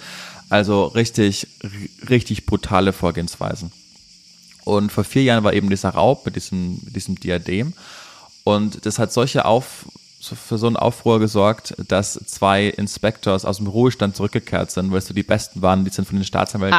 Also 0.50 0.86
richtig, 0.86 1.48
richtig 2.10 2.46
brutale 2.46 2.94
Vorgehensweisen. 2.94 3.72
Und 4.66 4.92
vor 4.92 5.04
vier 5.04 5.24
Jahren 5.24 5.44
war 5.44 5.54
eben 5.54 5.70
dieser 5.70 5.90
Raub 5.90 6.26
mit 6.26 6.36
diesem, 6.36 6.80
mit 6.84 6.96
diesem 6.96 7.20
Diadem. 7.20 7.74
Und 8.44 8.86
das 8.86 9.00
hat 9.00 9.14
solche 9.14 9.46
Auf, 9.46 9.86
für 10.24 10.58
so 10.58 10.68
einen 10.68 10.76
Aufruhr 10.78 11.20
gesorgt, 11.20 11.76
dass 11.88 12.14
zwei 12.26 12.68
Inspectors 12.68 13.46
aus 13.46 13.58
dem 13.58 13.68
Ruhestand 13.68 14.16
zurückgekehrt 14.16 14.72
sind, 14.72 14.92
weil 14.92 15.00
es 15.00 15.08
so 15.08 15.14
die 15.14 15.24
Besten 15.24 15.62
waren, 15.62 15.84
die 15.84 15.92
sind 15.92 16.08
von 16.08 16.18
den 16.18 16.26
Staatsanwälten 16.26 16.78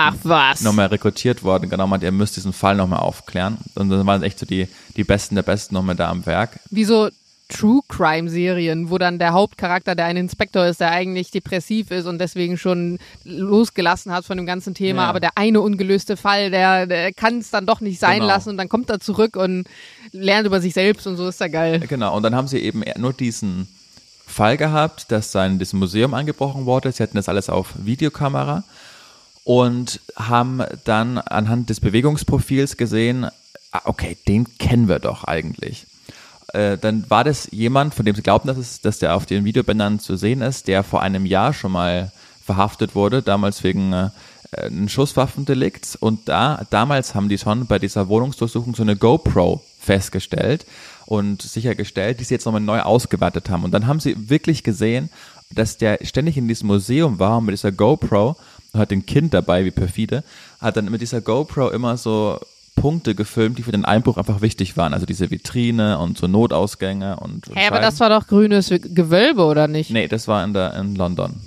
nochmal 0.62 0.86
rekrutiert 0.86 1.42
worden. 1.42 1.68
Genau, 1.70 1.86
meint, 1.86 2.02
ihr 2.02 2.12
müsst 2.12 2.36
diesen 2.36 2.52
Fall 2.52 2.76
nochmal 2.76 3.00
aufklären. 3.00 3.58
Und 3.74 3.90
dann 3.90 4.06
waren 4.06 4.22
echt 4.22 4.38
so 4.38 4.46
die, 4.46 4.68
die 4.96 5.04
Besten 5.04 5.34
der 5.34 5.42
Besten 5.42 5.74
nochmal 5.74 5.96
da 5.96 6.10
am 6.10 6.24
Werk. 6.26 6.58
Wie 6.70 6.84
so 6.84 7.08
True 7.50 7.82
Crime 7.88 8.30
Serien, 8.30 8.88
wo 8.88 8.96
dann 8.96 9.18
der 9.18 9.34
Hauptcharakter, 9.34 9.94
der 9.94 10.06
ein 10.06 10.16
Inspektor 10.16 10.64
ist, 10.64 10.80
der 10.80 10.90
eigentlich 10.92 11.30
depressiv 11.30 11.90
ist 11.90 12.06
und 12.06 12.18
deswegen 12.18 12.56
schon 12.56 12.98
losgelassen 13.24 14.12
hat 14.12 14.24
von 14.24 14.38
dem 14.38 14.46
ganzen 14.46 14.74
Thema, 14.74 15.02
Ja. 15.02 15.08
aber 15.10 15.20
der 15.20 15.32
eine 15.36 15.60
ungelöste 15.60 16.16
Fall, 16.16 16.50
der, 16.50 16.86
der 16.86 17.12
kann 17.12 17.38
es 17.38 17.50
dann 17.50 17.66
doch 17.66 17.80
nicht 17.82 18.00
sein 18.00 18.20
Genau. 18.20 18.28
lassen 18.28 18.48
und 18.48 18.56
dann 18.56 18.70
kommt 18.70 18.88
er 18.88 18.98
zurück 18.98 19.36
und 19.36 19.66
lernt 20.14 20.46
über 20.46 20.60
sich 20.60 20.72
selbst 20.72 21.06
und 21.06 21.16
so 21.16 21.28
ist 21.28 21.40
er 21.40 21.50
geil. 21.50 21.80
Genau, 21.80 22.16
und 22.16 22.22
dann 22.22 22.34
haben 22.34 22.48
sie 22.48 22.58
eben 22.58 22.84
nur 22.96 23.12
diesen 23.12 23.68
Fall 24.26 24.56
gehabt, 24.56 25.10
dass 25.10 25.32
da 25.32 25.44
in 25.44 25.58
diesem 25.58 25.80
Museum 25.80 26.14
eingebrochen 26.14 26.64
wurde. 26.66 26.90
Sie 26.92 27.02
hatten 27.02 27.16
das 27.16 27.28
alles 27.28 27.50
auf 27.50 27.74
Videokamera 27.76 28.64
und 29.42 30.00
haben 30.16 30.62
dann 30.84 31.18
anhand 31.18 31.68
des 31.68 31.80
Bewegungsprofils 31.80 32.76
gesehen, 32.76 33.26
ah, 33.72 33.82
okay, 33.84 34.16
den 34.26 34.56
kennen 34.58 34.88
wir 34.88 35.00
doch 35.00 35.24
eigentlich. 35.24 35.86
Äh, 36.52 36.78
dann 36.78 37.08
war 37.10 37.24
das 37.24 37.48
jemand, 37.50 37.94
von 37.94 38.06
dem 38.06 38.14
sie 38.14 38.22
glaubten, 38.22 38.48
dass, 38.48 38.56
es, 38.56 38.80
dass 38.80 39.00
der 39.00 39.16
auf 39.16 39.26
den 39.26 39.44
Videobändern 39.44 39.98
zu 39.98 40.16
sehen 40.16 40.40
ist, 40.40 40.68
der 40.68 40.84
vor 40.84 41.02
einem 41.02 41.26
Jahr 41.26 41.52
schon 41.52 41.72
mal 41.72 42.12
verhaftet 42.44 42.94
wurde, 42.94 43.20
damals 43.20 43.64
wegen 43.64 43.92
äh, 43.92 44.10
ein 44.52 44.88
Schusswaffendelikt. 44.88 45.98
Und 46.00 46.28
da, 46.28 46.64
damals 46.70 47.14
haben 47.14 47.28
die 47.28 47.38
schon 47.38 47.66
bei 47.66 47.80
dieser 47.80 48.08
Wohnungsdurchsuchung 48.08 48.74
so 48.74 48.82
eine 48.82 48.96
GoPro 48.96 49.62
festgestellt 49.84 50.66
und 51.06 51.42
sichergestellt, 51.42 52.20
die 52.20 52.24
sie 52.24 52.34
jetzt 52.34 52.44
nochmal 52.44 52.60
neu 52.60 52.80
ausgewertet 52.80 53.50
haben. 53.50 53.64
Und 53.64 53.72
dann 53.72 53.86
haben 53.86 54.00
sie 54.00 54.28
wirklich 54.28 54.62
gesehen, 54.62 55.10
dass 55.50 55.76
der 55.78 55.98
ständig 56.02 56.36
in 56.36 56.48
diesem 56.48 56.68
Museum 56.68 57.18
war 57.18 57.38
und 57.38 57.46
mit 57.46 57.52
dieser 57.52 57.72
GoPro, 57.72 58.36
hat 58.72 58.90
ein 58.90 59.06
Kind 59.06 59.32
dabei, 59.34 59.64
wie 59.64 59.70
perfide, 59.70 60.24
hat 60.60 60.76
dann 60.76 60.86
mit 60.86 61.00
dieser 61.00 61.20
GoPro 61.20 61.70
immer 61.70 61.96
so 61.96 62.40
Punkte 62.74 63.14
gefilmt, 63.14 63.58
die 63.58 63.62
für 63.62 63.72
den 63.72 63.84
Einbruch 63.84 64.16
einfach 64.16 64.40
wichtig 64.40 64.76
waren. 64.76 64.94
Also 64.94 65.06
diese 65.06 65.30
Vitrine 65.30 65.98
und 65.98 66.18
so 66.18 66.26
Notausgänge 66.26 67.20
und. 67.20 67.46
Hä, 67.54 67.68
aber 67.68 67.80
das 67.80 68.00
war 68.00 68.08
doch 68.08 68.26
grünes 68.26 68.68
Gewölbe, 68.68 69.44
oder 69.44 69.68
nicht? 69.68 69.90
Nee, 69.90 70.08
das 70.08 70.26
war 70.26 70.44
in, 70.44 70.52
der, 70.54 70.74
in 70.74 70.96
London. 70.96 71.40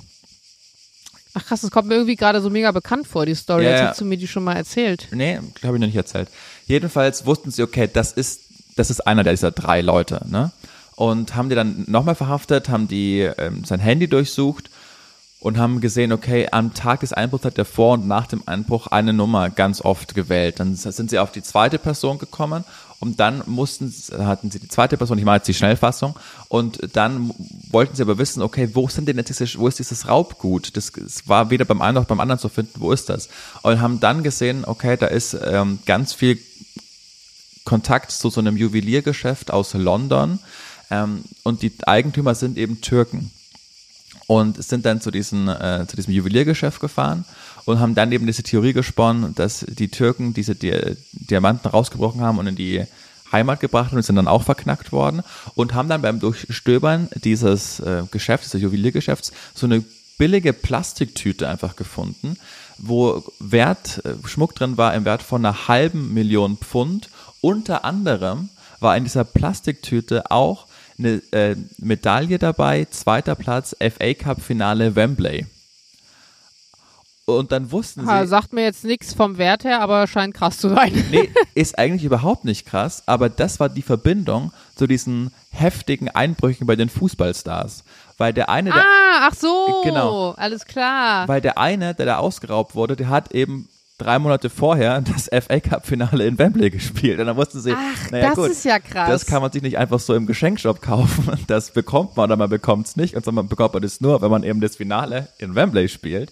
Ach 1.34 1.45
krass, 1.45 1.62
das 1.62 1.69
kommt 1.69 1.88
mir 1.88 1.95
irgendwie 1.95 2.15
gerade 2.15 2.41
so 2.41 2.50
mega 2.50 2.71
bekannt 2.71 3.08
vor, 3.08 3.26
die 3.26 3.36
Story. 3.36 3.65
Ja, 3.65 3.71
Jetzt 3.71 3.82
hast 3.89 4.02
du 4.02 4.06
mir 4.06 4.17
die 4.17 4.28
schon 4.28 4.43
mal 4.43 4.56
erzählt. 4.56 5.08
Nee, 5.12 5.39
habe 5.63 5.76
ich 5.76 5.82
noch 5.82 5.88
nicht 5.88 5.95
erzählt. 5.95 6.30
Jedenfalls 6.67 7.25
wussten 7.25 7.49
sie, 7.49 7.63
okay, 7.63 7.89
das 7.91 8.12
ist, 8.12 8.41
das 8.75 8.89
ist 8.89 9.08
einer 9.08 9.23
dieser 9.23 9.51
drei 9.51 9.82
Leute, 9.82 10.21
ne? 10.30 10.51
Und 10.95 11.36
haben 11.36 11.49
die 11.49 11.56
dann 11.56 11.86
nochmal 11.88 12.15
verhaftet, 12.15 12.69
haben 12.69 12.88
die 12.88 13.21
ähm, 13.21 13.63
sein 13.63 13.80
Handy 13.80 14.08
durchsucht 14.08 14.71
und 15.39 15.58
haben 15.58 15.82
gesehen, 15.82 16.12
okay, 16.12 16.47
am 16.52 16.73
Tag 16.73 17.02
des 17.02 17.13
Einbruchs 17.13 17.45
hat 17.45 17.58
er 17.58 17.65
vor 17.65 17.93
und 17.93 18.08
nach 18.08 18.26
dem 18.28 18.41
Einbruch 18.47 18.88
eine 18.88 19.13
Nummer 19.13 19.50
ganz 19.50 19.82
oft 19.82 20.15
gewählt. 20.15 20.60
Dann 20.60 20.76
sind 20.76 21.10
sie 21.10 21.19
auf 21.19 21.32
die 21.32 21.43
zweite 21.43 21.78
Person 21.78 22.17
gekommen 22.17 22.63
und 23.00 23.19
dann 23.19 23.43
mussten, 23.45 23.93
hatten 24.17 24.50
sie 24.50 24.60
die 24.60 24.67
zweite 24.67 24.97
Person, 24.97 25.19
ich 25.19 25.26
mache 25.26 25.38
jetzt 25.38 25.47
die 25.47 25.54
Schnellfassung, 25.54 26.15
und 26.47 26.95
dann 26.95 27.32
wollten 27.69 27.95
sie 27.95 28.02
aber 28.02 28.17
wissen, 28.17 28.41
okay, 28.41 28.69
wo 28.73 28.88
sind 28.88 29.08
denn 29.08 29.17
jetzt 29.17 29.30
diese, 29.30 29.60
wo 29.60 29.67
ist 29.67 29.78
dieses 29.78 30.08
Raubgut? 30.08 30.76
Das, 30.76 30.91
das 30.91 31.28
war 31.28 31.52
weder 31.52 31.65
beim 31.65 31.82
einen 31.82 31.95
noch 31.95 32.06
beim 32.06 32.19
anderen 32.19 32.39
zu 32.39 32.50
finden, 32.50 32.82
wo 32.82 32.91
ist 32.91 33.10
das? 33.10 33.30
Und 33.62 33.80
haben 33.82 34.00
dann 34.00 34.23
gesehen, 34.23 34.65
okay, 34.65 34.97
da 34.97 35.06
ist 35.06 35.38
ähm, 35.45 35.78
ganz 35.86 36.13
viel 36.13 36.39
Kontakt 37.65 38.12
zu 38.12 38.32
so 38.32 38.39
einem 38.39 38.58
Juweliergeschäft 38.58 39.52
aus 39.52 39.73
London 39.73 40.39
ähm, 40.89 41.23
und 41.43 41.62
die 41.62 41.73
Eigentümer 41.86 42.34
sind 42.34 42.58
eben 42.58 42.82
Türken 42.82 43.32
und 44.27 44.61
sind 44.61 44.85
dann 44.85 45.01
zu, 45.01 45.09
diesen, 45.09 45.47
äh, 45.47 45.85
zu 45.87 45.95
diesem 45.95 46.13
Juweliergeschäft 46.13 46.79
gefahren 46.79 47.25
und 47.65 47.79
haben 47.79 47.95
dann 47.95 48.11
eben 48.11 48.27
diese 48.27 48.43
Theorie 48.43 48.73
gesponnen, 48.73 49.33
dass 49.35 49.65
die 49.67 49.87
Türken 49.87 50.33
diese 50.33 50.55
Di 50.55 50.73
Diamanten 51.13 51.69
rausgebrochen 51.69 52.21
haben 52.21 52.37
und 52.37 52.47
in 52.47 52.55
die 52.55 52.85
Heimat 53.31 53.59
gebracht 53.59 53.91
haben 53.91 53.97
und 53.97 54.03
sind 54.03 54.17
dann 54.17 54.27
auch 54.27 54.43
verknackt 54.43 54.91
worden 54.91 55.23
und 55.55 55.73
haben 55.73 55.89
dann 55.89 56.01
beim 56.01 56.19
Durchstöbern 56.19 57.09
dieses 57.23 57.79
äh, 57.79 58.03
Geschäfts, 58.11 58.51
des 58.51 58.61
Juweliergeschäfts, 58.61 59.31
so 59.53 59.65
eine 59.65 59.83
billige 60.17 60.53
Plastiktüte 60.53 61.47
einfach 61.47 61.75
gefunden, 61.75 62.37
wo 62.77 63.23
Wert, 63.39 64.01
äh, 64.05 64.15
Schmuck 64.27 64.55
drin 64.55 64.77
war 64.77 64.93
im 64.93 65.05
Wert 65.05 65.23
von 65.23 65.45
einer 65.45 65.67
halben 65.67 66.13
Million 66.13 66.57
Pfund. 66.57 67.09
Unter 67.41 67.85
anderem 67.85 68.49
war 68.79 68.95
in 68.97 69.03
dieser 69.03 69.23
Plastiktüte 69.23 70.31
auch 70.31 70.66
eine 70.99 71.21
äh, 71.31 71.55
Medaille 71.77 72.39
dabei, 72.39 72.86
zweiter 72.89 73.36
Platz, 73.36 73.75
FA 73.79 74.13
Cup 74.13 74.41
Finale 74.41 74.95
Wembley. 74.95 75.45
Und 77.29 77.51
dann 77.51 77.73
wussten 77.73 78.05
sie. 78.05 78.07
Ha, 78.07 78.25
sagt 78.25 78.53
mir 78.53 78.63
jetzt 78.63 78.86
nichts 78.86 79.13
vom 79.13 79.38
Wert 79.38 79.65
her, 79.65 79.81
aber 79.81 80.07
scheint 80.07 80.33
krass 80.33 80.60
zu 80.60 80.69
sein. 80.69 80.93
Nee, 81.12 81.29
ist 81.55 81.77
eigentlich 81.77 82.05
überhaupt 82.05 82.45
nicht 82.45 82.65
krass, 82.65 83.03
aber 83.05 83.27
das 83.27 83.60
war 83.60 83.67
die 83.67 83.81
Verbindung 83.81 84.53
zu 84.75 84.88
diesen 84.88 85.31
heftigen 85.51 86.07
Einbrüchen 86.07 86.65
bei 86.65 86.77
den 86.77 86.88
Fußballstars. 86.88 87.83
Weil 88.17 88.31
der 88.31 88.47
eine, 88.47 88.69
der, 88.71 88.81
ah, 88.81 89.27
ach 89.29 89.36
so. 89.36 89.81
Genau. 89.83 90.31
Alles 90.38 90.65
klar. 90.65 91.27
weil 91.27 91.41
der 91.41 91.57
eine, 91.57 91.93
der 91.93 92.05
da 92.05 92.17
ausgeraubt 92.17 92.75
wurde, 92.75 92.95
der 92.95 93.10
hat 93.10 93.33
eben 93.33 93.67
drei 93.97 94.19
Monate 94.19 94.49
vorher 94.49 95.01
das 95.01 95.29
FA 95.45 95.60
Cup 95.60 95.86
Finale 95.86 96.25
in 96.25 96.38
Wembley 96.38 96.69
gespielt. 96.69 97.19
Und 97.19 97.27
dann 97.27 97.36
wussten 97.36 97.60
sie, 97.60 97.73
Ach, 97.75 98.12
naja, 98.12 98.29
das 98.29 98.36
gut, 98.36 98.51
ist 98.51 98.65
ja 98.65 98.79
krass. 98.79 99.10
das 99.10 99.25
kann 99.25 99.41
man 99.41 99.51
sich 99.51 99.62
nicht 99.62 99.77
einfach 99.77 99.99
so 99.99 100.13
im 100.13 100.25
Geschenkshop 100.25 100.81
kaufen. 100.81 101.27
Das 101.47 101.71
bekommt 101.71 102.17
man 102.17 102.25
oder 102.25 102.36
man 102.36 102.49
bekommt 102.49 102.88
es 102.88 102.95
nicht. 102.95 103.15
Und 103.15 103.23
sondern 103.23 103.45
man 103.45 103.49
bekommt 103.49 103.73
man 103.73 103.81
das 103.81 104.01
nur, 104.01 104.21
wenn 104.21 104.29
man 104.29 104.43
eben 104.43 104.60
das 104.60 104.75
Finale 104.75 105.29
in 105.38 105.55
Wembley 105.55 105.88
spielt. 105.88 106.31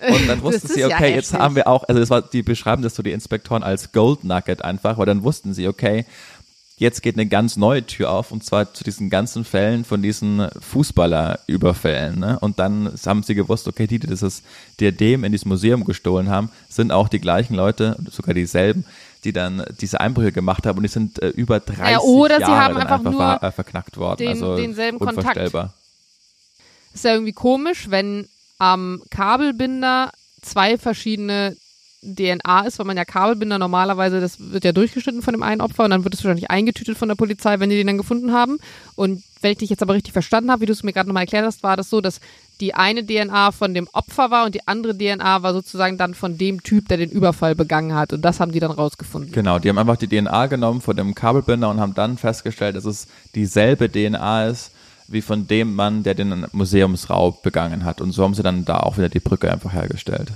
Und 0.00 0.28
dann 0.28 0.42
wussten 0.42 0.68
sie, 0.68 0.80
ist 0.80 0.88
ja 0.90 0.96
okay, 0.96 1.14
jetzt 1.14 1.32
heftig. 1.32 1.38
haben 1.38 1.54
wir 1.56 1.68
auch, 1.68 1.84
also 1.84 2.00
das 2.00 2.10
war, 2.10 2.22
die 2.22 2.42
beschreiben 2.42 2.82
das 2.82 2.94
so 2.94 3.02
die 3.02 3.12
Inspektoren 3.12 3.62
als 3.62 3.92
Gold 3.92 4.24
Nugget 4.24 4.62
einfach, 4.62 4.98
weil 4.98 5.06
dann 5.06 5.22
wussten 5.22 5.54
sie, 5.54 5.68
okay, 5.68 6.04
jetzt 6.78 7.02
geht 7.02 7.14
eine 7.16 7.26
ganz 7.26 7.56
neue 7.56 7.86
Tür 7.86 8.10
auf 8.10 8.32
und 8.32 8.44
zwar 8.44 8.74
zu 8.74 8.84
diesen 8.84 9.08
ganzen 9.08 9.44
Fällen 9.44 9.84
von 9.84 10.02
diesen 10.02 10.48
Fußballerüberfällen. 10.60 12.18
Ne? 12.18 12.38
Und 12.40 12.58
dann 12.58 12.92
haben 13.06 13.22
sie 13.22 13.34
gewusst, 13.34 13.66
okay, 13.68 13.86
die, 13.86 13.98
die 13.98 14.06
dieses 14.08 14.42
Diadem 14.80 15.24
in 15.24 15.32
diesem 15.32 15.48
Museum 15.48 15.84
gestohlen 15.84 16.28
haben, 16.28 16.50
sind 16.68 16.92
auch 16.92 17.08
die 17.08 17.20
gleichen 17.20 17.54
Leute, 17.54 17.96
sogar 18.10 18.34
dieselben, 18.34 18.84
die 19.24 19.32
dann 19.32 19.64
diese 19.80 20.00
Einbrüche 20.00 20.32
gemacht 20.32 20.66
haben 20.66 20.76
und 20.78 20.82
die 20.82 20.88
sind 20.90 21.20
äh, 21.22 21.28
über 21.28 21.60
30 21.60 21.88
Ja, 21.92 22.00
oder 22.00 22.36
sie 22.36 22.42
Jahre 22.42 22.56
haben 22.56 22.74
dann 22.74 22.82
einfach 22.82 22.98
einfach 22.98 23.10
nur 23.10 23.20
war, 23.20 23.42
äh, 23.42 23.52
verknackt 23.52 23.96
worden. 23.96 24.18
den- 24.18 24.28
also 24.28 24.56
denselben 24.56 24.98
Kontakt. 24.98 25.18
unvorstellbar. 25.18 25.72
Ist 26.94 27.04
ja 27.04 27.12
irgendwie 27.12 27.32
komisch, 27.32 27.90
wenn 27.90 28.28
am 28.58 29.02
Kabelbinder 29.10 30.10
zwei 30.42 30.78
verschiedene 30.78 31.56
DNA 32.14 32.66
ist, 32.66 32.78
weil 32.78 32.86
man 32.86 32.96
ja 32.96 33.04
Kabelbinder 33.04 33.58
normalerweise, 33.58 34.20
das 34.20 34.36
wird 34.38 34.64
ja 34.64 34.72
durchgeschnitten 34.72 35.22
von 35.22 35.34
dem 35.34 35.42
einen 35.42 35.60
Opfer 35.60 35.84
und 35.84 35.90
dann 35.90 36.04
wird 36.04 36.14
es 36.14 36.22
wahrscheinlich 36.22 36.50
eingetütet 36.50 36.96
von 36.96 37.08
der 37.08 37.16
Polizei, 37.16 37.58
wenn 37.58 37.70
die 37.70 37.76
den 37.76 37.86
dann 37.86 37.98
gefunden 37.98 38.32
haben. 38.32 38.58
Und 38.94 39.22
wenn 39.40 39.52
ich 39.52 39.58
dich 39.58 39.70
jetzt 39.70 39.82
aber 39.82 39.94
richtig 39.94 40.12
verstanden 40.12 40.50
habe, 40.50 40.62
wie 40.62 40.66
du 40.66 40.72
es 40.72 40.82
mir 40.82 40.92
gerade 40.92 41.08
nochmal 41.08 41.24
erklärt 41.24 41.44
hast, 41.44 41.62
war 41.62 41.76
das 41.76 41.90
so, 41.90 42.00
dass 42.00 42.20
die 42.60 42.74
eine 42.74 43.04
DNA 43.04 43.52
von 43.52 43.74
dem 43.74 43.88
Opfer 43.92 44.30
war 44.30 44.46
und 44.46 44.54
die 44.54 44.66
andere 44.66 44.96
DNA 44.96 45.42
war 45.42 45.52
sozusagen 45.52 45.98
dann 45.98 46.14
von 46.14 46.38
dem 46.38 46.62
Typ, 46.62 46.88
der 46.88 46.96
den 46.96 47.10
Überfall 47.10 47.54
begangen 47.54 47.94
hat. 47.94 48.12
Und 48.12 48.22
das 48.22 48.40
haben 48.40 48.52
die 48.52 48.60
dann 48.60 48.70
rausgefunden. 48.70 49.32
Genau, 49.32 49.58
die 49.58 49.68
haben 49.68 49.78
einfach 49.78 49.96
die 49.96 50.08
DNA 50.08 50.46
genommen 50.46 50.80
von 50.80 50.96
dem 50.96 51.14
Kabelbinder 51.14 51.68
und 51.68 51.80
haben 51.80 51.94
dann 51.94 52.16
festgestellt, 52.16 52.76
dass 52.76 52.84
es 52.84 53.08
dieselbe 53.34 53.90
DNA 53.90 54.46
ist 54.46 54.70
wie 55.08 55.22
von 55.22 55.46
dem 55.46 55.74
Mann, 55.74 56.02
der 56.02 56.14
den 56.14 56.46
Museumsraub 56.52 57.42
begangen 57.42 57.84
hat. 57.84 58.00
Und 58.00 58.12
so 58.12 58.24
haben 58.24 58.34
sie 58.34 58.42
dann 58.42 58.64
da 58.64 58.80
auch 58.80 58.98
wieder 58.98 59.08
die 59.08 59.20
Brücke 59.20 59.50
einfach 59.52 59.72
hergestellt. 59.72 60.32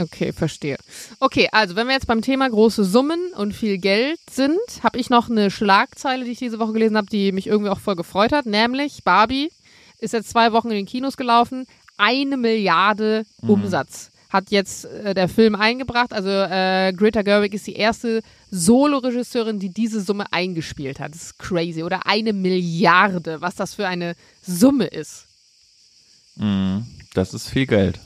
Okay, 0.00 0.32
verstehe. 0.32 0.78
Okay, 1.18 1.48
also 1.52 1.76
wenn 1.76 1.86
wir 1.86 1.94
jetzt 1.94 2.06
beim 2.06 2.22
Thema 2.22 2.48
große 2.48 2.84
Summen 2.84 3.20
und 3.36 3.52
viel 3.52 3.78
Geld 3.78 4.18
sind, 4.30 4.58
habe 4.82 4.98
ich 4.98 5.10
noch 5.10 5.28
eine 5.28 5.50
Schlagzeile, 5.50 6.24
die 6.24 6.30
ich 6.30 6.38
diese 6.38 6.58
Woche 6.58 6.72
gelesen 6.72 6.96
habe, 6.96 7.08
die 7.08 7.32
mich 7.32 7.46
irgendwie 7.46 7.70
auch 7.70 7.80
voll 7.80 7.96
gefreut 7.96 8.32
hat, 8.32 8.46
nämlich 8.46 9.04
Barbie 9.04 9.50
ist 9.98 10.14
jetzt 10.14 10.30
zwei 10.30 10.52
Wochen 10.52 10.68
in 10.68 10.76
den 10.76 10.86
Kinos 10.86 11.18
gelaufen, 11.18 11.66
eine 11.98 12.38
Milliarde 12.38 13.24
Umsatz 13.42 14.10
hat 14.30 14.50
jetzt 14.50 14.84
äh, 14.84 15.12
der 15.12 15.28
Film 15.28 15.54
eingebracht. 15.54 16.12
Also 16.12 16.30
äh, 16.30 16.92
Greta 16.92 17.22
Gerwig 17.22 17.52
ist 17.52 17.66
die 17.66 17.74
erste 17.74 18.22
Solo-Regisseurin, 18.50 19.58
die 19.58 19.70
diese 19.70 20.00
Summe 20.00 20.32
eingespielt 20.32 21.00
hat. 21.00 21.12
Das 21.14 21.22
ist 21.22 21.38
crazy. 21.38 21.82
Oder 21.82 22.06
eine 22.06 22.32
Milliarde, 22.32 23.40
was 23.40 23.56
das 23.56 23.74
für 23.74 23.86
eine 23.86 24.14
Summe 24.40 24.86
ist. 24.86 25.26
Das 27.12 27.34
ist 27.34 27.48
viel 27.48 27.66
Geld. 27.66 27.98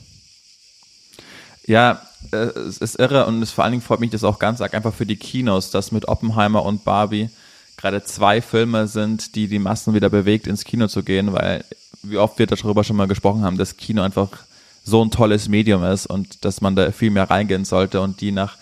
Ja, 1.67 2.01
äh, 2.31 2.37
es 2.37 2.77
ist 2.77 2.99
irre 2.99 3.25
und 3.25 3.41
es 3.41 3.51
vor 3.51 3.63
allen 3.63 3.71
Dingen 3.71 3.83
freut 3.83 3.99
mich 3.99 4.11
das 4.11 4.23
auch 4.23 4.39
ganz 4.39 4.61
arg 4.61 4.73
einfach 4.73 4.93
für 4.93 5.05
die 5.05 5.15
Kinos, 5.15 5.71
dass 5.71 5.91
mit 5.91 6.07
Oppenheimer 6.07 6.63
und 6.63 6.83
Barbie 6.83 7.29
gerade 7.77 8.03
zwei 8.03 8.41
Filme 8.41 8.87
sind, 8.87 9.35
die 9.35 9.47
die 9.47 9.59
Massen 9.59 9.93
wieder 9.93 10.09
bewegt, 10.09 10.47
ins 10.47 10.63
Kino 10.63 10.87
zu 10.87 11.03
gehen, 11.03 11.33
weil 11.33 11.63
wie 12.03 12.17
oft 12.17 12.39
wir 12.39 12.47
darüber 12.47 12.83
schon 12.83 12.95
mal 12.95 13.07
gesprochen 13.07 13.43
haben, 13.43 13.57
dass 13.57 13.77
Kino 13.77 14.01
einfach 14.01 14.29
so 14.83 15.03
ein 15.03 15.11
tolles 15.11 15.49
Medium 15.49 15.83
ist 15.83 16.05
und 16.05 16.45
dass 16.45 16.61
man 16.61 16.75
da 16.75 16.91
viel 16.91 17.09
mehr 17.09 17.29
reingehen 17.29 17.65
sollte 17.65 18.01
und 18.01 18.21
die 18.21 18.31
nach 18.31 18.57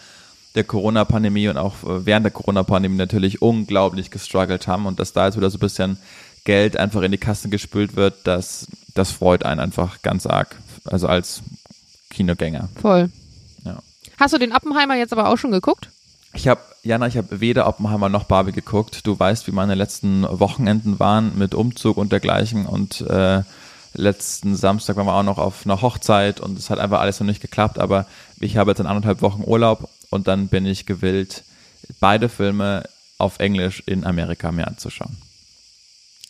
der 0.55 0.63
Corona-Pandemie 0.63 1.49
und 1.49 1.57
auch 1.57 1.83
äh, 1.83 2.05
während 2.05 2.25
der 2.25 2.31
Corona-Pandemie 2.31 2.97
natürlich 2.97 3.41
unglaublich 3.41 4.11
gestruggelt 4.11 4.67
haben 4.67 4.85
und 4.85 4.99
dass 4.99 5.13
da 5.13 5.25
jetzt 5.25 5.37
wieder 5.37 5.49
so 5.49 5.57
ein 5.57 5.61
bisschen 5.61 5.97
Geld 6.45 6.77
einfach 6.77 7.01
in 7.01 7.11
die 7.11 7.17
Kassen 7.17 7.51
gespült 7.51 7.95
wird, 7.95 8.15
das, 8.25 8.67
das 8.93 9.11
freut 9.11 9.45
einen 9.45 9.59
einfach 9.59 10.01
ganz 10.01 10.25
arg. 10.25 10.55
Also 10.85 11.07
als 11.07 11.41
Kinogänger. 12.13 12.69
Voll. 12.81 13.09
Ja. 13.65 13.79
Hast 14.19 14.33
du 14.33 14.37
den 14.37 14.53
Oppenheimer 14.53 14.95
jetzt 14.95 15.13
aber 15.13 15.29
auch 15.29 15.37
schon 15.37 15.51
geguckt? 15.51 15.89
Ich 16.33 16.47
habe, 16.47 16.61
Jana, 16.83 17.07
ich 17.07 17.17
habe 17.17 17.41
weder 17.41 17.67
Oppenheimer 17.67 18.09
noch 18.09 18.23
Barbie 18.23 18.51
geguckt. 18.51 19.05
Du 19.05 19.19
weißt, 19.19 19.47
wie 19.47 19.51
meine 19.51 19.75
letzten 19.75 20.23
Wochenenden 20.23 20.99
waren 20.99 21.37
mit 21.37 21.53
Umzug 21.53 21.97
und 21.97 22.11
dergleichen 22.11 22.65
und 22.65 23.01
äh, 23.01 23.43
letzten 23.93 24.55
Samstag 24.55 24.95
waren 24.95 25.05
wir 25.05 25.13
auch 25.13 25.23
noch 25.23 25.37
auf 25.37 25.65
einer 25.65 25.81
Hochzeit 25.81 26.39
und 26.39 26.57
es 26.57 26.69
hat 26.69 26.79
einfach 26.79 26.99
alles 26.99 27.19
noch 27.19 27.27
nicht 27.27 27.41
geklappt, 27.41 27.77
aber 27.77 28.07
ich 28.39 28.57
habe 28.57 28.71
jetzt 28.71 28.79
in 28.79 28.87
anderthalb 28.87 29.21
Wochen 29.21 29.43
Urlaub 29.45 29.89
und 30.09 30.27
dann 30.27 30.47
bin 30.47 30.65
ich 30.65 30.85
gewillt, 30.85 31.43
beide 31.99 32.29
Filme 32.29 32.83
auf 33.17 33.39
Englisch 33.39 33.83
in 33.85 34.05
Amerika 34.05 34.51
mir 34.51 34.67
anzuschauen. 34.67 35.17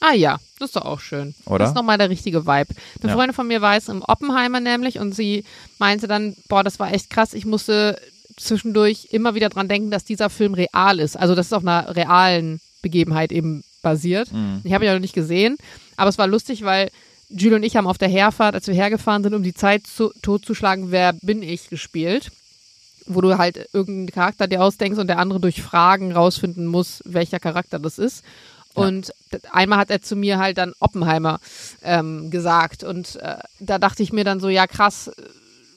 Ah 0.05 0.13
ja, 0.13 0.37
das 0.59 0.69
ist 0.69 0.75
doch 0.75 0.83
auch 0.83 0.99
schön. 0.99 1.33
Oder? 1.45 1.59
Das 1.59 1.69
ist 1.69 1.75
nochmal 1.75 1.97
der 1.97 2.09
richtige 2.09 2.45
Vibe. 2.45 2.75
Eine 3.01 3.09
Ja. 3.09 3.15
Freundin 3.15 3.33
von 3.33 3.47
mir 3.47 3.61
war 3.61 3.75
jetzt 3.75 3.87
im 3.87 4.01
Oppenheimer 4.01 4.59
nämlich 4.59 4.99
und 4.99 5.15
sie 5.15 5.45
meinte 5.79 6.07
dann, 6.07 6.35
boah, 6.49 6.61
das 6.61 6.77
war 6.77 6.91
echt 6.93 7.09
krass. 7.09 7.33
Ich 7.33 7.45
musste 7.45 7.97
zwischendurch 8.35 9.07
immer 9.11 9.33
wieder 9.33 9.47
dran 9.47 9.69
denken, 9.69 9.91
dass 9.91 10.03
dieser 10.03 10.29
Film 10.29 10.55
real 10.55 10.99
ist. 10.99 11.15
Also, 11.17 11.35
dass 11.35 11.45
es 11.47 11.53
auf 11.53 11.63
einer 11.63 11.95
realen 11.95 12.59
Begebenheit 12.81 13.31
eben 13.31 13.63
basiert. 13.81 14.29
Ich 14.65 14.73
habe 14.73 14.83
ihn 14.83 14.87
ja 14.87 14.93
noch 14.93 14.99
nicht 15.01 15.15
gesehen, 15.15 15.55
aber 15.95 16.09
es 16.09 16.17
war 16.17 16.27
lustig, 16.27 16.63
weil 16.63 16.89
Jules 17.29 17.55
und 17.55 17.63
ich 17.63 17.77
haben 17.77 17.87
auf 17.87 17.97
der 17.97 18.09
Herfahrt, 18.09 18.55
als 18.55 18.67
wir 18.67 18.73
hergefahren 18.73 19.23
sind, 19.23 19.33
um 19.33 19.43
die 19.43 19.53
Zeit 19.53 19.87
zu, 19.87 20.11
totzuschlagen, 20.21 20.91
wer 20.91 21.13
bin 21.21 21.41
ich 21.41 21.69
gespielt. 21.69 22.29
Wo 23.05 23.19
du 23.21 23.37
halt 23.37 23.69
irgendeinen 23.73 24.11
Charakter 24.11 24.47
dir 24.47 24.63
ausdenkst 24.63 24.97
und 24.99 25.07
der 25.07 25.19
andere 25.19 25.39
durch 25.41 25.61
Fragen 25.61 26.11
rausfinden 26.13 26.67
muss, 26.67 27.01
welcher 27.05 27.39
Charakter 27.39 27.77
das 27.79 27.97
ist. 27.99 28.23
Und 28.73 29.13
einmal 29.51 29.79
hat 29.79 29.91
er 29.91 30.01
zu 30.01 30.15
mir 30.15 30.39
halt 30.39 30.57
dann 30.57 30.73
Oppenheimer 30.79 31.39
ähm, 31.83 32.29
gesagt. 32.29 32.83
Und 32.83 33.17
äh, 33.17 33.37
da 33.59 33.77
dachte 33.77 34.03
ich 34.03 34.13
mir 34.13 34.23
dann 34.23 34.39
so, 34.39 34.49
ja 34.49 34.67
krass, 34.67 35.09
äh, 35.09 35.21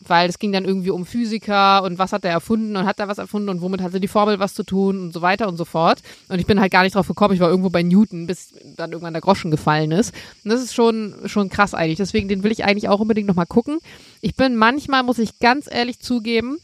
weil 0.09 0.29
es 0.29 0.39
ging 0.39 0.53
dann 0.53 0.65
irgendwie 0.65 0.91
um 0.91 1.07
Physiker 1.07 1.83
und 1.83 1.99
was 1.99 2.13
hat 2.13 2.25
er 2.25 2.31
erfunden 2.31 2.77
und 2.77 2.87
hat 2.87 3.01
er 3.01 3.09
was 3.09 3.19
erfunden 3.19 3.49
und 3.49 3.61
womit 3.61 3.83
hatte 3.83 4.01
die 4.01 4.09
Formel 4.09 4.39
was 4.39 4.55
zu 4.55 4.63
tun 4.63 5.01
und 5.01 5.13
so 5.13 5.23
weiter 5.23 5.49
und 5.49 5.57
so 5.57 5.65
fort. 5.65 6.01
Und 6.29 6.39
ich 6.39 6.47
bin 6.47 6.61
halt 6.61 6.73
gar 6.73 6.83
nicht 6.83 6.95
drauf 6.95 7.09
gekommen, 7.09 7.35
ich 7.35 7.41
war 7.41 7.51
irgendwo 7.51 7.71
bei 7.71 7.83
Newton, 7.83 8.27
bis 8.27 8.55
dann 8.77 8.93
irgendwann 8.93 9.15
der 9.15 9.23
Groschen 9.23 9.51
gefallen 9.51 9.93
ist. 9.93 10.15
Und 10.45 10.51
das 10.53 10.63
ist 10.63 10.75
schon, 10.75 11.15
schon 11.27 11.49
krass 11.49 11.75
eigentlich. 11.75 11.99
Deswegen, 11.99 12.29
den 12.29 12.43
will 12.43 12.53
ich 12.53 12.65
eigentlich 12.65 12.89
auch 12.89 13.01
unbedingt 13.01 13.29
nochmal 13.29 13.47
gucken. 13.47 13.79
Ich 14.21 14.35
bin 14.37 14.57
manchmal, 14.57 15.03
muss 15.03 15.19
ich 15.19 15.39
ganz 15.39 15.69
ehrlich 15.71 16.01
zugeben, 16.01 16.59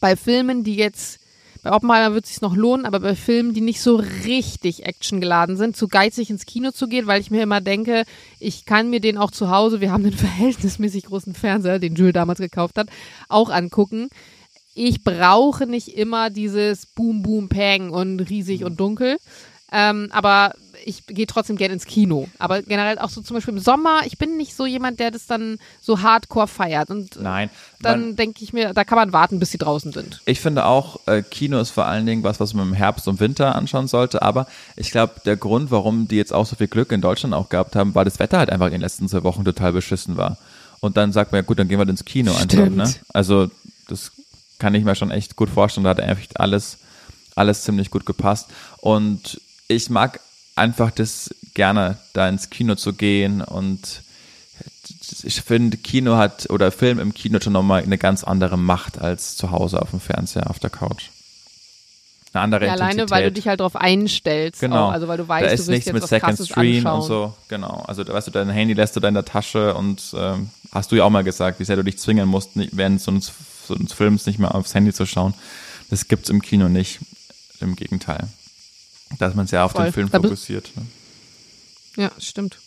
bei 0.00 0.16
Filmen, 0.16 0.64
die 0.64 0.76
jetzt 0.76 1.18
bei 1.62 1.72
Oppenheimer 1.72 2.14
wird 2.14 2.24
es 2.24 2.30
sich 2.30 2.40
noch 2.40 2.56
lohnen, 2.56 2.86
aber 2.86 3.00
bei 3.00 3.14
Filmen, 3.14 3.54
die 3.54 3.60
nicht 3.60 3.80
so 3.80 3.96
richtig 3.96 4.86
actiongeladen 4.86 5.56
sind, 5.56 5.76
zu 5.76 5.88
geizig 5.88 6.30
ins 6.30 6.46
Kino 6.46 6.70
zu 6.70 6.88
gehen, 6.88 7.06
weil 7.06 7.20
ich 7.20 7.30
mir 7.30 7.42
immer 7.42 7.60
denke, 7.60 8.04
ich 8.38 8.64
kann 8.64 8.90
mir 8.90 9.00
den 9.00 9.18
auch 9.18 9.30
zu 9.30 9.50
Hause, 9.50 9.80
wir 9.80 9.92
haben 9.92 10.04
einen 10.04 10.12
verhältnismäßig 10.16 11.06
großen 11.06 11.34
Fernseher, 11.34 11.78
den 11.78 11.94
Jules 11.94 12.14
damals 12.14 12.38
gekauft 12.38 12.78
hat, 12.78 12.88
auch 13.28 13.50
angucken. 13.50 14.08
Ich 14.74 15.02
brauche 15.02 15.66
nicht 15.66 15.88
immer 15.88 16.30
dieses 16.30 16.86
Boom, 16.86 17.22
Boom, 17.22 17.48
Pang 17.48 17.90
und 17.90 18.20
riesig 18.20 18.64
und 18.64 18.78
dunkel. 18.78 19.18
Ähm, 19.72 20.08
aber 20.12 20.54
ich 20.84 21.06
gehe 21.06 21.26
trotzdem 21.26 21.56
gerne 21.56 21.74
ins 21.74 21.84
Kino. 21.84 22.28
Aber 22.38 22.62
generell 22.62 22.98
auch 22.98 23.10
so 23.10 23.20
zum 23.20 23.34
Beispiel 23.34 23.54
im 23.54 23.60
Sommer, 23.60 24.00
ich 24.06 24.18
bin 24.18 24.36
nicht 24.36 24.54
so 24.54 24.66
jemand, 24.66 25.00
der 25.00 25.10
das 25.10 25.26
dann 25.26 25.58
so 25.80 26.02
hardcore 26.02 26.48
feiert. 26.48 26.90
Und 26.90 27.20
Nein. 27.20 27.50
dann 27.80 28.16
denke 28.16 28.42
ich 28.42 28.52
mir, 28.52 28.74
da 28.74 28.84
kann 28.84 28.96
man 28.96 29.12
warten, 29.12 29.38
bis 29.38 29.50
sie 29.50 29.58
draußen 29.58 29.92
sind. 29.92 30.20
Ich 30.24 30.40
finde 30.40 30.64
auch, 30.64 31.00
äh, 31.06 31.22
Kino 31.22 31.58
ist 31.60 31.70
vor 31.70 31.86
allen 31.86 32.06
Dingen 32.06 32.22
was, 32.22 32.40
was 32.40 32.54
man 32.54 32.68
im 32.68 32.74
Herbst 32.74 33.08
und 33.08 33.20
Winter 33.20 33.54
anschauen 33.54 33.88
sollte. 33.88 34.22
Aber 34.22 34.46
ich 34.76 34.90
glaube, 34.90 35.14
der 35.24 35.36
Grund, 35.36 35.70
warum 35.70 36.08
die 36.08 36.16
jetzt 36.16 36.32
auch 36.32 36.46
so 36.46 36.56
viel 36.56 36.68
Glück 36.68 36.92
in 36.92 37.00
Deutschland 37.00 37.34
auch 37.34 37.48
gehabt 37.48 37.76
haben, 37.76 37.94
weil 37.94 38.04
das 38.04 38.18
Wetter 38.18 38.38
halt 38.38 38.50
einfach 38.50 38.66
in 38.66 38.72
den 38.72 38.80
letzten 38.80 39.08
zwei 39.08 39.22
Wochen 39.24 39.44
total 39.44 39.72
beschissen 39.72 40.16
war. 40.16 40.38
Und 40.80 40.96
dann 40.96 41.12
sagt 41.12 41.32
man, 41.32 41.40
ja 41.40 41.46
gut, 41.46 41.58
dann 41.58 41.68
gehen 41.68 41.78
wir 41.78 41.88
ins 41.88 42.04
Kino 42.04 42.32
einfach. 42.34 42.68
Ne? 42.68 42.92
Also 43.12 43.50
das 43.88 44.12
kann 44.58 44.74
ich 44.74 44.84
mir 44.84 44.94
schon 44.94 45.10
echt 45.10 45.36
gut 45.36 45.50
vorstellen. 45.50 45.84
Da 45.84 45.90
hat 45.90 45.98
echt 45.98 46.38
alles, 46.38 46.78
alles 47.34 47.62
ziemlich 47.62 47.90
gut 47.90 48.06
gepasst. 48.06 48.48
Und 48.80 49.40
ich 49.68 49.90
mag 49.90 50.20
einfach 50.58 50.90
das 50.90 51.34
gerne, 51.54 51.96
da 52.12 52.28
ins 52.28 52.50
Kino 52.50 52.74
zu 52.74 52.92
gehen 52.92 53.40
und 53.42 54.02
ich 55.22 55.40
finde, 55.40 55.76
Kino 55.78 56.16
hat 56.16 56.50
oder 56.50 56.70
Film 56.70 56.98
im 56.98 57.14
Kino 57.14 57.40
schon 57.40 57.52
nochmal 57.54 57.82
eine 57.82 57.98
ganz 57.98 58.24
andere 58.24 58.56
Macht 58.58 58.98
als 59.00 59.36
zu 59.36 59.50
Hause 59.50 59.80
auf 59.80 59.90
dem 59.90 60.00
Fernseher, 60.00 60.50
auf 60.50 60.58
der 60.58 60.70
Couch. 60.70 61.06
Eine 62.34 62.42
andere 62.42 62.66
Ja, 62.66 62.72
alleine, 62.72 63.08
weil 63.08 63.24
du 63.24 63.32
dich 63.32 63.48
halt 63.48 63.60
drauf 63.60 63.74
einstellst. 63.74 64.60
Genau. 64.60 64.88
Auch. 64.88 64.92
Also, 64.92 65.08
weil 65.08 65.16
du 65.16 65.22
da 65.24 65.28
weißt, 65.30 65.54
ist 65.54 65.66
du 65.66 65.72
nichts 65.72 65.86
jetzt 65.86 65.94
mit 65.94 66.02
was 66.02 66.10
Second 66.10 66.28
Krasses 66.36 66.48
Screen 66.48 66.86
anschauen. 66.86 67.00
und 67.00 67.06
so. 67.06 67.34
Genau. 67.48 67.84
Also, 67.86 68.04
da 68.04 68.12
weißt 68.12 68.26
du, 68.26 68.30
dein 68.30 68.50
Handy 68.50 68.74
lässt 68.74 68.94
du 68.96 69.00
da 69.00 69.08
in 69.08 69.14
der 69.14 69.24
Tasche 69.24 69.74
und 69.74 70.02
ähm, 70.14 70.50
hast 70.70 70.92
du 70.92 70.96
ja 70.96 71.04
auch 71.04 71.10
mal 71.10 71.24
gesagt, 71.24 71.58
wie 71.58 71.64
sehr 71.64 71.76
du 71.76 71.84
dich 71.84 71.98
zwingen 71.98 72.28
musst, 72.28 72.54
nicht- 72.56 72.76
während 72.76 73.00
so 73.00 73.10
eines, 73.10 73.32
so 73.66 73.74
eines 73.74 73.94
Films 73.94 74.26
nicht 74.26 74.38
mehr 74.38 74.54
aufs 74.54 74.74
Handy 74.74 74.92
zu 74.92 75.06
schauen. 75.06 75.32
Das 75.88 76.06
gibt's 76.06 76.28
im 76.28 76.42
Kino 76.42 76.68
nicht. 76.68 76.98
Im 77.60 77.74
Gegenteil. 77.76 78.28
Da 79.18 79.28
ist 79.28 79.36
man 79.36 79.46
sehr 79.46 79.64
auf 79.64 79.72
Voll. 79.72 79.84
den 79.84 79.92
Film 79.92 80.10
Da 80.10 80.20
fokussiert. 80.20 80.70
Ne? 80.76 80.86
Ja, 81.96 82.10
stimmt. 82.18 82.58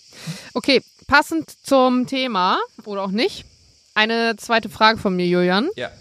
Okay, 0.54 0.82
passend 1.08 1.50
zum 1.64 2.08
Thema 2.08 2.60
oder 2.86 3.04
auch 3.04 3.12
nicht. 3.12 3.46
Eine 3.94 4.36
zweite 4.38 4.70
Frage 4.70 4.98
von 4.98 5.16
mir, 5.16 5.28
Julian. 5.28 5.70
Ja. 5.76 5.92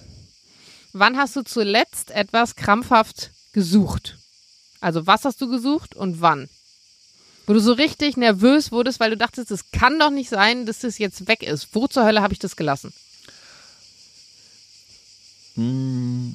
Wann 0.92 1.16
hast 1.16 1.36
du 1.36 1.42
zuletzt 1.42 2.10
etwas 2.10 2.56
krampfhaft 2.56 3.30
gesucht? 3.52 4.16
Also, 4.80 5.06
was 5.06 5.24
hast 5.24 5.40
du 5.40 5.48
gesucht 5.48 5.94
und 5.94 6.20
wann? 6.20 6.48
Wo 7.46 7.52
du 7.52 7.60
so 7.60 7.72
richtig 7.72 8.16
nervös 8.16 8.72
wurdest, 8.72 9.00
weil 9.00 9.10
du 9.10 9.16
dachtest, 9.16 9.50
es 9.50 9.70
kann 9.72 9.98
doch 9.98 10.10
nicht 10.10 10.30
sein, 10.30 10.66
dass 10.66 10.80
das 10.80 10.98
jetzt 10.98 11.28
weg 11.28 11.42
ist. 11.42 11.68
Wo 11.72 11.86
zur 11.86 12.04
Hölle 12.04 12.22
habe 12.22 12.32
ich 12.32 12.38
das 12.38 12.56
gelassen? 12.56 12.92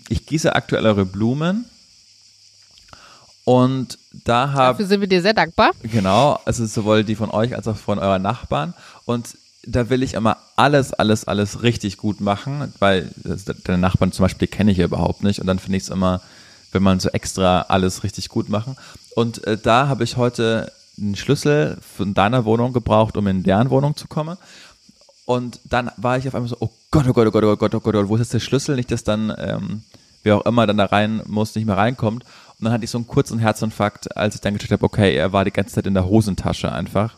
Ich 0.09 0.25
gieße 0.25 0.53
aktuell 0.55 0.85
eure 0.85 1.05
Blumen. 1.05 1.65
Und 3.45 3.99
da 4.25 4.51
habe 4.51 4.73
Dafür 4.73 4.85
sind 4.87 5.01
wir 5.01 5.07
dir 5.07 5.21
sehr 5.21 5.33
dankbar. 5.33 5.71
Genau, 5.83 6.39
also 6.45 6.65
sowohl 6.65 7.03
die 7.03 7.15
von 7.15 7.29
euch 7.29 7.55
als 7.55 7.67
auch 7.67 7.77
von 7.77 7.99
euren 7.99 8.23
Nachbarn. 8.23 8.73
Und 9.05 9.37
da 9.67 9.89
will 9.89 10.03
ich 10.03 10.15
immer 10.15 10.37
alles, 10.55 10.93
alles, 10.93 11.25
alles 11.25 11.63
richtig 11.63 11.97
gut 11.97 12.21
machen, 12.21 12.73
weil 12.79 13.09
deine 13.65 13.77
Nachbarn 13.77 14.11
zum 14.11 14.23
Beispiel, 14.23 14.47
kenne 14.47 14.71
ich 14.71 14.77
ja 14.79 14.85
überhaupt 14.85 15.23
nicht. 15.23 15.39
Und 15.39 15.47
dann 15.47 15.59
finde 15.59 15.77
ich 15.77 15.83
es 15.83 15.89
immer, 15.89 16.21
wenn 16.71 16.83
man 16.83 16.99
so 16.99 17.09
extra 17.09 17.61
alles 17.69 18.03
richtig 18.03 18.29
gut 18.29 18.49
machen. 18.49 18.75
Und 19.15 19.45
äh, 19.45 19.57
da 19.57 19.87
habe 19.87 20.03
ich 20.03 20.17
heute 20.17 20.71
einen 20.97 21.15
Schlüssel 21.15 21.77
von 21.81 22.13
deiner 22.13 22.45
Wohnung 22.45 22.73
gebraucht, 22.73 23.15
um 23.15 23.27
in 23.27 23.43
deren 23.43 23.69
Wohnung 23.69 23.95
zu 23.95 24.07
kommen. 24.07 24.37
Und 25.25 25.59
dann 25.65 25.91
war 25.97 26.17
ich 26.17 26.27
auf 26.27 26.35
einmal 26.35 26.49
so, 26.49 26.57
oh 26.59 26.69
Gott, 26.91 27.05
oh 27.07 27.13
Gott, 27.13 27.27
oh 27.27 27.31
Gott, 27.31 27.43
oh 27.43 27.55
Gott, 27.57 27.75
oh 27.75 27.79
Gott, 27.79 28.07
wo 28.07 28.15
ist 28.15 28.21
jetzt 28.21 28.33
der 28.33 28.39
Schlüssel? 28.39 28.75
Nicht, 28.75 28.91
dass 28.91 29.03
dann, 29.03 29.33
ähm, 29.37 29.83
wer 30.23 30.37
auch 30.37 30.45
immer 30.45 30.67
dann 30.67 30.77
da 30.77 30.85
rein 30.85 31.21
muss, 31.25 31.55
nicht 31.55 31.65
mehr 31.65 31.77
reinkommt. 31.77 32.23
Und 32.59 32.65
dann 32.65 32.73
hatte 32.73 32.85
ich 32.85 32.91
so 32.91 32.97
einen 32.97 33.07
kurzen 33.07 33.39
Herzinfarkt, 33.39 34.15
als 34.15 34.35
ich 34.35 34.41
dann 34.41 34.53
gecheckt 34.53 34.71
habe, 34.71 34.85
okay, 34.85 35.15
er 35.15 35.33
war 35.33 35.45
die 35.45 35.51
ganze 35.51 35.75
Zeit 35.75 35.87
in 35.87 35.93
der 35.93 36.05
Hosentasche 36.05 36.71
einfach. 36.71 37.15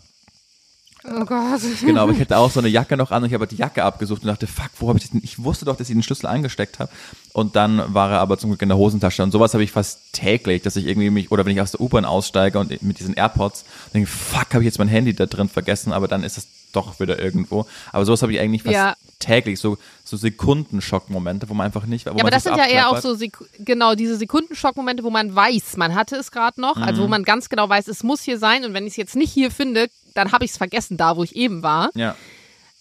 Oh 1.10 1.26
Gott. 1.26 1.62
Genau, 1.82 2.02
aber 2.02 2.12
ich 2.12 2.20
hätte 2.20 2.38
auch 2.38 2.52
so 2.52 2.60
eine 2.60 2.70
Jacke 2.70 2.98
noch 2.98 3.12
an 3.12 3.24
und 3.24 3.30
ich 3.30 3.34
habe 3.34 3.48
die 3.48 3.56
Jacke 3.56 3.84
abgesucht 3.84 4.24
und 4.24 4.28
dachte, 4.28 4.48
fuck, 4.48 4.72
wo 4.80 4.90
habe 4.90 5.00
ich 5.00 5.10
den? 5.10 5.22
Ich 5.24 5.42
wusste 5.42 5.64
doch, 5.64 5.78
dass 5.78 5.90
ich 5.90 5.96
den 5.96 6.04
Schlüssel 6.04 6.28
eingesteckt 6.28 6.80
habe. 6.80 6.92
Und 7.34 7.56
dann 7.56 7.94
war 7.94 8.12
er 8.12 8.20
aber 8.20 8.38
zum 8.38 8.50
Glück 8.50 8.62
in 8.62 8.70
der 8.70 8.78
Hosentasche. 8.78 9.24
Und 9.24 9.32
sowas 9.32 9.54
habe 9.54 9.64
ich 9.64 9.72
fast 9.72 10.00
täglich, 10.12 10.64
dass 10.64 10.76
ich 10.76 10.86
irgendwie 10.86 11.10
mich, 11.10 11.32
oder 11.32 11.46
wenn 11.46 11.54
ich 11.54 11.62
aus 11.62 11.72
der 11.72 11.82
U-Bahn 11.82 12.04
aussteige 12.04 12.60
und 12.60 12.82
mit 12.82 13.00
diesen 13.00 13.14
AirPods, 13.14 13.64
denke, 13.94 14.08
fuck, 14.10 14.54
habe 14.54 14.64
ich 14.64 14.66
jetzt 14.66 14.80
mein 14.80 14.88
Handy 14.88 15.14
da 15.14 15.28
drin 15.28 15.48
vergessen, 15.50 15.94
aber 15.94 16.08
dann 16.08 16.24
ist 16.24 16.38
es 16.38 16.48
doch 16.74 17.00
wieder 17.00 17.20
irgendwo. 17.20 17.66
Aber 17.94 18.06
sowas 18.06 18.22
habe 18.22 18.34
ich 18.34 18.40
eigentlich 18.40 18.64
fast 18.64 18.74
Ja. 18.74 18.96
Täglich, 19.20 19.60
so, 19.60 19.78
so 20.04 20.16
Sekundenschockmomente, 20.18 21.50
wo 21.50 21.54
man 21.54 21.66
einfach 21.66 21.86
nicht, 21.86 22.06
wo 22.06 22.10
Ja, 22.10 22.14
man 22.16 22.22
aber 22.22 22.32
das 22.32 22.44
sind 22.44 22.58
ja 22.58 22.66
eher 22.68 22.90
auch 22.90 23.00
so, 23.00 23.16
Sek 23.16 23.38
genau, 23.60 23.96
diese 23.96 24.16
Sekundenschockmomente, 24.18 25.04
wo 25.04 25.10
man 25.10 25.36
weiß, 25.36 25.78
man 25.78 25.96
hatte 25.96 26.16
es 26.16 26.32
gerade 26.32 26.60
noch, 26.62 26.78
also 26.78 27.02
Mhm. 27.02 27.06
wo 27.06 27.10
man 27.10 27.24
ganz 27.24 27.50
genau 27.50 27.68
weiß, 27.68 27.88
es 27.88 28.04
muss 28.04 28.22
hier 28.22 28.38
sein 28.40 28.64
und 28.66 28.74
wenn 28.74 28.86
ich 28.86 28.92
es 28.94 28.98
jetzt 28.98 29.16
nicht 29.16 29.32
hier 29.32 29.52
finde, 29.52 29.88
dann 30.14 30.32
habe 30.32 30.46
ich 30.46 30.52
es 30.52 30.58
vergessen, 30.58 30.98
da 30.98 31.16
wo 31.18 31.24
ich 31.24 31.36
eben 31.36 31.64
war. 31.64 31.90
Ja. 31.96 32.16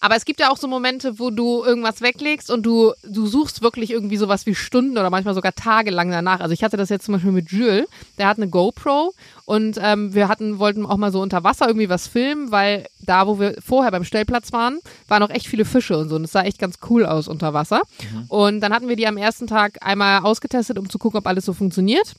Aber 0.07 0.15
es 0.15 0.23
gibt 0.23 0.39
ja 0.39 0.49
auch 0.49 0.55
so 0.55 0.69
Momente, 0.69 1.19
wo 1.19 1.31
du 1.31 1.65
irgendwas 1.65 1.99
weglegst 1.99 2.49
und 2.49 2.65
du, 2.65 2.93
du 3.03 3.27
suchst 3.27 3.61
wirklich 3.61 3.91
irgendwie 3.91 4.15
sowas 4.15 4.45
wie 4.45 4.55
Stunden 4.55 4.97
oder 4.97 5.09
manchmal 5.09 5.33
sogar 5.33 5.53
tagelang 5.53 6.09
danach. 6.09 6.39
Also 6.39 6.53
ich 6.53 6.63
hatte 6.63 6.77
das 6.77 6.87
jetzt 6.87 7.03
zum 7.03 7.15
Beispiel 7.15 7.33
mit 7.33 7.51
Jules, 7.51 7.87
der 8.17 8.29
hat 8.29 8.37
eine 8.37 8.47
GoPro 8.47 9.13
und 9.43 9.77
ähm, 9.81 10.13
wir 10.13 10.29
hatten, 10.29 10.59
wollten 10.59 10.85
auch 10.85 10.95
mal 10.95 11.11
so 11.11 11.19
unter 11.19 11.43
Wasser 11.43 11.67
irgendwie 11.67 11.89
was 11.89 12.07
filmen, 12.07 12.53
weil 12.53 12.85
da, 13.01 13.27
wo 13.27 13.37
wir 13.37 13.55
vorher 13.61 13.91
beim 13.91 14.05
Stellplatz 14.05 14.53
waren, 14.53 14.79
waren 15.09 15.23
auch 15.23 15.29
echt 15.29 15.45
viele 15.45 15.65
Fische 15.65 15.97
und 15.97 16.07
so 16.07 16.15
und 16.15 16.23
es 16.23 16.31
sah 16.31 16.43
echt 16.43 16.57
ganz 16.57 16.77
cool 16.89 17.05
aus 17.05 17.27
unter 17.27 17.53
Wasser. 17.53 17.81
Und 18.29 18.61
dann 18.61 18.71
hatten 18.73 18.87
wir 18.87 18.95
die 18.95 19.07
am 19.07 19.17
ersten 19.17 19.45
Tag 19.45 19.85
einmal 19.85 20.21
ausgetestet, 20.21 20.79
um 20.79 20.89
zu 20.89 20.99
gucken, 20.99 21.17
ob 21.17 21.27
alles 21.27 21.43
so 21.43 21.51
funktioniert 21.51 22.15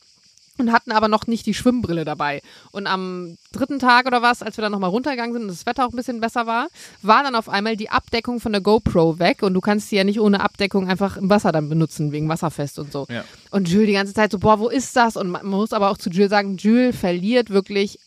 und 0.59 0.73
hatten 0.73 0.93
aber 0.93 1.09
noch 1.09 1.27
nicht 1.27 1.47
die 1.47 1.55
Schwimmbrille 1.55 2.05
dabei. 2.05 2.43
Und 2.71 2.87
am 2.87 3.37
dritten 3.53 3.79
Tag 3.79 4.07
oder 4.07 4.23
was, 4.23 4.43
als 4.43 4.57
wir 4.57 4.63
dann 4.63 4.73
nochmal 4.73 4.91
runtergegangen 4.91 5.33
sind 5.33 5.43
und 5.43 5.49
das 5.49 5.67
Wetter 5.67 5.87
auch 5.87 5.91
ein 5.91 5.97
bisschen 5.97 6.21
besser 6.21 6.47
war, 6.47 6.69
war 7.03 7.23
dann 7.23 7.35
auf 7.35 7.49
einmal 7.49 7.77
die 7.77 7.91
Abdeckung 7.91 8.41
von 8.41 8.53
der 8.53 8.61
GoPro 8.61 9.19
weg 9.19 9.43
und 9.43 9.55
du 9.55 9.61
kannst 9.61 9.91
die 9.91 9.97
ja 9.97 10.05
nicht 10.05 10.21
ohne 10.21 10.41
Abdeckung 10.41 10.89
einfach 10.89 11.17
im 11.17 11.31
Wasser 11.31 11.53
dann 11.53 11.69
benutzen, 11.69 12.13
wegen 12.13 12.29
Wasserfest 12.29 12.79
und 12.79 12.93
so. 12.93 13.07
Ja. 13.09 13.25
Und 13.51 13.69
Jules 13.69 13.87
die 13.87 13.93
ganze 13.95 14.15
Zeit 14.15 14.33
so, 14.33 14.39
boah, 14.39 14.59
wo 14.59 14.69
ist 14.69 14.95
das? 14.97 15.17
Und 15.17 15.31
man 15.31 15.47
muss 15.47 15.73
aber 15.73 15.91
auch 15.91 15.99
zu 15.99 16.11
Jules 16.11 16.31
sagen, 16.31 16.57
Jules 16.57 16.97
verliert 16.97 17.51
wirklich 17.51 17.99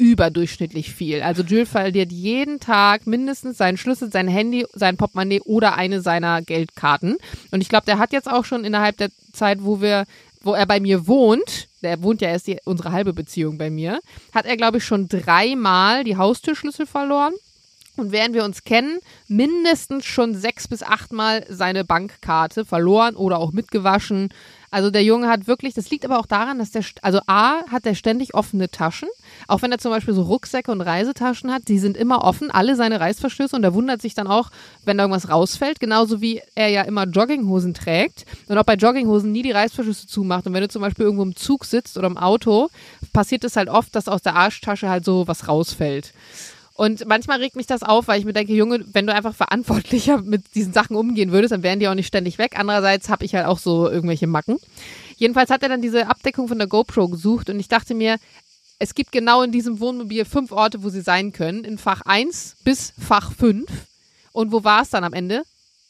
überdurchschnittlich 0.00 0.94
viel. 0.94 1.20
Also 1.20 1.42
Jules 1.42 1.68
verliert 1.68 2.10
jeden 2.10 2.58
Tag 2.58 3.06
mindestens 3.06 3.58
seinen 3.58 3.76
Schlüssel, 3.76 4.10
sein 4.10 4.28
Handy, 4.28 4.64
sein 4.72 4.96
Portemonnaie 4.96 5.42
oder 5.42 5.76
eine 5.76 6.00
seiner 6.00 6.40
Geldkarten. 6.40 7.18
Und 7.50 7.60
ich 7.60 7.68
glaube, 7.68 7.84
der 7.84 7.98
hat 7.98 8.14
jetzt 8.14 8.30
auch 8.30 8.46
schon 8.46 8.64
innerhalb 8.64 8.96
der 8.96 9.10
Zeit, 9.34 9.58
wo 9.62 9.82
wir 9.82 10.06
wo 10.42 10.54
er 10.54 10.66
bei 10.66 10.80
mir 10.80 11.06
wohnt, 11.06 11.68
der 11.82 12.02
wohnt 12.02 12.20
ja 12.20 12.28
erst 12.28 12.46
die, 12.46 12.58
unsere 12.64 12.92
halbe 12.92 13.12
Beziehung 13.12 13.58
bei 13.58 13.70
mir, 13.70 14.00
hat 14.34 14.46
er, 14.46 14.56
glaube 14.56 14.78
ich, 14.78 14.84
schon 14.84 15.08
dreimal 15.08 16.04
die 16.04 16.16
Haustürschlüssel 16.16 16.86
verloren. 16.86 17.34
Und 17.96 18.12
während 18.12 18.34
wir 18.34 18.44
uns 18.44 18.64
kennen, 18.64 18.98
mindestens 19.28 20.06
schon 20.06 20.34
sechs 20.34 20.68
bis 20.68 20.82
achtmal 20.82 21.44
seine 21.48 21.84
Bankkarte 21.84 22.64
verloren 22.64 23.16
oder 23.16 23.38
auch 23.38 23.52
mitgewaschen. 23.52 24.30
Also 24.70 24.90
der 24.90 25.02
Junge 25.02 25.28
hat 25.28 25.48
wirklich, 25.48 25.74
das 25.74 25.90
liegt 25.90 26.04
aber 26.04 26.18
auch 26.18 26.26
daran, 26.26 26.58
dass 26.58 26.70
der, 26.70 26.84
also 27.02 27.20
A, 27.26 27.64
hat 27.70 27.86
er 27.86 27.96
ständig 27.96 28.34
offene 28.34 28.70
Taschen. 28.70 29.08
Auch 29.48 29.62
wenn 29.62 29.72
er 29.72 29.78
zum 29.78 29.90
Beispiel 29.90 30.14
so 30.14 30.22
Rucksäcke 30.22 30.70
und 30.70 30.80
Reisetaschen 30.80 31.52
hat, 31.52 31.66
die 31.66 31.80
sind 31.80 31.96
immer 31.96 32.22
offen, 32.22 32.50
alle 32.52 32.76
seine 32.76 33.00
Reißverschlüsse. 33.00 33.56
Und 33.56 33.64
er 33.64 33.74
wundert 33.74 34.00
sich 34.00 34.14
dann 34.14 34.28
auch, 34.28 34.50
wenn 34.84 34.96
da 34.96 35.04
irgendwas 35.04 35.28
rausfällt. 35.28 35.80
Genauso 35.80 36.20
wie 36.20 36.40
er 36.54 36.68
ja 36.68 36.82
immer 36.82 37.06
Jogginghosen 37.06 37.74
trägt 37.74 38.26
und 38.46 38.58
auch 38.58 38.64
bei 38.64 38.74
Jogginghosen 38.74 39.32
nie 39.32 39.42
die 39.42 39.50
Reißverschlüsse 39.50 40.06
zumacht. 40.06 40.46
Und 40.46 40.54
wenn 40.54 40.62
du 40.62 40.68
zum 40.68 40.82
Beispiel 40.82 41.04
irgendwo 41.04 41.24
im 41.24 41.34
Zug 41.34 41.64
sitzt 41.64 41.98
oder 41.98 42.06
im 42.06 42.16
Auto, 42.16 42.68
passiert 43.12 43.42
es 43.42 43.56
halt 43.56 43.68
oft, 43.68 43.94
dass 43.96 44.06
aus 44.06 44.22
der 44.22 44.36
Arschtasche 44.36 44.88
halt 44.88 45.04
so 45.04 45.26
was 45.26 45.48
rausfällt. 45.48 46.12
Und 46.80 47.06
manchmal 47.06 47.40
regt 47.40 47.56
mich 47.56 47.66
das 47.66 47.82
auf, 47.82 48.08
weil 48.08 48.18
ich 48.18 48.24
mir 48.24 48.32
denke, 48.32 48.54
Junge, 48.54 48.82
wenn 48.94 49.06
du 49.06 49.12
einfach 49.12 49.34
verantwortlicher 49.34 50.22
mit 50.22 50.54
diesen 50.54 50.72
Sachen 50.72 50.96
umgehen 50.96 51.30
würdest, 51.30 51.52
dann 51.52 51.62
wären 51.62 51.78
die 51.78 51.86
auch 51.88 51.94
nicht 51.94 52.06
ständig 52.06 52.38
weg. 52.38 52.58
Andererseits 52.58 53.10
habe 53.10 53.22
ich 53.26 53.34
halt 53.34 53.44
auch 53.44 53.58
so 53.58 53.90
irgendwelche 53.90 54.26
Macken. 54.26 54.56
Jedenfalls 55.18 55.50
hat 55.50 55.62
er 55.62 55.68
dann 55.68 55.82
diese 55.82 56.06
Abdeckung 56.06 56.48
von 56.48 56.56
der 56.56 56.68
GoPro 56.68 57.08
gesucht 57.08 57.50
und 57.50 57.60
ich 57.60 57.68
dachte 57.68 57.92
mir, 57.92 58.16
es 58.78 58.94
gibt 58.94 59.12
genau 59.12 59.42
in 59.42 59.52
diesem 59.52 59.78
Wohnmobil 59.78 60.24
fünf 60.24 60.52
Orte, 60.52 60.82
wo 60.82 60.88
sie 60.88 61.02
sein 61.02 61.34
können, 61.34 61.64
in 61.64 61.76
Fach 61.76 62.00
1 62.06 62.56
bis 62.64 62.94
Fach 62.98 63.30
5. 63.30 63.70
Und 64.32 64.50
wo 64.50 64.64
war 64.64 64.80
es 64.80 64.88
dann 64.88 65.04
am 65.04 65.12
Ende? 65.12 65.42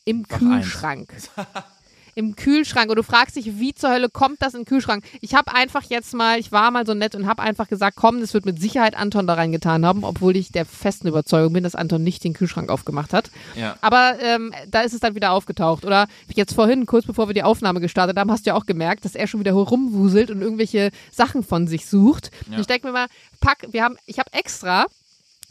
Im 0.05 0.25
Fach 0.25 0.41
Kühlschrank. 0.41 1.15
Im 2.15 2.37
Kühlschrank. 2.37 2.91
Und 2.91 2.97
du 2.97 3.03
fragst 3.03 3.37
dich, 3.37 3.59
wie 3.59 3.75
zur 3.75 3.91
Hölle 3.91 4.09
kommt 4.09 4.43
das 4.43 4.55
in 4.55 4.61
den 4.61 4.67
Kühlschrank? 4.67 5.05
Ich 5.21 5.35
habe 5.35 5.55
einfach 5.55 5.83
jetzt 5.89 6.15
mal, 6.15 6.39
ich 6.39 6.53
war 6.53 6.71
mal 6.71 6.87
so 6.87 6.95
nett 6.95 7.15
und 7.15 7.27
habe 7.27 7.43
einfach 7.43 7.69
gesagt, 7.69 7.97
komm, 7.97 8.21
das 8.21 8.35
wird 8.35 8.47
mit 8.47 8.61
Sicherheit 8.61 8.97
Anton 8.97 9.27
da 9.27 9.35
reingetan 9.35 9.85
haben, 9.85 10.05
obwohl 10.05 10.37
ich 10.37 10.53
der 10.53 10.67
festen 10.67 11.09
Überzeugung 11.09 11.53
bin, 11.53 11.65
dass 11.65 11.75
Anton 11.75 12.03
nicht 12.03 12.25
den 12.25 12.33
Kühlschrank 12.33 12.71
aufgemacht 12.71 13.13
hat. 13.13 13.31
Ja. 13.57 13.77
Aber 13.81 14.15
ähm, 14.21 14.53
da 14.69 14.83
ist 14.83 14.93
es 14.93 15.01
dann 15.01 15.15
wieder 15.15 15.33
aufgetaucht. 15.33 15.85
Oder 15.85 16.07
jetzt 16.35 16.55
vorhin, 16.55 16.87
kurz 16.87 17.07
bevor 17.07 17.29
wir 17.29 17.35
die 17.35 17.43
Aufnahme 17.43 17.81
gestartet 17.81 18.19
haben, 18.19 18.31
hast 18.31 18.47
du 18.47 18.51
ja 18.51 18.57
auch 18.57 18.67
gemerkt, 18.67 19.05
dass 19.05 19.15
er 19.15 19.27
schon 19.27 19.41
wieder 19.41 19.53
rumwuselt 19.53 20.31
und 20.31 20.43
irgendwelche 20.43 20.91
Sachen 21.11 21.43
von 21.43 21.67
sich 21.67 21.87
sucht. 21.87 22.31
Ja. 22.47 22.55
Und 22.55 22.61
ich 22.61 22.67
denke 22.67 22.87
mir 22.87 22.93
mal, 22.93 23.07
pack, 23.41 23.67
wir 23.71 23.83
haben, 23.83 23.97
ich 24.07 24.19
habe 24.19 24.33
extra 24.33 24.87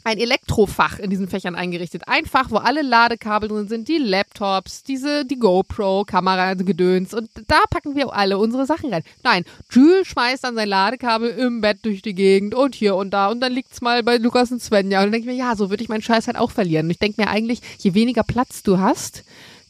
ein 0.04 0.18
Elektrofach 0.18 0.98
in 0.98 1.10
diesen 1.10 1.28
Fächern 1.28 1.54
eingerichtet. 1.54 2.02
Ein 2.06 2.26
Fach, 2.26 2.50
wo 2.50 2.56
alle 2.56 2.82
Ladekabel 2.82 3.48
drin 3.48 3.68
sind, 3.68 3.88
die 3.88 3.98
Laptops, 3.98 4.82
diese, 4.82 5.24
die 5.24 5.38
GoPro-Kamera, 5.38 6.54
Gedöns. 6.54 7.14
Und 7.14 7.30
da 7.48 7.62
packen 7.70 7.96
wir 7.96 8.12
alle 8.14 8.38
unsere 8.38 8.66
Sachen 8.66 8.92
rein. 8.92 9.02
Nein, 9.22 9.44
Jules 9.70 10.08
schmeißt 10.08 10.44
dann 10.44 10.54
sein 10.54 10.68
Ladekabel 10.68 11.30
im 11.30 11.60
Bett 11.60 11.78
durch 11.82 12.02
die 12.02 12.14
Gegend 12.14 12.54
und 12.54 12.74
hier 12.74 12.96
und 12.96 13.10
da. 13.10 13.28
Und 13.28 13.40
dann 13.40 13.52
liegt's 13.52 13.80
mal 13.80 14.02
bei 14.02 14.16
Lukas 14.16 14.50
und 14.50 14.62
Svenja. 14.62 15.00
Und 15.00 15.06
dann 15.06 15.12
denke 15.12 15.30
ich 15.30 15.36
mir, 15.36 15.44
ja, 15.44 15.56
so 15.56 15.70
würde 15.70 15.82
ich 15.82 15.88
meinen 15.88 16.02
Scheiß 16.02 16.26
halt 16.26 16.36
auch 16.36 16.50
verlieren. 16.50 16.86
Und 16.86 16.90
ich 16.90 16.98
denke 16.98 17.20
mir 17.20 17.28
eigentlich, 17.28 17.60
je 17.78 17.94
weniger 17.94 18.22
Platz 18.22 18.62
du 18.62 18.78
hast, 18.78 19.24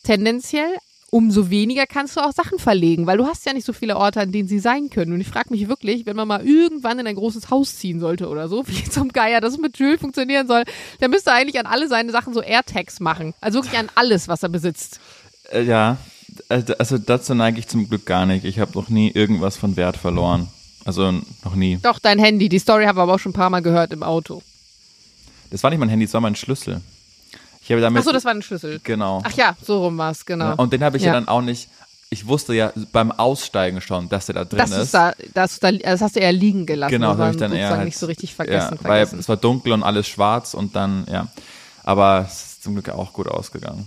tendenziell 0.05 0.77
umso 1.11 1.51
weniger 1.51 1.87
kannst 1.87 2.17
du 2.17 2.21
auch 2.21 2.33
Sachen 2.33 2.59
verlegen, 2.59 3.07
weil 3.07 3.19
du 3.19 3.27
hast 3.27 3.45
ja 3.45 3.53
nicht 3.53 3.67
so 3.67 3.73
viele 3.73 3.97
Orte, 3.97 4.21
an 4.21 4.33
denen 4.33 4.49
sie 4.49 4.59
sein 4.61 4.91
können. 4.91 5.13
Und 5.13 5.21
ich 5.21 5.29
frage 5.29 5.51
mich 5.51 5.69
wirklich, 5.69 6.07
wenn 6.07 6.17
man 6.17 6.29
mal 6.29 6.47
irgendwann 6.47 6.99
in 6.99 7.07
ein 7.07 7.17
großes 7.17 7.51
Haus 7.51 7.77
ziehen 7.77 8.01
sollte 8.01 8.29
oder 8.29 8.49
so, 8.49 8.65
wie 8.67 8.85
zum 8.85 9.09
Geier 9.09 9.41
das 9.41 9.59
mit 9.59 9.79
Jules 9.79 10.01
funktionieren 10.01 10.47
soll, 10.47 10.65
der 11.01 11.09
müsste 11.09 11.33
eigentlich 11.33 11.59
an 11.59 11.67
alle 11.67 11.89
seine 11.89 12.13
Sachen 12.13 12.33
so 12.33 12.43
AirTags 12.43 13.01
machen. 13.01 13.35
Also 13.41 13.59
wirklich 13.59 13.79
an 13.79 13.91
alles, 13.95 14.29
was 14.29 14.43
er 14.43 14.49
besitzt. 14.49 15.01
Äh, 15.53 15.63
ja, 15.63 15.99
äh, 16.49 16.63
also 16.79 16.99
dazu 16.99 17.35
neige 17.35 17.59
ich 17.59 17.69
zum 17.69 17.89
Glück 17.89 18.07
gar 18.07 18.27
nicht. 18.27 18.45
Ich 18.45 18.59
habe 18.59 18.73
noch 18.75 18.89
nie 18.89 19.11
irgendwas 19.11 19.57
von 19.57 19.77
Wert 19.77 19.97
verloren. 19.97 20.49
Also 20.85 21.13
noch 21.45 21.55
nie. 21.55 21.79
Doch, 21.83 21.99
dein 21.99 22.19
Handy. 22.19 22.49
Die 22.49 22.59
Story 22.59 22.85
haben 22.85 22.97
wir 22.97 23.03
aber 23.03 23.15
auch 23.15 23.19
schon 23.19 23.31
ein 23.31 23.35
paar 23.35 23.51
Mal 23.51 23.61
gehört 23.61 23.93
im 23.93 24.03
Auto. 24.03 24.43
Das 25.51 25.63
war 25.63 25.71
nicht 25.71 25.81
mein 25.81 25.89
Handy, 25.89 26.07
das 26.07 26.15
war 26.15 26.21
mein 26.21 26.37
Schlüssel. 26.37 26.81
Ich 27.71 27.73
habe 27.73 27.83
damit. 27.83 28.01
Achso, 28.01 28.11
das 28.11 28.25
war 28.25 28.33
ein 28.33 28.43
Schlüssel. 28.43 28.81
Genau. 28.83 29.23
Ach 29.23 29.33
ja, 29.35 29.55
so 29.65 29.85
rum 29.85 29.97
war 29.97 30.11
es, 30.11 30.27
genau. 30.27 30.57
Und 30.57 30.73
den 30.73 30.83
habe 30.83 30.97
ich 30.97 31.05
ja. 31.05 31.13
Ja. 31.13 31.21
dann 31.21 31.29
auch 31.29 31.41
nicht. 31.41 31.69
Ich 32.13 32.27
wusste 32.27 32.53
ja 32.53 32.73
beim 32.91 33.13
Aussteigen 33.13 33.81
schon, 33.81 34.09
dass 34.09 34.27
der 34.27 34.35
da 34.35 34.45
drin 34.45 34.59
das, 34.59 34.73
ist. 34.73 34.79
ist 34.79 34.95
da, 34.95 35.13
das, 35.35 35.61
da, 35.61 35.71
das 35.71 36.01
hast 36.01 36.17
du 36.17 36.21
eher 36.21 36.33
liegen 36.33 36.67
gelassen. 36.67 36.91
Genau, 36.91 37.13
das 37.13 37.21
habe 37.21 37.31
ich 37.31 37.37
dann 37.37 37.53
eher 37.53 37.71
halt, 37.71 37.85
nicht 37.85 37.97
so 37.97 38.07
richtig 38.07 38.35
vergessen. 38.35 38.79
ja, 38.83 38.89
weil 38.89 39.07
vergessen. 39.07 39.21
es 39.21 39.29
war 39.29 39.37
dunkel 39.37 39.73
und 39.73 39.85
alles 39.85 40.09
schwarz 40.09 40.55
und 40.55 40.75
dann 40.75 41.07
ja, 41.09 41.29
aber 41.85 42.27
es 42.27 42.43
ist 42.43 42.63
zum 42.65 42.73
Glück 42.73 42.89
auch 42.89 43.13
gut 43.13 43.29
ausgegangen. 43.29 43.87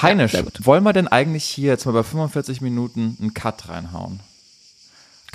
Heinisch, 0.00 0.32
gut. 0.32 0.64
wollen 0.64 0.84
wir 0.84 0.94
denn 0.94 1.08
eigentlich 1.08 1.44
hier 1.44 1.72
jetzt 1.72 1.84
mal 1.84 1.92
bei 1.92 2.04
45 2.04 2.62
Minuten 2.62 3.18
einen 3.20 3.34
Cut 3.34 3.68
reinhauen? 3.68 4.20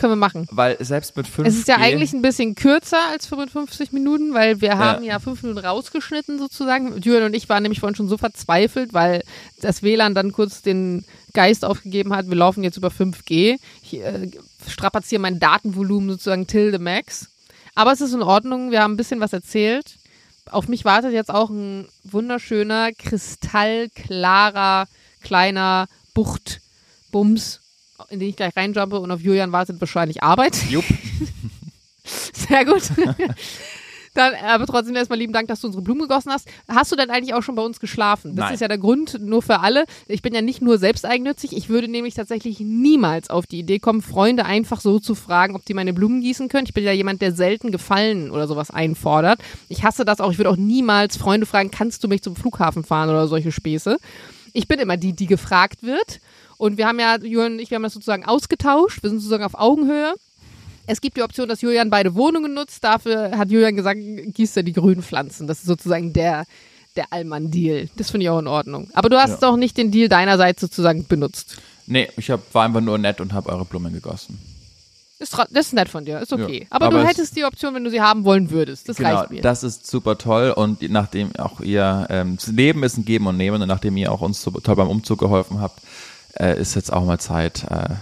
Können 0.02 0.14
wir 0.14 0.18
machen. 0.18 0.48
Weil 0.50 0.84
selbst 0.84 1.16
mit 1.16 1.28
5 1.28 1.48
Es 1.48 1.56
ist 1.56 1.68
ja 1.68 1.76
eigentlich 1.78 2.12
ein 2.12 2.24
bisschen 2.24 2.56
kürzer 2.56 2.98
als 3.12 3.28
55 3.28 3.92
Minuten, 3.92 4.34
weil 4.34 4.60
wir 4.60 4.80
haben 4.80 5.04
ja 5.04 5.20
fünf 5.20 5.44
Minuten 5.44 5.64
rausgeschnitten 5.64 6.40
sozusagen. 6.40 7.00
Julian 7.00 7.26
und 7.26 7.36
ich 7.36 7.48
waren 7.50 7.62
nämlich 7.62 7.82
vorhin 7.82 7.96
schon 7.96 8.10
so 8.10 8.18
verzweifelt, 8.18 8.96
weil 8.96 9.22
das 9.62 9.84
WLAN 9.84 10.16
dann 10.16 10.32
kurz 10.32 10.64
den 10.64 11.06
Geist 11.36 11.64
aufgegeben 11.64 12.16
hat, 12.16 12.30
wir 12.30 12.36
laufen 12.36 12.64
jetzt 12.64 12.78
über 12.78 12.88
5G. 12.88 13.60
Ich 13.84 13.94
äh, 13.94 14.32
strapaziere 14.68 15.22
mein 15.22 15.40
Datenvolumen 15.40 16.10
sozusagen 16.10 16.48
till 16.48 16.72
the 16.72 16.80
max. 16.80 17.28
Aber 17.76 17.92
es 17.92 18.02
ist 18.02 18.14
in 18.14 18.24
Ordnung, 18.24 18.72
wir 18.72 18.82
haben 18.82 18.94
ein 18.94 18.98
bisschen 18.98 19.20
was 19.20 19.34
erzählt. 19.34 19.98
Auf 20.50 20.68
mich 20.68 20.84
wartet 20.84 21.14
jetzt 21.14 21.30
auch 21.30 21.52
ein 21.52 21.88
wunderschöner, 22.04 22.92
kristallklarer, 22.92 24.88
kleiner 25.22 25.86
Buchtbums, 26.16 27.61
in 28.10 28.20
den 28.20 28.30
ich 28.30 28.36
gleich 28.36 28.56
reinjumpe 28.56 29.00
und 29.00 29.12
auf 29.12 29.22
Julian 29.22 29.52
wartet 29.52 29.80
wahrscheinlich 29.80 30.24
Arbeit. 30.24 30.56
Jupp. 30.70 30.86
Sehr 32.04 32.66
gut. 32.66 32.84
Dann, 34.14 34.34
aber 34.36 34.68
trotzdem 34.68 34.96
erstmal 34.96 35.20
lieben 35.20 35.32
Dank, 35.32 35.48
dass 35.48 35.62
du 35.62 35.68
unsere 35.68 35.82
Blumen 35.82 36.02
gegossen 36.02 36.34
hast. 36.34 36.46
Hast 36.68 36.92
du 36.92 36.98
denn 36.98 37.10
eigentlich 37.10 37.34
auch 37.34 37.44
schon 37.44 37.56
bei 37.56 37.62
uns 37.62 37.80
geschlafen? 37.80 38.36
Das 38.36 38.46
Nein. 38.46 38.54
ist 38.56 38.60
ja 38.60 38.68
der 38.68 38.78
Grund 38.78 39.20
nur 39.22 39.42
für 39.42 39.62
alle. 39.62 39.86
Ich 40.08 40.22
bin 40.22 40.34
ja 40.34 40.42
nicht 40.42 40.62
nur 40.62 40.78
selbsteigennützig. 40.78 41.56
Ich 41.56 41.70
würde 41.70 41.88
nämlich 41.88 42.14
tatsächlich 42.14 42.60
niemals 42.60 43.30
auf 43.30 43.46
die 43.48 43.60
Idee 43.60 43.80
kommen, 43.80 44.02
Freunde 44.02 44.46
einfach 44.46 44.82
so 44.82 45.00
zu 45.00 45.16
fragen, 45.16 45.56
ob 45.56 45.64
die 45.64 45.74
meine 45.74 45.94
Blumen 45.94 46.20
gießen 46.20 46.50
können. 46.50 46.66
Ich 46.66 46.74
bin 46.74 46.84
ja 46.84 46.92
jemand, 46.92 47.22
der 47.22 47.32
selten 47.32 47.72
Gefallen 47.72 48.32
oder 48.32 48.50
sowas 48.50 48.70
einfordert. 48.70 49.40
Ich 49.70 49.86
hasse 49.86 50.04
das 50.04 50.20
auch. 50.20 50.32
Ich 50.32 50.38
würde 50.38 50.50
auch 50.50 50.58
niemals 50.58 51.16
Freunde 51.16 51.46
fragen, 51.46 51.72
kannst 51.72 52.04
du 52.04 52.10
mich 52.10 52.22
zum 52.22 52.36
Flughafen 52.36 52.84
fahren 52.84 53.10
oder 53.10 53.28
solche 53.28 53.54
Späße. 53.54 53.98
Ich 54.52 54.68
bin 54.68 54.80
immer 54.80 54.98
die, 54.98 55.14
die 55.14 55.28
gefragt 55.28 55.84
wird. 55.84 56.20
Und 56.62 56.78
wir 56.78 56.86
haben 56.86 57.00
ja, 57.00 57.18
Julian 57.18 57.54
und 57.54 57.60
ich, 57.60 57.72
wir 57.72 57.76
haben 57.78 57.82
das 57.84 57.94
sozusagen 57.94 58.24
ausgetauscht. 58.24 59.02
Wir 59.02 59.10
sind 59.10 59.18
sozusagen 59.18 59.44
auf 59.44 59.56
Augenhöhe. 59.56 60.14
Es 60.86 61.02
gibt 61.02 61.18
die 61.18 61.24
Option, 61.24 61.50
dass 61.50 61.62
Julian 61.62 61.90
beide 61.90 62.14
Wohnungen 62.14 62.54
nutzt. 62.54 62.84
Dafür 62.84 63.36
hat 63.36 63.50
Julian 63.50 63.76
gesagt, 63.76 64.00
gießt 64.00 64.58
er 64.58 64.62
die 64.64 64.74
grünen 64.74 65.02
Pflanzen. 65.02 65.48
Das 65.48 65.58
ist 65.58 65.66
sozusagen 65.66 66.14
der, 66.14 66.46
der 66.96 67.12
Allmann-Deal. 67.12 67.90
Das 67.98 68.12
finde 68.12 68.26
ich 68.26 68.30
auch 68.30 68.38
in 68.38 68.46
Ordnung. 68.46 68.92
Aber 68.94 69.10
du 69.10 69.20
hast 69.20 69.42
Ja. 69.42 69.50
auch 69.50 69.56
nicht 69.58 69.76
den 69.76 69.90
Deal 69.90 70.08
deinerseits 70.08 70.62
sozusagen 70.62 71.08
benutzt. 71.08 71.58
Nee, 71.88 72.10
ich 72.16 72.30
hab, 72.30 72.54
war 72.54 72.66
einfach 72.66 72.82
nur 72.82 73.00
nett 73.00 73.22
und 73.22 73.34
habe 73.34 73.50
eure 73.50 73.66
Blumen 73.66 73.92
gegossen. 73.92 74.38
Ist, 75.18 75.36
das 75.52 75.66
ist 75.68 75.74
nett 75.74 75.90
von 75.90 76.06
dir, 76.06 76.20
ist 76.20 76.32
okay. 76.32 76.60
Ja. 76.62 76.68
Aber, 76.70 76.86
Aber 76.88 76.98
du 76.98 77.04
es- 77.04 77.10
hättest 77.10 77.36
die 77.38 77.44
Option, 77.44 77.74
wenn 77.74 77.84
du 77.84 77.90
sie 77.90 78.02
haben 78.02 78.24
wollen 78.24 78.52
würdest. 78.52 78.88
Das 78.88 78.98
genau, 78.98 79.18
reicht 79.18 79.32
mir. 79.32 79.42
das 79.42 79.64
ist 79.64 79.88
super 79.90 80.18
toll 80.20 80.52
und 80.52 80.82
nachdem 80.92 81.36
auch 81.38 81.60
ihr, 81.62 82.06
ähm, 82.12 82.36
das 82.38 82.48
Leben 82.48 82.84
ist 82.84 82.98
ein 82.98 83.06
Geben 83.06 83.26
und 83.26 83.38
Nehmen 83.38 83.60
und 83.62 83.68
nachdem 83.68 83.98
ihr 83.98 84.12
auch 84.12 84.22
uns 84.22 84.44
so 84.44 84.52
toll 84.52 84.76
beim 84.76 84.90
Umzug 84.90 85.20
geholfen 85.20 85.60
habt, 85.60 85.80
äh, 86.40 86.60
ist 86.60 86.76
jetzt 86.76 86.92
auch 86.92 87.06
mal 87.06 87.20
Zeit, 87.20 87.66
äh, 87.70 87.96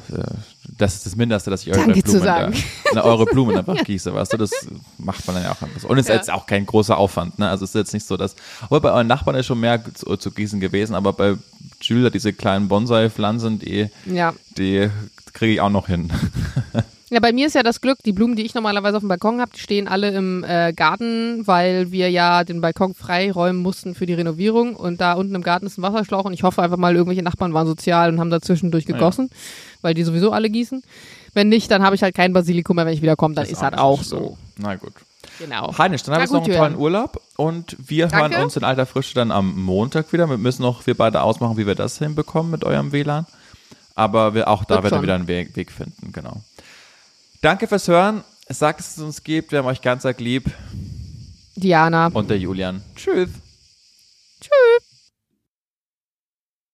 das 0.78 0.96
ist 0.96 1.06
das 1.06 1.16
Mindeste, 1.16 1.50
dass 1.50 1.64
ich 1.64 1.70
eure 1.70 1.86
Danke 1.88 2.02
Blumen. 2.02 2.24
Da, 2.24 2.52
na, 2.94 3.04
eure 3.04 3.26
Blumen 3.26 3.58
einfach 3.58 3.84
gieße, 3.84 4.14
weißt 4.14 4.34
du, 4.34 4.38
das 4.38 4.52
macht 4.98 5.26
man 5.28 5.36
dann 5.36 5.44
ja 5.46 5.52
auch 5.52 5.62
einfach. 5.62 5.90
Und 5.90 5.98
es 5.98 6.06
ist 6.06 6.10
Ja. 6.10 6.16
jetzt 6.16 6.32
auch 6.32 6.46
kein 6.46 6.66
großer 6.66 6.98
Aufwand, 6.98 7.40
ne, 7.40 7.50
also 7.50 7.64
es 7.64 7.72
ist 7.72 7.76
jetzt 7.76 7.94
nicht 7.94 8.06
so, 8.06 8.18
dass, 8.18 8.36
obwohl 8.66 8.82
bei 8.82 8.92
euren 8.92 9.08
Nachbarn 9.08 9.36
ist 9.36 9.48
schon 9.48 9.60
mehr 9.60 9.82
zu, 9.94 10.16
zu 10.18 10.32
gießen 10.32 10.60
gewesen, 10.60 10.96
aber 10.96 11.14
bei 11.14 11.36
Jules, 11.82 12.12
diese 12.12 12.34
kleinen 12.34 12.68
Bonsai-Pflanzen, 12.68 13.60
die, 13.60 13.90
ja. 14.06 14.34
die 14.58 14.90
kriege 15.34 15.54
ich 15.54 15.62
auch 15.62 15.70
noch 15.70 15.88
hin. 15.88 16.12
Ja, 17.12 17.20
bei 17.20 17.34
mir 17.34 17.48
ist 17.48 17.56
ja 17.56 17.64
das 17.64 17.82
Glück, 17.82 17.98
die 18.06 18.14
Blumen, 18.14 18.36
die 18.36 18.44
ich 18.46 18.54
normalerweise 18.54 18.98
auf 18.98 19.02
dem 19.02 19.10
Balkon 19.10 19.42
habe, 19.42 19.52
die 19.56 19.60
stehen 19.60 19.88
alle 19.88 20.10
im 20.12 20.44
äh, 20.44 20.74
Garten, 20.74 21.48
weil 21.48 21.92
wir 21.92 22.12
ja 22.12 22.44
den 22.44 22.62
Balkon 22.62 22.94
freiräumen 22.94 23.62
mussten 23.62 23.96
für 23.96 24.06
die 24.06 24.14
Renovierung. 24.14 24.76
Und 24.76 25.02
da 25.02 25.14
unten 25.14 25.34
im 25.34 25.42
Garten 25.42 25.66
ist 25.66 25.78
ein 25.80 25.82
Wasserschlauch 25.82 26.26
und 26.26 26.34
ich 26.34 26.44
hoffe 26.44 26.62
einfach 26.62 26.78
mal, 26.78 26.96
irgendwelche 26.96 27.24
Nachbarn 27.24 27.54
waren 27.54 27.66
sozial 27.66 28.12
und 28.12 28.20
haben 28.20 28.30
da 28.30 28.42
zwischendurch 28.42 28.86
Ja. 28.86 28.94
gegossen, 28.94 29.30
weil 29.82 29.96
die 29.96 30.04
sowieso 30.04 30.32
alle 30.32 30.50
gießen. 30.50 30.84
Wenn 31.34 31.50
nicht, 31.50 31.72
dann 31.72 31.84
habe 31.84 31.96
ich 31.96 32.04
halt 32.04 32.16
kein 32.16 32.34
Basilikum 32.34 32.76
mehr, 32.76 32.86
wenn 32.86 32.94
ich 32.94 33.02
wiederkomme, 33.02 33.34
dann 33.34 33.46
ist, 33.46 33.62
halt 33.62 33.78
auch 33.78 34.04
schlimm. 34.04 34.20
so. 34.20 34.38
Na 34.58 34.76
gut. 34.76 34.94
Genau. 35.40 35.76
Heinisch, 35.78 36.04
dann 36.04 36.16
haben 36.16 36.22
wir 36.22 36.28
gut, 36.28 36.48
noch 36.48 36.48
einen 36.48 36.74
tollen. 36.74 36.76
Urlaub 36.78 37.22
und 37.38 37.76
wir 37.80 38.08
Danke. 38.08 38.36
hören 38.36 38.44
uns 38.44 38.56
in 38.56 38.64
alter 38.64 38.86
Frische 38.86 39.16
dann 39.16 39.32
am 39.32 39.60
Montag 39.60 40.12
wieder. 40.14 40.30
Wir 40.30 40.38
müssen 40.38 40.62
noch 40.62 40.86
wir 40.86 40.96
beide 40.96 41.22
ausmachen, 41.22 41.58
wie 41.58 41.66
wir 41.66 41.76
das 41.76 41.98
hinbekommen 41.98 42.52
mit 42.52 42.64
eurem 42.64 42.92
WLAN. 42.92 43.26
Aber 43.96 44.34
wir, 44.34 44.48
auch 44.48 44.64
da 44.64 44.82
werden 44.82 44.98
wir 44.98 45.02
wieder 45.04 45.16
einen 45.16 45.28
Weg, 45.28 45.56
Weg 45.56 45.72
finden, 45.72 46.12
genau. 46.14 46.42
Danke 47.42 47.68
fürs 47.68 47.88
Hören. 47.88 48.24
Sagt, 48.50 48.80
dass 48.80 48.98
es 48.98 49.04
uns 49.04 49.24
gibt. 49.24 49.52
Wir 49.52 49.60
haben 49.60 49.68
euch 49.68 49.82
ganz 49.82 50.06
arg 50.06 50.20
lieb. 50.20 50.46
Diana. 51.56 52.08
Und 52.08 52.30
der 52.30 52.38
Julian. 52.38 52.82
Tschüss. 52.96 53.30
Tschüss. 54.42 54.89